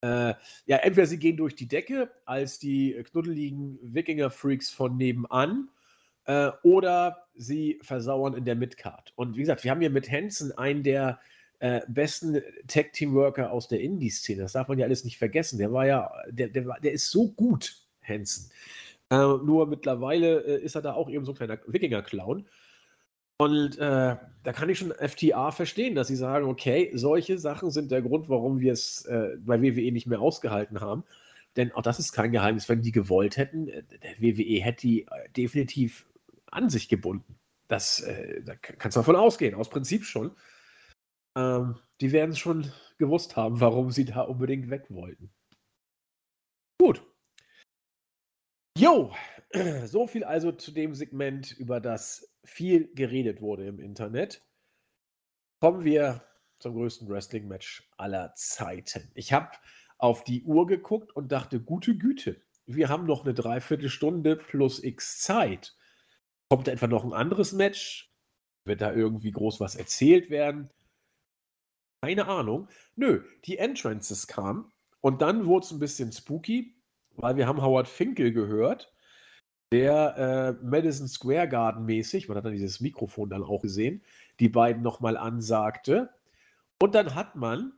[0.06, 0.36] äh,
[0.68, 5.70] ja, entweder sie gehen durch die Decke als die knuddeligen Wikinger-Freaks von nebenan,
[6.26, 9.14] äh, oder sie versauern in der Midcard.
[9.16, 11.20] Und wie gesagt, wir haben hier mit Hansen einen der
[11.60, 14.44] äh, besten Tag-Team-Worker aus der Indie-Szene.
[14.44, 15.58] Das darf man ja alles nicht vergessen.
[15.58, 18.52] Der war ja, der, der, der ist so gut, Hansen.
[19.10, 22.46] Äh, nur mittlerweile äh, ist er da auch eben so ein kleiner Wikinger-Clown.
[23.38, 27.92] Und äh, da kann ich schon FTA verstehen, dass sie sagen, okay, solche Sachen sind
[27.92, 31.04] der Grund, warum wir es äh, bei WWE nicht mehr ausgehalten haben.
[31.58, 35.02] Denn auch das ist kein Geheimnis, wenn die gewollt hätten, äh, der WWE hätte die
[35.04, 36.08] äh, definitiv
[36.52, 37.38] an sich gebunden.
[37.68, 40.32] Das, äh, da kannst du davon ausgehen, aus Prinzip schon.
[41.36, 45.30] Ähm, die werden schon gewusst haben, warum sie da unbedingt weg wollten.
[46.80, 47.02] Gut.
[48.78, 49.14] Jo,
[49.86, 54.44] so viel also zu dem Segment, über das viel geredet wurde im Internet.
[55.60, 56.24] Kommen wir
[56.60, 59.12] zum größten Wrestling-Match aller Zeiten.
[59.14, 59.52] Ich habe
[59.98, 65.22] auf die Uhr geguckt und dachte, gute Güte, wir haben noch eine Dreiviertelstunde plus X
[65.22, 65.76] Zeit.
[66.50, 68.14] Kommt da etwa noch ein anderes Match?
[68.66, 70.70] Wird da irgendwie groß was erzählt werden?
[72.02, 72.68] Keine Ahnung.
[72.96, 74.72] Nö, die Entrances kamen
[75.02, 76.76] und dann wurde es ein bisschen spooky,
[77.12, 78.95] weil wir haben Howard Finkel gehört
[79.72, 84.04] der äh, Madison Square Garden mäßig, man hat dann dieses Mikrofon dann auch gesehen,
[84.40, 86.10] die beiden nochmal ansagte.
[86.82, 87.74] Und dann hat man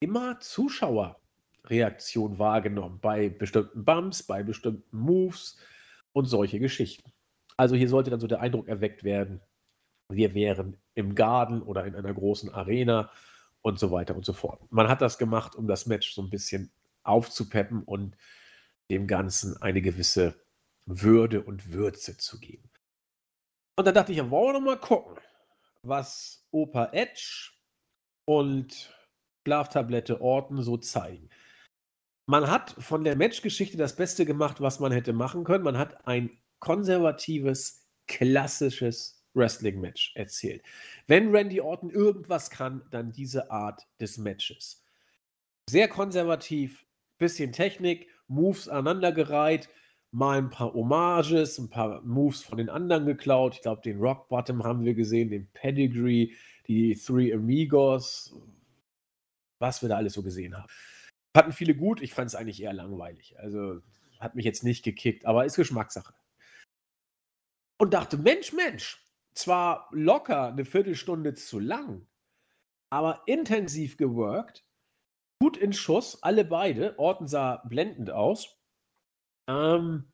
[0.00, 5.58] immer Zuschauerreaktion wahrgenommen bei bestimmten Bumps, bei bestimmten Moves
[6.12, 7.12] und solche Geschichten.
[7.56, 9.40] Also hier sollte dann so der Eindruck erweckt werden,
[10.08, 13.10] wir wären im Garden oder in einer großen Arena
[13.62, 14.60] und so weiter und so fort.
[14.70, 16.70] Man hat das gemacht, um das Match so ein bisschen
[17.04, 18.16] aufzupeppen und
[18.90, 20.34] dem Ganzen eine gewisse
[20.86, 22.70] Würde und Würze zu geben.
[23.76, 25.18] Und dann dachte ich, wollen wir noch mal gucken,
[25.82, 27.52] was Opa Edge
[28.26, 28.94] und
[29.46, 31.28] Schlaftablette Orton so zeigen.
[32.28, 35.64] Man hat von der Matchgeschichte das Beste gemacht, was man hätte machen können.
[35.64, 36.30] Man hat ein
[36.60, 40.62] konservatives, klassisches Wrestling-Match erzählt.
[41.06, 44.84] Wenn Randy Orton irgendwas kann, dann diese Art des Matches.
[45.68, 46.84] Sehr konservativ,
[47.18, 49.68] bisschen Technik, Moves aneinandergereiht,
[50.10, 53.54] mal ein paar Hommages, ein paar Moves von den anderen geklaut.
[53.54, 56.32] Ich glaube, den Rock Bottom haben wir gesehen, den Pedigree,
[56.66, 58.34] die Three Amigos,
[59.58, 60.68] was wir da alles so gesehen haben.
[61.36, 63.38] Hatten viele gut, ich fand es eigentlich eher langweilig.
[63.38, 63.80] Also
[64.20, 66.14] hat mich jetzt nicht gekickt, aber ist Geschmackssache.
[67.78, 69.02] Und dachte, Mensch, Mensch,
[69.34, 72.06] zwar locker eine Viertelstunde zu lang,
[72.90, 74.64] aber intensiv geworkt,
[75.42, 76.96] gut in Schuss, alle beide.
[77.00, 78.60] Orton sah blendend aus.
[79.48, 80.04] Ähm,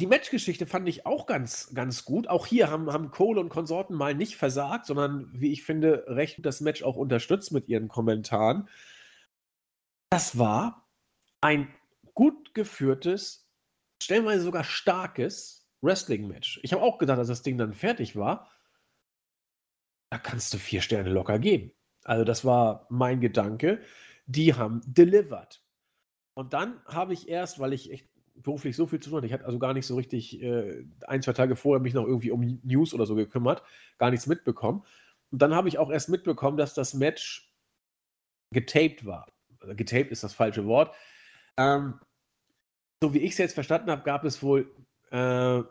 [0.00, 2.26] die Matchgeschichte fand ich auch ganz, ganz gut.
[2.26, 6.38] Auch hier haben, haben Cole und Konsorten mal nicht versagt, sondern, wie ich finde, recht
[6.46, 8.70] das Match auch unterstützt mit ihren Kommentaren.
[10.08, 10.88] Das war
[11.42, 11.68] ein
[12.14, 13.50] gut geführtes,
[14.02, 16.60] stellenweise sogar starkes Wrestling-Match.
[16.62, 18.50] Ich habe auch gedacht, dass das Ding dann fertig war.
[20.08, 21.74] Da kannst du vier Sterne locker geben.
[22.04, 23.80] Also, das war mein Gedanke.
[24.26, 25.62] Die haben delivered.
[26.34, 29.32] Und dann habe ich erst, weil ich echt beruflich so viel zu tun hatte, ich
[29.32, 32.60] hatte also gar nicht so richtig äh, ein, zwei Tage vorher mich noch irgendwie um
[32.64, 33.62] News oder so gekümmert,
[33.98, 34.84] gar nichts mitbekommen.
[35.30, 37.54] Und dann habe ich auch erst mitbekommen, dass das Match
[38.50, 39.32] getaped war.
[39.60, 40.94] Also, getaped ist das falsche Wort.
[41.56, 42.00] Ähm,
[43.02, 44.74] so wie ich es jetzt verstanden habe, gab es wohl
[45.10, 45.62] äh,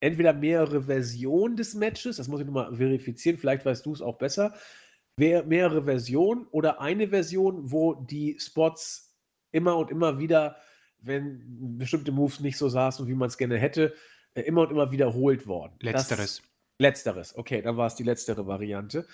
[0.00, 4.18] entweder mehrere Versionen des Matches, das muss ich nochmal verifizieren, vielleicht weißt du es auch
[4.18, 4.54] besser,
[5.16, 9.16] mehrere Versionen oder eine Version, wo die Spots
[9.50, 10.56] immer und immer wieder,
[10.98, 13.94] wenn bestimmte Moves nicht so saßen, wie man es gerne hätte,
[14.34, 15.74] äh, immer und immer wiederholt worden.
[15.80, 16.36] Letzteres.
[16.36, 16.42] Das,
[16.78, 19.06] letzteres, okay, dann war es die letztere Variante.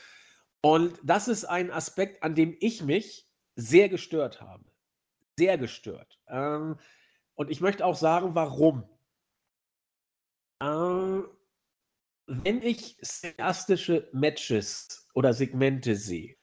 [0.60, 4.64] Und das ist ein Aspekt, an dem ich mich sehr gestört habe.
[5.38, 6.18] Sehr gestört.
[6.28, 6.78] Ähm,
[7.34, 8.84] und ich möchte auch sagen, warum.
[10.60, 11.26] Ähm,
[12.44, 16.34] wenn ich cineastische Matches oder Segmente sehe,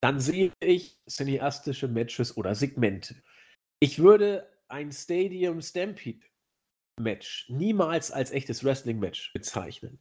[0.00, 3.16] dann sehe ich cineastische Matches oder Segmente.
[3.80, 6.24] Ich würde ein Stadium Stampede
[7.00, 10.00] Match niemals als echtes Wrestling Match bezeichnen.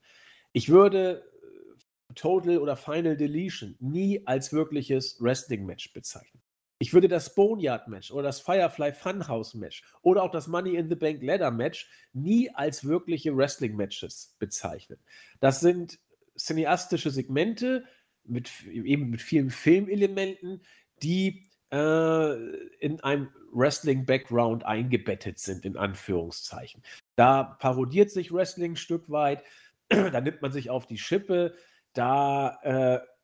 [0.53, 6.41] Ich würde äh, Total oder Final Deletion nie als wirkliches Wrestling Match bezeichnen.
[6.79, 10.89] Ich würde das Boneyard Match oder das Firefly Funhouse Match oder auch das Money in
[10.89, 14.99] the Bank Ladder Match nie als wirkliche Wrestling Matches bezeichnen.
[15.39, 15.99] Das sind
[16.37, 17.85] cineastische Segmente
[18.23, 20.61] mit eben mit vielen Filmelementen,
[21.01, 22.33] die äh,
[22.79, 26.83] in einem Wrestling Background eingebettet sind in Anführungszeichen.
[27.15, 29.43] Da parodiert sich Wrestling ein Stück weit,
[29.89, 31.55] da nimmt man sich auf die Schippe,
[31.93, 32.59] da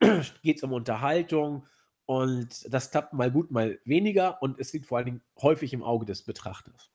[0.01, 1.67] äh, geht es um Unterhaltung
[2.05, 5.83] und das klappt mal gut, mal weniger und es liegt vor allen Dingen häufig im
[5.83, 6.89] Auge des Betrachters.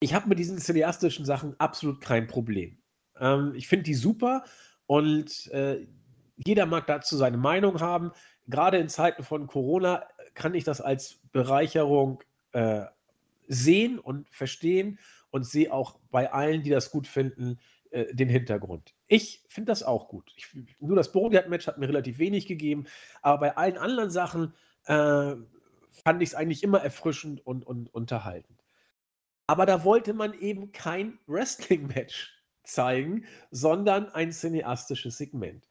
[0.00, 2.78] Ich habe mit diesen cineastischen Sachen absolut kein Problem.
[3.18, 4.44] Ähm, ich finde die super
[4.86, 5.86] und äh,
[6.36, 8.12] jeder mag dazu seine Meinung haben.
[8.46, 12.22] Gerade in Zeiten von Corona kann ich das als Bereicherung
[12.52, 12.84] äh,
[13.48, 14.98] sehen und verstehen
[15.30, 17.58] und sehe auch bei allen, die das gut finden,
[17.90, 18.94] äh, den Hintergrund.
[19.08, 20.30] Ich finde das auch gut.
[20.36, 20.48] Ich,
[20.80, 22.86] nur das Bodyguard-Match hat mir relativ wenig gegeben,
[23.22, 24.54] aber bei allen anderen Sachen
[24.84, 25.34] äh,
[25.90, 28.62] fand ich es eigentlich immer erfrischend und, und unterhaltend.
[29.46, 35.66] Aber da wollte man eben kein Wrestling-Match zeigen, sondern ein cineastisches Segment.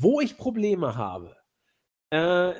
[0.00, 1.36] Wo ich Probleme habe,
[2.08, 2.54] äh,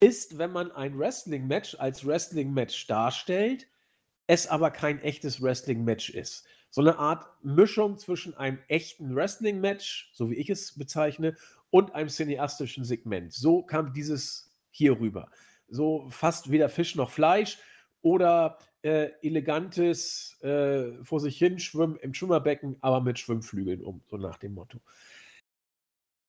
[0.00, 3.68] ist, wenn man ein Wrestling-Match als Wrestling-Match darstellt,
[4.26, 10.28] es aber kein echtes Wrestling-Match ist so eine Art Mischung zwischen einem echten Wrestling-Match, so
[10.28, 11.36] wie ich es bezeichne,
[11.70, 13.32] und einem cineastischen Segment.
[13.32, 15.30] So kam dieses hier rüber.
[15.68, 17.58] So fast weder Fisch noch Fleisch
[18.02, 24.16] oder äh, elegantes äh, vor sich hin schwimmen im Schwimmerbecken, aber mit Schwimmflügeln um, so
[24.16, 24.80] nach dem Motto.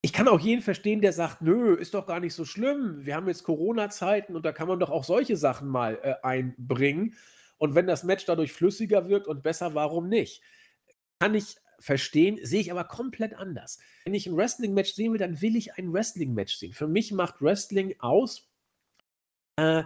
[0.03, 3.03] Ich kann auch jeden verstehen, der sagt, nö, ist doch gar nicht so schlimm.
[3.03, 7.15] Wir haben jetzt Corona-Zeiten und da kann man doch auch solche Sachen mal äh, einbringen.
[7.57, 10.41] Und wenn das Match dadurch flüssiger wirkt und besser, warum nicht?
[11.19, 13.79] Kann ich verstehen, sehe ich aber komplett anders.
[14.05, 16.73] Wenn ich ein Wrestling-Match sehen will, dann will ich ein Wrestling-Match sehen.
[16.73, 18.49] Für mich macht Wrestling aus,
[19.57, 19.83] äh,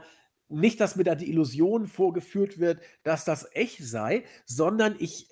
[0.47, 5.29] nicht, dass mir da die Illusion vorgeführt wird, dass das echt sei, sondern ich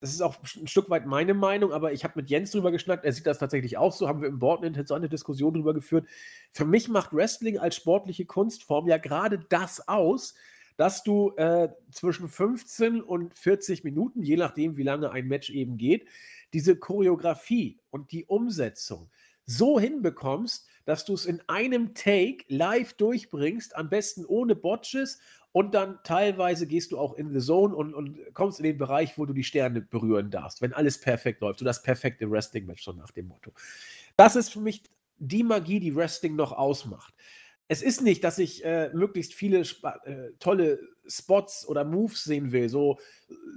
[0.00, 3.04] das ist auch ein Stück weit meine Meinung, aber ich habe mit Jens drüber geschnackt,
[3.04, 6.06] er sieht das tatsächlich auch so, haben wir im Board eine Diskussion drüber geführt.
[6.50, 10.34] Für mich macht Wrestling als sportliche Kunstform ja gerade das aus,
[10.80, 15.76] dass du äh, zwischen 15 und 40 Minuten, je nachdem, wie lange ein Match eben
[15.76, 16.08] geht,
[16.54, 19.10] diese Choreografie und die Umsetzung
[19.44, 25.20] so hinbekommst, dass du es in einem Take live durchbringst, am besten ohne Botches
[25.52, 29.18] und dann teilweise gehst du auch in the Zone und, und kommst in den Bereich,
[29.18, 31.58] wo du die Sterne berühren darfst, wenn alles perfekt läuft.
[31.58, 33.52] So das perfekte Wrestling-Match, so nach dem Motto.
[34.16, 34.82] Das ist für mich
[35.18, 37.12] die Magie, die Wrestling noch ausmacht.
[37.70, 42.68] Es ist nicht, dass ich äh, möglichst viele äh, tolle Spots oder Moves sehen will,
[42.68, 42.98] so,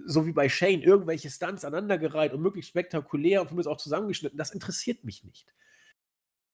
[0.05, 4.37] so wie bei Shane, irgendwelche Stunts aneinandergereiht und möglichst spektakulär und mir auch zusammengeschnitten.
[4.37, 5.51] Das interessiert mich nicht.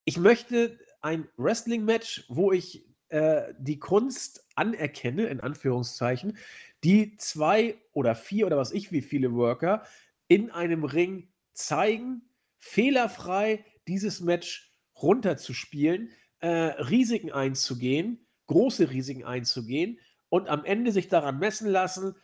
[0.06, 6.38] Ich möchte ein Wrestling-Match, wo ich äh, die Kunst anerkenne, in Anführungszeichen,
[6.86, 9.84] die zwei oder vier oder was ich wie viele Worker
[10.30, 12.22] in einem Ring zeigen,
[12.57, 19.99] fehlerfrei dieses Match runterzuspielen, äh, Risiken einzugehen, große Risiken einzugehen
[20.30, 22.16] und am Ende sich daran messen lassen,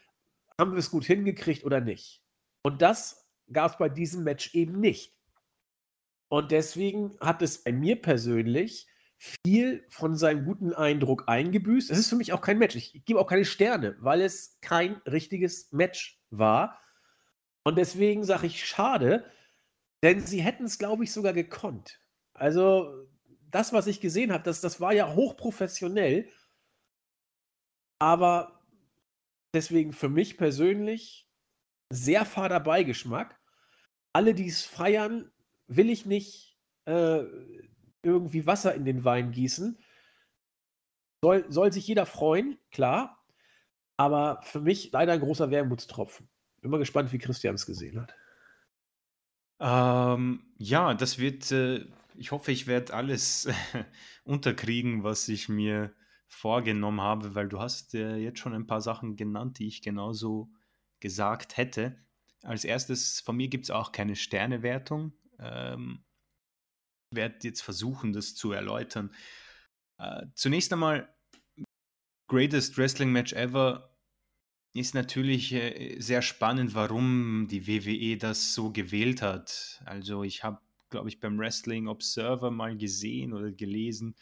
[0.59, 2.21] haben wir es gut hingekriegt oder nicht.
[2.63, 5.13] Und das gab es bei diesem Match eben nicht.
[6.29, 8.87] Und deswegen hat es bei mir persönlich
[9.17, 11.89] viel von seinem guten Eindruck eingebüßt.
[11.91, 12.75] Es ist für mich auch kein Match.
[12.75, 16.81] Ich gebe auch keine Sterne, weil es kein richtiges Match war.
[17.63, 19.25] Und deswegen sage ich schade,
[20.03, 21.99] denn sie hätten es, glaube ich, sogar gekonnt.
[22.33, 23.07] Also,
[23.51, 26.29] das, was ich gesehen habe, das, das war ja hochprofessionell.
[27.99, 28.61] Aber
[29.53, 31.27] deswegen für mich persönlich
[31.89, 33.39] sehr fader Beigeschmack.
[34.13, 35.31] Alle, die es feiern,
[35.67, 37.23] will ich nicht äh,
[38.03, 39.79] irgendwie Wasser in den Wein gießen.
[41.23, 43.25] Soll, soll sich jeder freuen, klar.
[43.97, 46.29] Aber für mich leider ein großer Wermutstropfen.
[46.61, 48.15] Bin mal gespannt, wie Christian es gesehen hat.
[49.59, 51.85] Ähm, ja, das wird, äh,
[52.17, 53.47] ich hoffe, ich werde alles
[54.23, 55.93] unterkriegen, was ich mir
[56.27, 60.51] vorgenommen habe, weil du hast äh, jetzt schon ein paar Sachen genannt, die ich genauso
[60.99, 61.97] gesagt hätte.
[62.43, 65.13] Als erstes, von mir gibt es auch keine Sternewertung.
[65.39, 66.03] Ähm,
[67.11, 69.13] werde jetzt versuchen, das zu erläutern.
[69.97, 71.09] Äh, zunächst einmal,
[72.27, 73.95] Greatest Wrestling Match Ever
[74.73, 79.81] ist natürlich äh, sehr spannend, warum die WWE das so gewählt hat.
[79.85, 80.59] Also ich habe,
[80.95, 84.15] glaube ich, beim Wrestling Observer mal gesehen oder gelesen,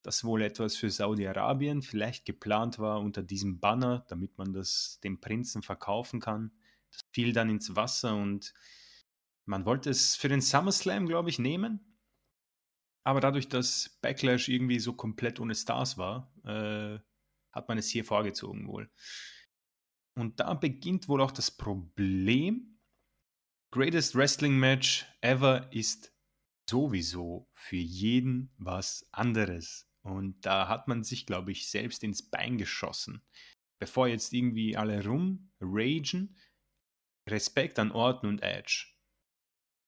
[0.00, 5.20] dass wohl etwas für Saudi-Arabien vielleicht geplant war unter diesem Banner, damit man das dem
[5.20, 6.50] Prinzen verkaufen kann.
[6.90, 8.54] Das fiel dann ins Wasser und
[9.44, 11.98] man wollte es für den SummerSlam, glaube ich, nehmen.
[13.04, 16.98] Aber dadurch, dass Backlash irgendwie so komplett ohne Stars war, äh,
[17.52, 18.90] hat man es hier vorgezogen wohl.
[20.16, 22.78] Und da beginnt wohl auch das Problem.
[23.74, 26.13] Greatest Wrestling Match ever ist
[26.68, 29.88] sowieso für jeden was anderes.
[30.02, 33.22] Und da hat man sich, glaube ich, selbst ins Bein geschossen.
[33.78, 36.36] Bevor jetzt irgendwie alle rumragen,
[37.28, 38.86] Respekt an Orton und Edge.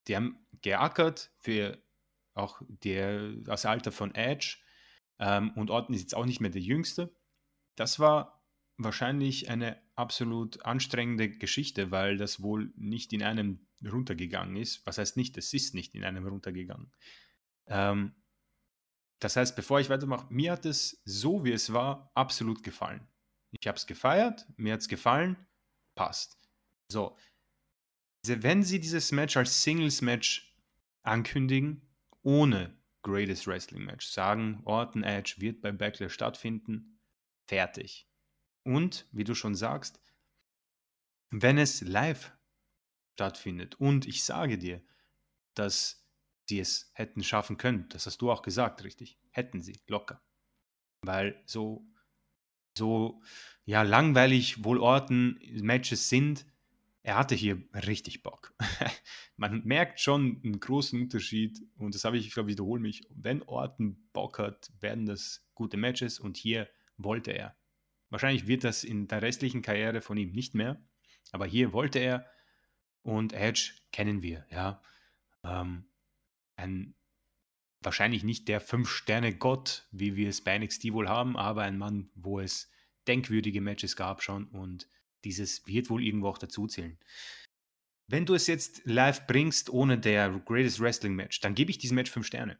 [0.08, 1.82] Die haben geackert für
[2.34, 4.58] auch der, das Alter von Edge
[5.18, 7.14] ähm, und Orton ist jetzt auch nicht mehr der Jüngste.
[7.76, 8.35] Das war
[8.78, 14.86] wahrscheinlich eine absolut anstrengende Geschichte, weil das wohl nicht in einem runtergegangen ist.
[14.86, 16.92] Was heißt nicht, es ist nicht in einem runtergegangen.
[17.66, 18.14] Ähm,
[19.18, 23.06] das heißt, bevor ich weitermache, mir hat es so, wie es war, absolut gefallen.
[23.50, 25.36] Ich habe es gefeiert, mir hat es gefallen,
[25.94, 26.38] passt.
[26.88, 27.16] So,
[28.26, 30.54] wenn sie dieses Match als Singles-Match
[31.02, 31.82] ankündigen,
[32.22, 36.98] ohne Greatest Wrestling Match sagen, Orton Edge wird bei Backlash stattfinden,
[37.46, 38.05] fertig.
[38.66, 40.00] Und, wie du schon sagst,
[41.30, 42.32] wenn es live
[43.14, 44.82] stattfindet und ich sage dir,
[45.54, 46.04] dass
[46.48, 50.20] sie es hätten schaffen können, das hast du auch gesagt, richtig, hätten sie, locker.
[51.00, 51.86] Weil so,
[52.76, 53.22] so,
[53.64, 56.44] ja, langweilig wohl Orten Matches sind,
[57.04, 58.52] er hatte hier richtig Bock.
[59.36, 63.04] Man merkt schon einen großen Unterschied und das habe ich, ich glaube, wiederhole mich.
[63.10, 67.56] Wenn Orton Bock hat, werden das gute Matches und hier wollte er.
[68.10, 70.80] Wahrscheinlich wird das in der restlichen Karriere von ihm nicht mehr,
[71.32, 72.26] aber hier wollte er
[73.02, 74.82] und Edge kennen wir, ja.
[75.44, 75.86] Ähm,
[76.56, 76.94] ein
[77.82, 82.40] wahrscheinlich nicht der Fünf-Sterne-Gott, wie wir es bei NXT wohl haben, aber ein Mann, wo
[82.40, 82.70] es
[83.06, 84.88] denkwürdige Matches gab schon und
[85.24, 86.98] dieses wird wohl irgendwo auch dazuzählen.
[88.08, 91.96] Wenn du es jetzt live bringst ohne der Greatest Wrestling Match, dann gebe ich diesem
[91.96, 92.58] Match 5 Sterne.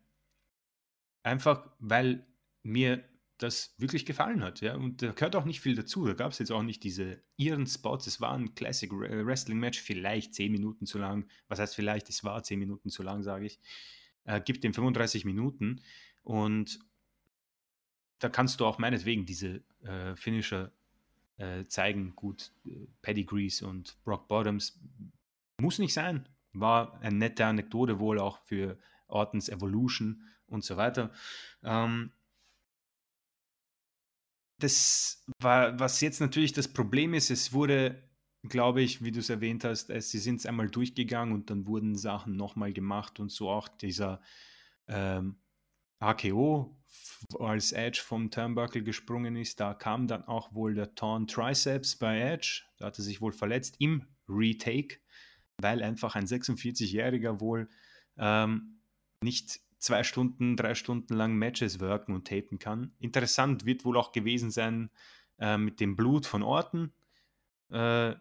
[1.23, 2.27] Einfach, weil
[2.63, 3.05] mir
[3.39, 4.61] das wirklich gefallen hat.
[4.61, 4.77] Ja?
[4.77, 6.07] Und da gehört auch nicht viel dazu.
[6.07, 8.07] Da gab es jetzt auch nicht diese ihren Spots.
[8.07, 11.29] Es war ein Classic Wrestling Match, vielleicht 10 Minuten zu lang.
[11.49, 12.09] Was heißt vielleicht?
[12.09, 13.61] Es war 10 Minuten zu lang, sage ich.
[14.25, 15.83] Äh, gibt dem 35 Minuten.
[16.23, 16.81] Und
[18.19, 20.73] da kannst du auch meinetwegen diese äh, Finisher
[21.37, 22.15] äh, zeigen.
[22.17, 24.81] Gut, äh, Pedigrees und Brock Bottoms.
[25.61, 26.29] Muss nicht sein.
[26.53, 31.13] War eine nette Anekdote wohl auch für Ortons Evolution und so weiter.
[31.63, 32.13] Ähm,
[34.59, 38.03] das war, was jetzt natürlich das Problem ist, es wurde,
[38.43, 41.67] glaube ich, wie du es erwähnt hast, es, sie sind es einmal durchgegangen und dann
[41.67, 44.21] wurden Sachen nochmal gemacht und so auch dieser
[44.89, 45.37] ähm,
[45.99, 46.77] AKO,
[47.39, 52.21] als Edge vom Turnbuckle gesprungen ist, da kam dann auch wohl der Torn Triceps bei
[52.21, 54.99] Edge, da hat er sich wohl verletzt im Retake,
[55.59, 57.69] weil einfach ein 46-Jähriger wohl
[58.19, 58.81] ähm,
[59.23, 62.93] nicht zwei Stunden, drei Stunden lang Matches worken und tapen kann.
[62.99, 64.91] Interessant wird wohl auch gewesen sein
[65.39, 66.93] äh, mit dem Blut von Orten.
[67.71, 68.15] Äh,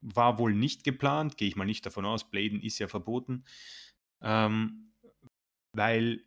[0.00, 2.28] war wohl nicht geplant, gehe ich mal nicht davon aus.
[2.28, 3.44] Bladen ist ja verboten,
[4.20, 4.92] ähm,
[5.72, 6.24] weil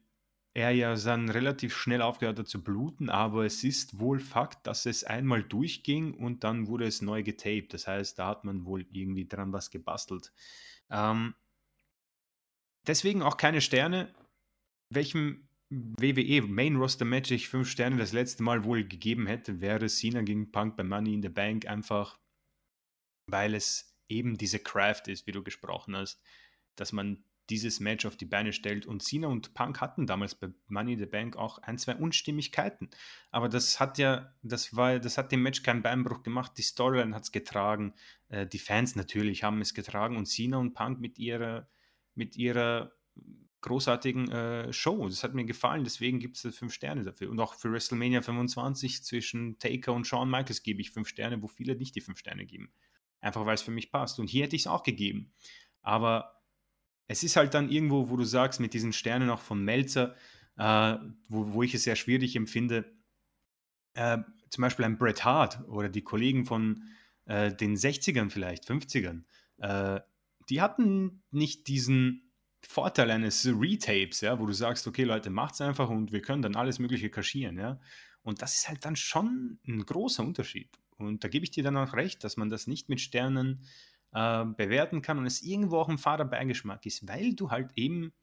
[0.54, 4.86] er ja dann relativ schnell aufgehört hat zu bluten, aber es ist wohl Fakt, dass
[4.86, 7.74] es einmal durchging und dann wurde es neu getaped.
[7.74, 10.32] Das heißt, da hat man wohl irgendwie dran was gebastelt.
[10.90, 11.36] Ähm,
[12.88, 14.16] deswegen auch keine Sterne
[14.90, 19.88] welchem WWE Main Roster Match ich fünf Sterne das letzte Mal wohl gegeben hätte, wäre
[19.88, 22.20] Cena gegen Punk bei Money in the Bank einfach,
[23.28, 26.22] weil es eben diese Craft ist, wie du gesprochen hast,
[26.76, 28.86] dass man dieses Match auf die Beine stellt.
[28.86, 32.90] Und Cena und Punk hatten damals bei Money in the Bank auch ein, zwei Unstimmigkeiten.
[33.32, 36.54] Aber das hat ja, das war, das hat dem Match keinen Beinbruch gemacht.
[36.58, 37.94] Die Storyline hat es getragen.
[38.30, 41.68] Äh, die Fans natürlich haben es getragen und Cena und Punk mit ihrer,
[42.16, 42.92] mit ihrer
[43.66, 45.08] großartigen äh, Show.
[45.08, 47.30] Das hat mir gefallen, deswegen gibt es fünf Sterne dafür.
[47.30, 51.48] Und auch für WrestleMania 25 zwischen Taker und Shawn Michaels gebe ich fünf Sterne, wo
[51.48, 52.72] viele nicht die fünf Sterne geben.
[53.22, 54.20] Einfach weil es für mich passt.
[54.20, 55.34] Und hier hätte ich es auch gegeben.
[55.82, 56.42] Aber
[57.08, 60.16] es ist halt dann irgendwo, wo du sagst, mit diesen Sternen auch von Melzer,
[60.58, 60.96] äh,
[61.28, 62.94] wo, wo ich es sehr schwierig empfinde,
[63.94, 64.20] äh,
[64.50, 66.84] zum Beispiel ein Bret Hart oder die Kollegen von
[67.26, 69.24] äh, den 60ern vielleicht, 50ern,
[69.58, 70.02] äh,
[70.50, 72.25] die hatten nicht diesen
[72.68, 76.56] Vorteil eines Retapes, ja, wo du sagst, okay, Leute, macht's einfach und wir können dann
[76.56, 77.80] alles Mögliche kaschieren, ja.
[78.22, 80.70] Und das ist halt dann schon ein großer Unterschied.
[80.98, 83.66] Und da gebe ich dir dann auch recht, dass man das nicht mit Sternen
[84.14, 88.14] äh, bewerten kann und es irgendwo auch ein Faderbeigeschmack ist, weil du halt eben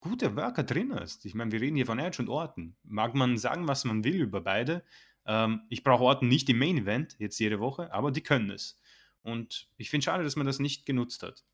[0.00, 1.24] gute Worker drin hast.
[1.24, 2.76] Ich meine, wir reden hier von Edge und Orten.
[2.82, 4.84] Mag man sagen, was man will über beide.
[5.24, 8.78] Ähm, ich brauche Orten nicht im Main Event, jetzt jede Woche, aber die können es.
[9.22, 11.44] Und ich finde schade, dass man das nicht genutzt hat.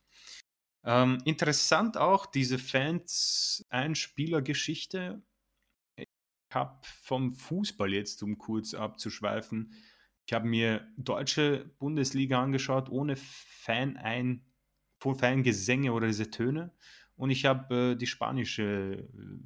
[0.84, 5.22] Ähm, interessant auch diese Fans-Einspieler-Geschichte.
[5.96, 6.06] Ich
[6.52, 9.74] habe vom Fußball jetzt, um kurz abzuschweifen,
[10.28, 14.44] ich habe mir deutsche Bundesliga angeschaut, ohne Fan-Ein,
[15.00, 16.70] Fangesänge oder diese Töne.
[17.16, 19.40] Und ich habe äh, die spanische äh,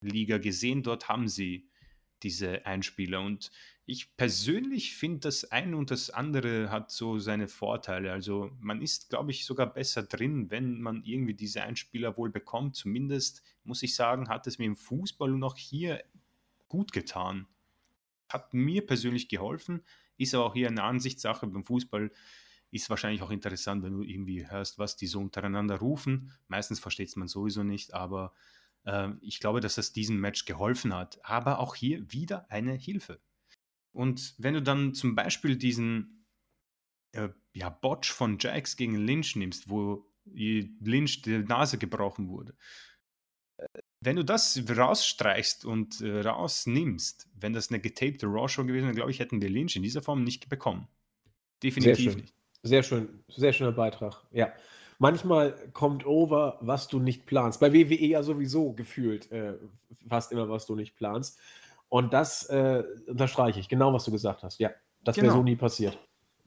[0.00, 1.68] Liga gesehen, dort haben sie
[2.22, 3.20] diese Einspieler.
[3.20, 3.50] Und
[3.84, 8.12] ich persönlich finde, das eine und das andere hat so seine Vorteile.
[8.12, 12.76] Also man ist, glaube ich, sogar besser drin, wenn man irgendwie diese Einspieler wohl bekommt.
[12.76, 16.04] Zumindest muss ich sagen, hat es mir im Fußball und auch hier
[16.68, 17.46] gut getan.
[18.28, 19.82] Hat mir persönlich geholfen,
[20.16, 21.46] ist aber auch hier eine Ansichtssache.
[21.48, 22.12] Beim Fußball
[22.70, 26.32] ist wahrscheinlich auch interessant, wenn du irgendwie hörst, was die so untereinander rufen.
[26.46, 28.32] Meistens versteht man sowieso nicht, aber
[28.84, 31.18] äh, ich glaube, dass das diesem Match geholfen hat.
[31.24, 33.20] Aber auch hier wieder eine Hilfe.
[33.92, 36.26] Und wenn du dann zum Beispiel diesen
[37.12, 42.54] äh, ja, Botch von Jax gegen Lynch nimmst, wo Lynch die Nase gebrochen wurde,
[43.58, 43.66] äh,
[44.00, 49.10] wenn du das rausstreichst und äh, rausnimmst, wenn das eine getapte Raw-Show gewesen wäre, glaube
[49.10, 50.88] ich, hätten wir Lynch in dieser Form nicht bekommen.
[51.62, 52.34] Definitiv Sehr nicht.
[52.64, 54.22] Sehr schön, sehr schöner Beitrag.
[54.30, 54.52] Ja.
[54.98, 57.58] Manchmal kommt over, was du nicht planst.
[57.58, 59.54] Bei WWE ja sowieso gefühlt äh,
[60.08, 61.40] fast immer, was du nicht planst.
[61.92, 64.58] Und das äh, unterstreiche ich, genau was du gesagt hast.
[64.58, 64.70] Ja,
[65.04, 65.26] das genau.
[65.26, 65.98] wäre so nie passiert.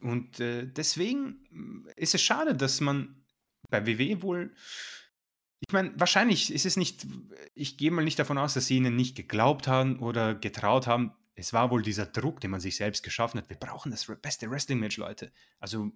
[0.01, 3.23] Und äh, deswegen mm, ist es schade, dass man
[3.69, 4.55] bei WWE wohl,
[5.59, 7.05] ich meine, wahrscheinlich ist es nicht,
[7.53, 11.11] ich gehe mal nicht davon aus, dass sie ihnen nicht geglaubt haben oder getraut haben.
[11.35, 13.47] Es war wohl dieser Druck, den man sich selbst geschaffen hat.
[13.47, 15.31] Wir brauchen das beste Wrestling-Match, Leute.
[15.59, 15.91] Also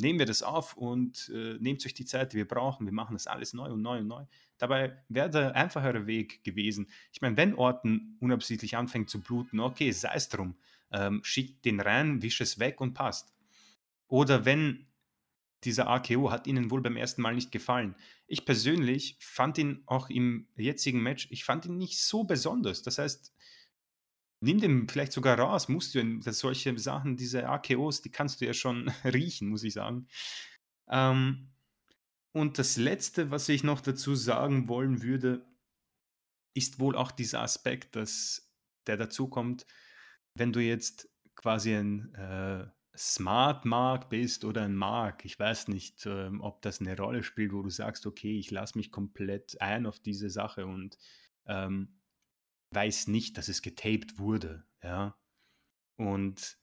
[0.00, 2.86] nehmen wir das auf und äh, nehmt euch die Zeit, die wir brauchen.
[2.86, 4.24] Wir machen das alles neu und neu und neu.
[4.58, 6.88] Dabei wäre der einfachere Weg gewesen.
[7.12, 10.56] Ich meine, wenn Orten unabsichtlich anfängt zu bluten, okay, sei es drum.
[10.92, 13.34] Ähm, schickt den rein, wisch es weg und passt.
[14.06, 14.86] Oder wenn
[15.64, 17.94] dieser AKO hat ihnen wohl beim ersten Mal nicht gefallen.
[18.26, 22.82] Ich persönlich fand ihn auch im jetzigen Match, ich fand ihn nicht so besonders.
[22.82, 23.32] Das heißt,
[24.42, 28.46] nimm den vielleicht sogar raus, musst du, dass solche Sachen, diese AKOs, die kannst du
[28.46, 30.08] ja schon riechen, muss ich sagen.
[30.90, 31.52] Ähm,
[32.32, 35.46] und das Letzte, was ich noch dazu sagen wollen würde,
[36.54, 38.52] ist wohl auch dieser Aspekt, dass
[38.86, 39.66] der dazu kommt,
[40.34, 42.66] wenn du jetzt quasi ein äh,
[42.96, 45.24] Smart Mark bist oder ein Mark.
[45.24, 48.76] Ich weiß nicht, ähm, ob das eine Rolle spielt, wo du sagst, okay, ich lasse
[48.76, 50.98] mich komplett ein auf diese Sache und
[51.46, 52.01] ähm,
[52.74, 54.64] weiß nicht, dass es getaped wurde.
[54.82, 55.16] Ja.
[55.96, 56.58] Und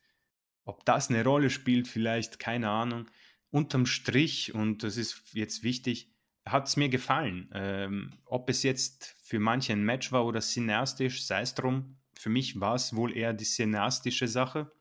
[0.65, 3.09] ob das eine Rolle spielt, vielleicht, keine Ahnung.
[3.51, 6.13] Unterm Strich, und das ist jetzt wichtig,
[6.45, 7.49] hat es mir gefallen.
[7.53, 11.97] Ähm, ob es jetzt für manche ein Match war oder cineastisch, sei es drum.
[12.13, 14.71] Für mich war es wohl eher die cineastische Sache.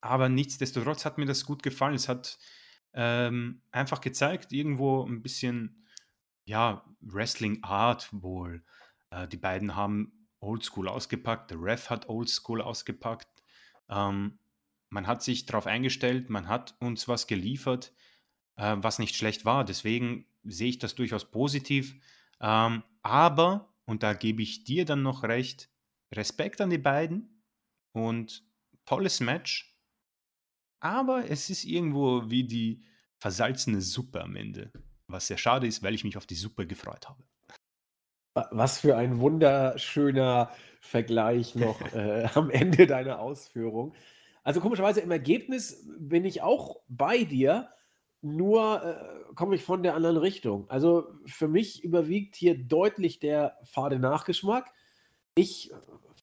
[0.00, 1.94] Aber nichtsdestotrotz hat mir das gut gefallen.
[1.94, 2.38] Es hat
[2.94, 5.86] ähm, einfach gezeigt, irgendwo ein bisschen,
[6.44, 8.64] ja, Wrestling-Art wohl.
[9.12, 13.28] Äh, die beiden haben Oldschool ausgepackt, der Ref hat Oldschool ausgepackt.
[13.88, 14.38] Ähm,
[14.90, 17.92] man hat sich darauf eingestellt, man hat uns was geliefert,
[18.56, 19.64] äh, was nicht schlecht war.
[19.64, 21.94] Deswegen sehe ich das durchaus positiv.
[22.40, 25.70] Ähm, aber, und da gebe ich dir dann noch recht,
[26.12, 27.42] Respekt an die beiden
[27.92, 28.44] und
[28.84, 29.78] tolles Match.
[30.80, 32.84] Aber es ist irgendwo wie die
[33.18, 34.72] versalzene Suppe am Ende.
[35.06, 37.24] Was sehr schade ist, weil ich mich auf die Suppe gefreut habe.
[38.34, 40.50] Was für ein wunderschöner
[40.80, 43.94] Vergleich noch äh, am Ende deiner Ausführung.
[44.42, 47.68] Also komischerweise im Ergebnis bin ich auch bei dir,
[48.20, 50.68] nur äh, komme ich von der anderen Richtung.
[50.70, 54.72] Also für mich überwiegt hier deutlich der fade Nachgeschmack.
[55.34, 55.72] Ich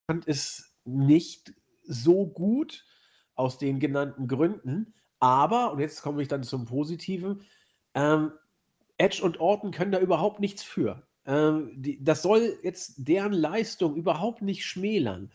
[0.07, 1.53] fand es nicht
[1.83, 2.85] so gut
[3.35, 7.43] aus den genannten Gründen, aber, und jetzt komme ich dann zum Positiven,
[7.93, 8.31] ähm,
[8.97, 11.07] Edge und Orton können da überhaupt nichts für.
[11.29, 15.31] Ähm, die, das soll jetzt deren Leistung überhaupt nicht schmälern.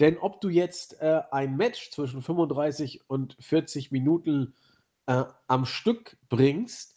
[0.00, 4.54] Denn ob du jetzt äh, ein Match zwischen 35 und 40 Minuten
[5.06, 6.96] äh, am Stück bringst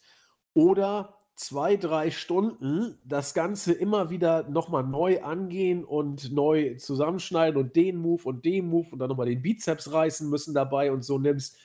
[0.54, 7.76] oder zwei, drei Stunden das Ganze immer wieder nochmal neu angehen und neu zusammenschneiden und
[7.76, 11.18] den Move und den Move und dann nochmal den Bizeps reißen müssen dabei und so
[11.18, 11.58] nimmst,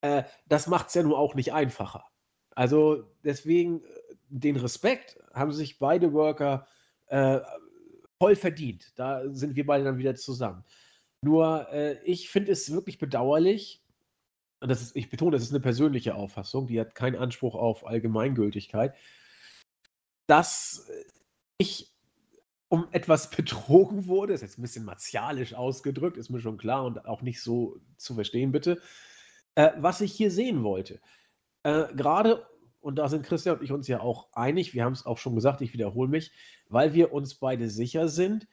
[0.00, 2.04] äh, das macht es ja nur auch nicht einfacher.
[2.54, 3.82] Also deswegen
[4.28, 6.66] den Respekt haben sich beide Worker
[7.06, 7.40] äh,
[8.20, 8.92] voll verdient.
[8.96, 10.64] Da sind wir beide dann wieder zusammen.
[11.22, 13.82] Nur äh, ich finde es wirklich bedauerlich,
[14.60, 17.86] und das ist, ich betone, das ist eine persönliche Auffassung, die hat keinen Anspruch auf
[17.86, 18.94] Allgemeingültigkeit,
[20.26, 20.88] dass
[21.58, 21.92] ich
[22.68, 27.06] um etwas betrogen wurde, ist jetzt ein bisschen martialisch ausgedrückt, ist mir schon klar und
[27.06, 28.80] auch nicht so zu verstehen, bitte,
[29.54, 31.00] äh, was ich hier sehen wollte.
[31.64, 32.46] Äh, Gerade
[32.80, 35.34] und da sind Christian und ich uns ja auch einig, wir haben es auch schon
[35.34, 36.30] gesagt, ich wiederhole mich,
[36.68, 38.46] weil wir uns beide sicher sind,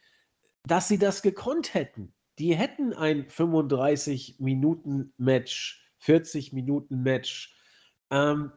[0.64, 2.12] dass sie das gekonnt hätten.
[2.38, 7.56] Die hätten ein 35-Minuten-Match, 40-Minuten-Match,
[8.10, 8.52] ähm,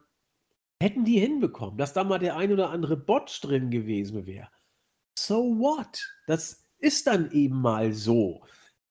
[0.80, 4.48] hätten die hinbekommen, dass da mal der ein oder andere Bot drin gewesen wäre.
[5.14, 6.06] So what?
[6.26, 8.42] Das ist dann eben mal so.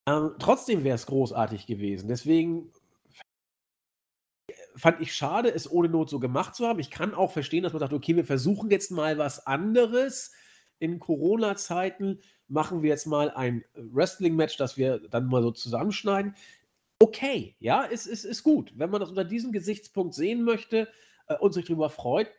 [0.06, 2.08] Ähm, trotzdem wäre es großartig gewesen.
[2.08, 2.72] Deswegen
[4.80, 6.78] fand ich schade, es ohne Not so gemacht zu haben.
[6.78, 10.32] Ich kann auch verstehen, dass man sagt, okay, wir versuchen jetzt mal was anderes.
[10.78, 16.34] In Corona-Zeiten machen wir jetzt mal ein Wrestling-Match, das wir dann mal so zusammenschneiden.
[16.98, 18.72] Okay, ja, ist, ist, ist gut.
[18.76, 20.88] Wenn man das unter diesem Gesichtspunkt sehen möchte
[21.28, 22.30] äh, und sich darüber freut,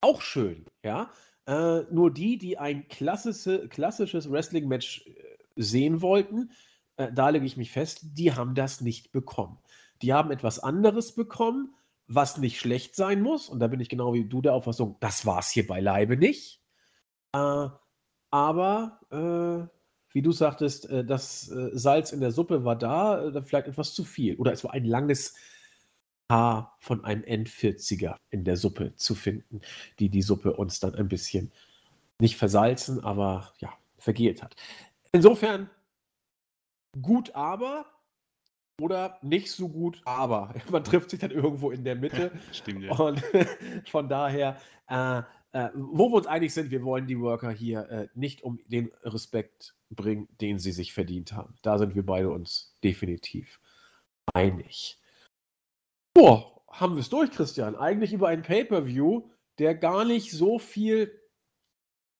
[0.00, 1.10] auch schön, ja.
[1.46, 5.12] Äh, nur die, die ein klassische, klassisches Wrestling-Match äh,
[5.56, 6.50] sehen wollten,
[6.96, 9.58] äh, da lege ich mich fest, die haben das nicht bekommen.
[10.02, 11.74] Die haben etwas anderes bekommen,
[12.08, 13.48] was nicht schlecht sein muss.
[13.48, 16.60] Und da bin ich genau wie du der Auffassung, das war es hier beileibe nicht.
[17.32, 17.68] Äh,
[18.30, 19.76] aber, äh,
[20.12, 23.94] wie du sagtest, äh, das äh, Salz in der Suppe war da, äh, vielleicht etwas
[23.94, 24.36] zu viel.
[24.36, 25.34] Oder es war ein langes
[26.30, 29.60] Haar von einem N40er in der Suppe zu finden,
[29.98, 31.52] die die Suppe uns dann ein bisschen
[32.18, 34.56] nicht versalzen, aber ja, vergehlt hat.
[35.12, 35.70] Insofern
[37.00, 37.86] gut, aber
[38.80, 42.30] oder nicht so gut, aber man trifft sich dann irgendwo in der Mitte.
[42.52, 42.92] Stimmt, ja.
[42.92, 43.22] Und
[43.90, 45.18] von daher, äh,
[45.52, 48.90] äh, wo wir uns einig sind, wir wollen die Worker hier äh, nicht um den
[49.02, 51.54] Respekt bringen, den sie sich verdient haben.
[51.62, 53.60] Da sind wir beide uns definitiv
[54.34, 55.00] einig.
[56.12, 57.76] Boah, haben wir es durch, Christian.
[57.76, 61.18] Eigentlich über ein Pay-Per-View, der gar nicht so viel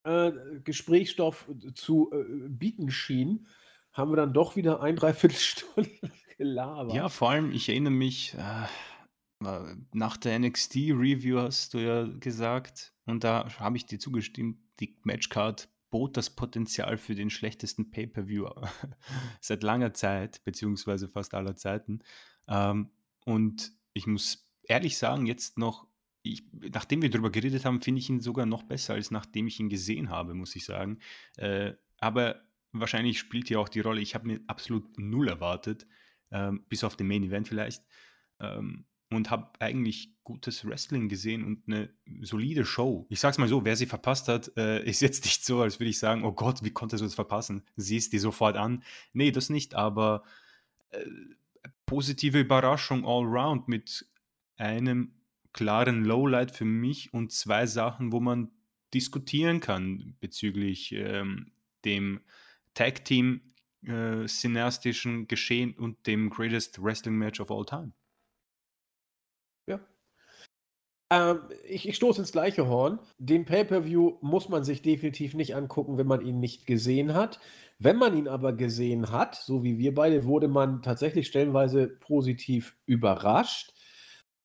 [0.04, 3.48] äh, Gesprächsstoff zu äh, bieten schien,
[3.92, 5.90] haben wir dann doch wieder ein, dreiviertel Stunde
[6.36, 6.94] Gelaber.
[6.94, 8.66] Ja, vor allem, ich erinnere mich, äh,
[9.92, 15.68] nach der NXT-Review hast du ja gesagt, und da habe ich dir zugestimmt, die Matchcard
[15.90, 18.48] bot das Potenzial für den schlechtesten Pay-per-View
[19.40, 22.00] seit langer Zeit, beziehungsweise fast aller Zeiten.
[22.48, 22.90] Ähm,
[23.24, 25.86] und ich muss ehrlich sagen, jetzt noch,
[26.22, 29.60] ich, nachdem wir darüber geredet haben, finde ich ihn sogar noch besser, als nachdem ich
[29.60, 30.98] ihn gesehen habe, muss ich sagen.
[31.36, 32.42] Äh, aber
[32.72, 35.86] wahrscheinlich spielt hier auch die Rolle, ich habe mir absolut null erwartet,
[36.30, 37.84] ähm, bis auf den Main Event vielleicht.
[38.40, 41.90] Ähm, und habe eigentlich gutes Wrestling gesehen und eine
[42.22, 43.06] solide Show.
[43.08, 45.90] Ich sag's mal so, wer sie verpasst hat, äh, ist jetzt nicht so, als würde
[45.90, 47.62] ich sagen, oh Gott, wie konntest du das verpassen?
[47.76, 48.82] Siehst die sofort an.
[49.12, 50.24] Nee, das nicht, aber
[50.90, 51.04] äh,
[51.86, 54.06] positive Überraschung all round mit
[54.56, 55.12] einem
[55.52, 58.50] klaren Lowlight für mich und zwei Sachen, wo man
[58.92, 61.52] diskutieren kann bezüglich ähm,
[61.84, 62.20] dem
[62.74, 63.40] Tag Team
[63.86, 67.92] äh, synastischen Geschehen und dem Greatest Wrestling Match of all time.
[71.10, 72.98] Ähm, ich, ich stoße ins gleiche Horn.
[73.18, 77.38] Den Pay-per-View muss man sich definitiv nicht angucken, wenn man ihn nicht gesehen hat.
[77.78, 82.76] Wenn man ihn aber gesehen hat, so wie wir beide, wurde man tatsächlich stellenweise positiv
[82.86, 83.72] überrascht.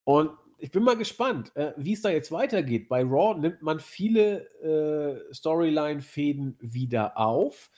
[0.04, 2.90] Und ich bin mal gespannt, äh, wie es da jetzt weitergeht.
[2.90, 7.72] Bei Raw nimmt man viele äh, Storyline-Fäden wieder auf.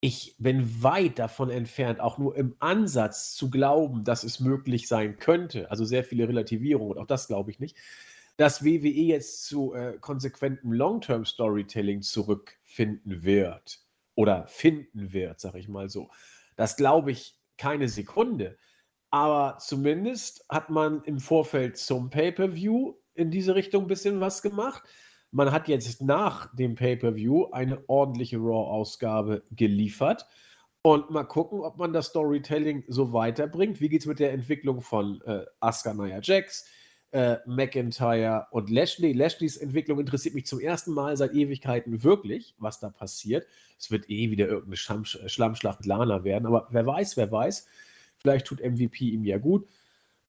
[0.00, 5.18] Ich bin weit davon entfernt, auch nur im Ansatz zu glauben, dass es möglich sein
[5.18, 5.70] könnte.
[5.70, 7.76] Also sehr viele Relativierungen und auch das glaube ich nicht
[8.38, 13.80] dass WWE jetzt zu äh, konsequentem Long-Term-Storytelling zurückfinden wird
[14.14, 16.08] oder finden wird, sag ich mal so.
[16.54, 18.56] Das glaube ich keine Sekunde.
[19.10, 24.84] Aber zumindest hat man im Vorfeld zum Pay-per-View in diese Richtung ein bisschen was gemacht.
[25.30, 30.26] Man hat jetzt nach dem Pay-per-View eine ordentliche Raw-Ausgabe geliefert.
[30.82, 33.80] Und mal gucken, ob man das Storytelling so weiterbringt.
[33.80, 36.64] Wie geht es mit der Entwicklung von äh, Asuka Nia Jax?
[37.12, 39.12] äh, McIntyre und Lashley.
[39.12, 43.46] Lashleys Entwicklung interessiert mich zum ersten Mal seit Ewigkeiten wirklich, was da passiert.
[43.78, 47.66] Es wird eh wieder irgendeine Schlamm, Schlammschlacht Lana werden, aber wer weiß, wer weiß.
[48.18, 49.66] Vielleicht tut MVP ihm ja gut.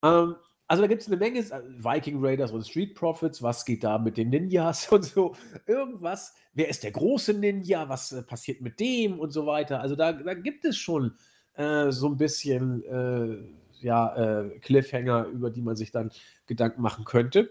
[0.03, 0.35] Ähm,
[0.69, 3.41] also da gibt es eine Menge äh, Viking Raiders und Street Profits.
[3.41, 5.35] Was geht da mit den Ninjas und so?
[5.65, 6.35] Irgendwas.
[6.53, 7.89] Wer ist der große Ninja?
[7.89, 9.81] Was äh, passiert mit dem und so weiter?
[9.81, 11.15] Also da, da gibt es schon
[11.55, 16.11] äh, so ein bisschen äh, ja, äh, Cliffhanger, über die man sich dann
[16.45, 17.49] Gedanken machen könnte.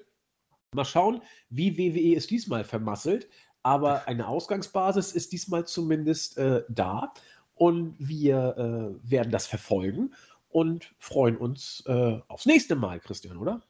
[0.73, 1.21] Mal schauen,
[1.51, 3.29] wie WWE es diesmal vermasselt.
[3.65, 7.13] Aber eine Ausgangsbasis ist diesmal zumindest äh, da.
[7.57, 10.15] Und wir werden das verfolgen
[10.49, 13.63] und freuen uns äh, aufs nächste Mal, Christian, oder?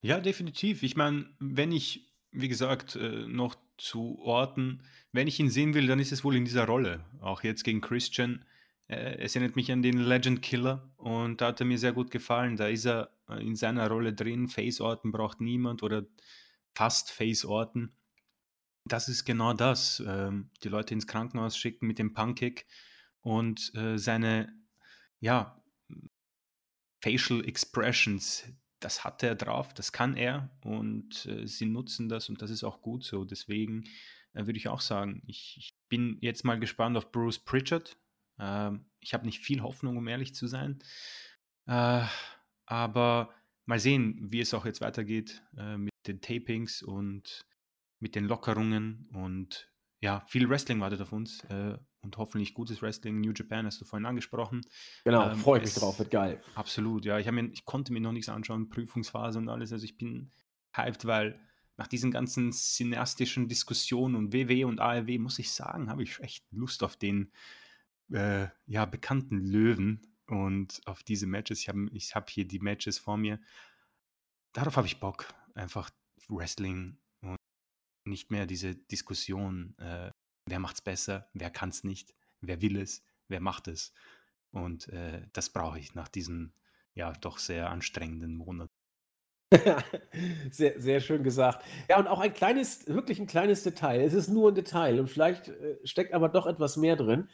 [0.00, 0.82] Ja, definitiv.
[0.82, 4.82] Ich meine, wenn ich, wie gesagt, äh, noch zu Orten,
[5.12, 7.04] wenn ich ihn sehen will, dann ist es wohl in dieser Rolle.
[7.20, 8.44] Auch jetzt gegen Christian
[8.92, 12.10] äh, es erinnert mich an den Legend Killer und da hat er mir sehr gut
[12.10, 12.56] gefallen.
[12.56, 14.48] Da ist er äh, in seiner Rolle drin.
[14.48, 16.04] Face-Orten braucht niemand oder
[16.74, 17.92] fast Face-Orten.
[18.84, 20.02] Das ist genau das.
[20.06, 22.64] Ähm, die Leute ins Krankenhaus schicken mit dem Pancake
[23.20, 24.52] und äh, seine,
[25.20, 25.61] ja,
[27.02, 28.44] Facial Expressions,
[28.80, 32.64] das hat er drauf, das kann er und äh, sie nutzen das und das ist
[32.64, 33.24] auch gut so.
[33.24, 33.84] Deswegen
[34.32, 37.98] äh, würde ich auch sagen, ich, ich, bin jetzt mal gespannt auf Bruce Pritchard,
[38.38, 40.82] ähm, ich habe nicht viel Hoffnung, um ehrlich zu sein.
[41.66, 42.04] Äh,
[42.66, 43.34] aber
[43.66, 47.44] mal sehen, wie es auch jetzt weitergeht äh, mit den Tapings und
[48.00, 49.08] mit den Lockerungen.
[49.12, 49.71] Und
[50.02, 53.20] ja, viel Wrestling wartet auf uns äh, und hoffentlich gutes Wrestling.
[53.20, 54.62] New Japan hast du vorhin angesprochen.
[55.04, 56.42] Genau, ähm, freue mich drauf, wird geil.
[56.56, 57.20] Absolut, ja.
[57.20, 59.72] Ich, mir, ich konnte mir noch nichts anschauen, Prüfungsphase und alles.
[59.72, 60.32] Also ich bin
[60.72, 61.38] hyped, weil
[61.76, 66.44] nach diesen ganzen cineastischen Diskussionen und WW und ARW, muss ich sagen, habe ich echt
[66.50, 67.30] Lust auf den
[68.10, 71.60] äh, ja, bekannten Löwen und auf diese Matches.
[71.60, 73.38] Ich habe ich hab hier die Matches vor mir.
[74.52, 75.32] Darauf habe ich Bock.
[75.54, 75.90] Einfach
[76.28, 76.98] Wrestling
[78.04, 80.10] nicht mehr diese Diskussion, äh,
[80.46, 83.92] wer macht's besser, wer kann es nicht, wer will es, wer macht es.
[84.50, 86.52] Und äh, das brauche ich nach diesem
[86.94, 88.68] ja doch sehr anstrengenden Monat.
[90.50, 91.64] sehr, sehr schön gesagt.
[91.88, 94.00] Ja, und auch ein kleines, wirklich ein kleines Detail.
[94.00, 97.28] Es ist nur ein Detail und vielleicht äh, steckt aber doch etwas mehr drin.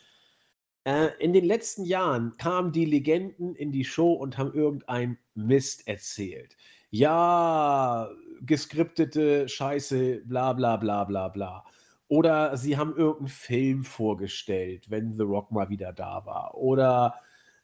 [0.84, 5.86] Äh, in den letzten Jahren kamen die Legenden in die Show und haben irgendein Mist
[5.86, 6.56] erzählt.
[6.90, 8.08] Ja,
[8.40, 11.64] geskriptete Scheiße, bla bla bla bla bla.
[12.08, 16.54] Oder sie haben irgendeinen Film vorgestellt, wenn The Rock mal wieder da war.
[16.54, 17.16] Oder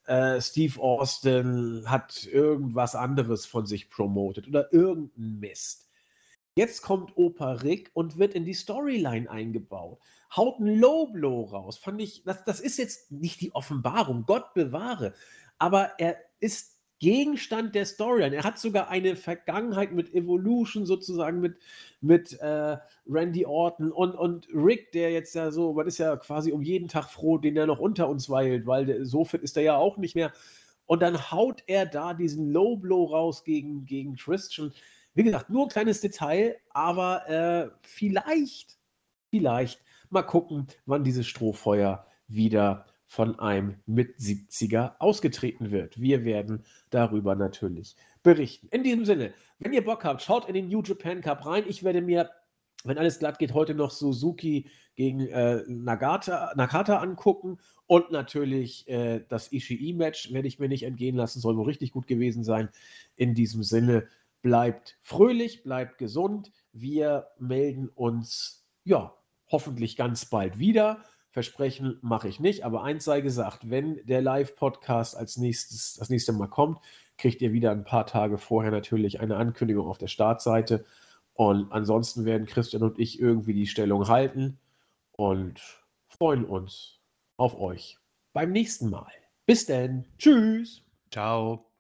[0.07, 5.89] äh, Steve Austin hat irgendwas anderes von sich promotet oder irgendein Mist.
[6.57, 9.99] Jetzt kommt Opa Rick und wird in die Storyline eingebaut
[10.37, 11.79] haut ein Low Blow raus.
[11.79, 15.15] Fand ich, das, das ist jetzt nicht die Offenbarung, Gott bewahre.
[15.59, 16.74] Aber er ist
[17.05, 18.35] Gegenstand der Storyline.
[18.35, 21.59] Er hat sogar eine Vergangenheit mit Evolution sozusagen, mit,
[22.01, 26.51] mit äh, Randy Orton und, und Rick, der jetzt ja so, man ist ja quasi
[26.51, 29.55] um jeden Tag froh, den er noch unter uns weilt, weil der, so fit ist
[29.59, 30.33] er ja auch nicht mehr.
[30.87, 34.73] Und dann haut er da diesen Low Blow raus gegen, gegen Christian.
[35.13, 38.79] Wie gesagt, nur ein kleines Detail, aber äh, vielleicht,
[39.29, 46.01] vielleicht mal gucken, wann dieses Strohfeuer wieder von einem Mit-70er ausgetreten wird.
[46.01, 48.67] Wir werden darüber natürlich berichten.
[48.73, 51.63] In diesem Sinne, wenn ihr Bock habt, schaut in den New Japan Cup rein.
[51.69, 52.31] Ich werde mir,
[52.83, 59.21] wenn alles glatt geht, heute noch Suzuki gegen äh, Nagata, Nakata angucken und natürlich äh,
[59.29, 62.69] das Ishii-Match werde ich mir nicht entgehen lassen, soll wohl richtig gut gewesen sein.
[63.15, 64.09] In diesem Sinne,
[64.43, 66.51] bleibt fröhlich, bleibt gesund.
[66.73, 69.15] Wir melden uns, ja,
[69.53, 71.05] hoffentlich ganz bald wieder.
[71.35, 76.33] Versprechen mache ich nicht, aber eins sei gesagt, wenn der Live-Podcast als nächstes, das nächste
[76.33, 76.79] Mal kommt,
[77.19, 80.85] kriegt ihr wieder ein paar Tage vorher natürlich eine Ankündigung auf der Startseite.
[81.33, 84.61] Und ansonsten werden Christian und ich irgendwie die Stellung halten
[85.11, 85.61] und
[86.07, 87.01] freuen uns
[87.37, 87.99] auf euch
[88.33, 89.11] beim nächsten Mal.
[89.45, 90.05] Bis dann.
[90.19, 90.85] Tschüss.
[91.11, 91.74] Ciao.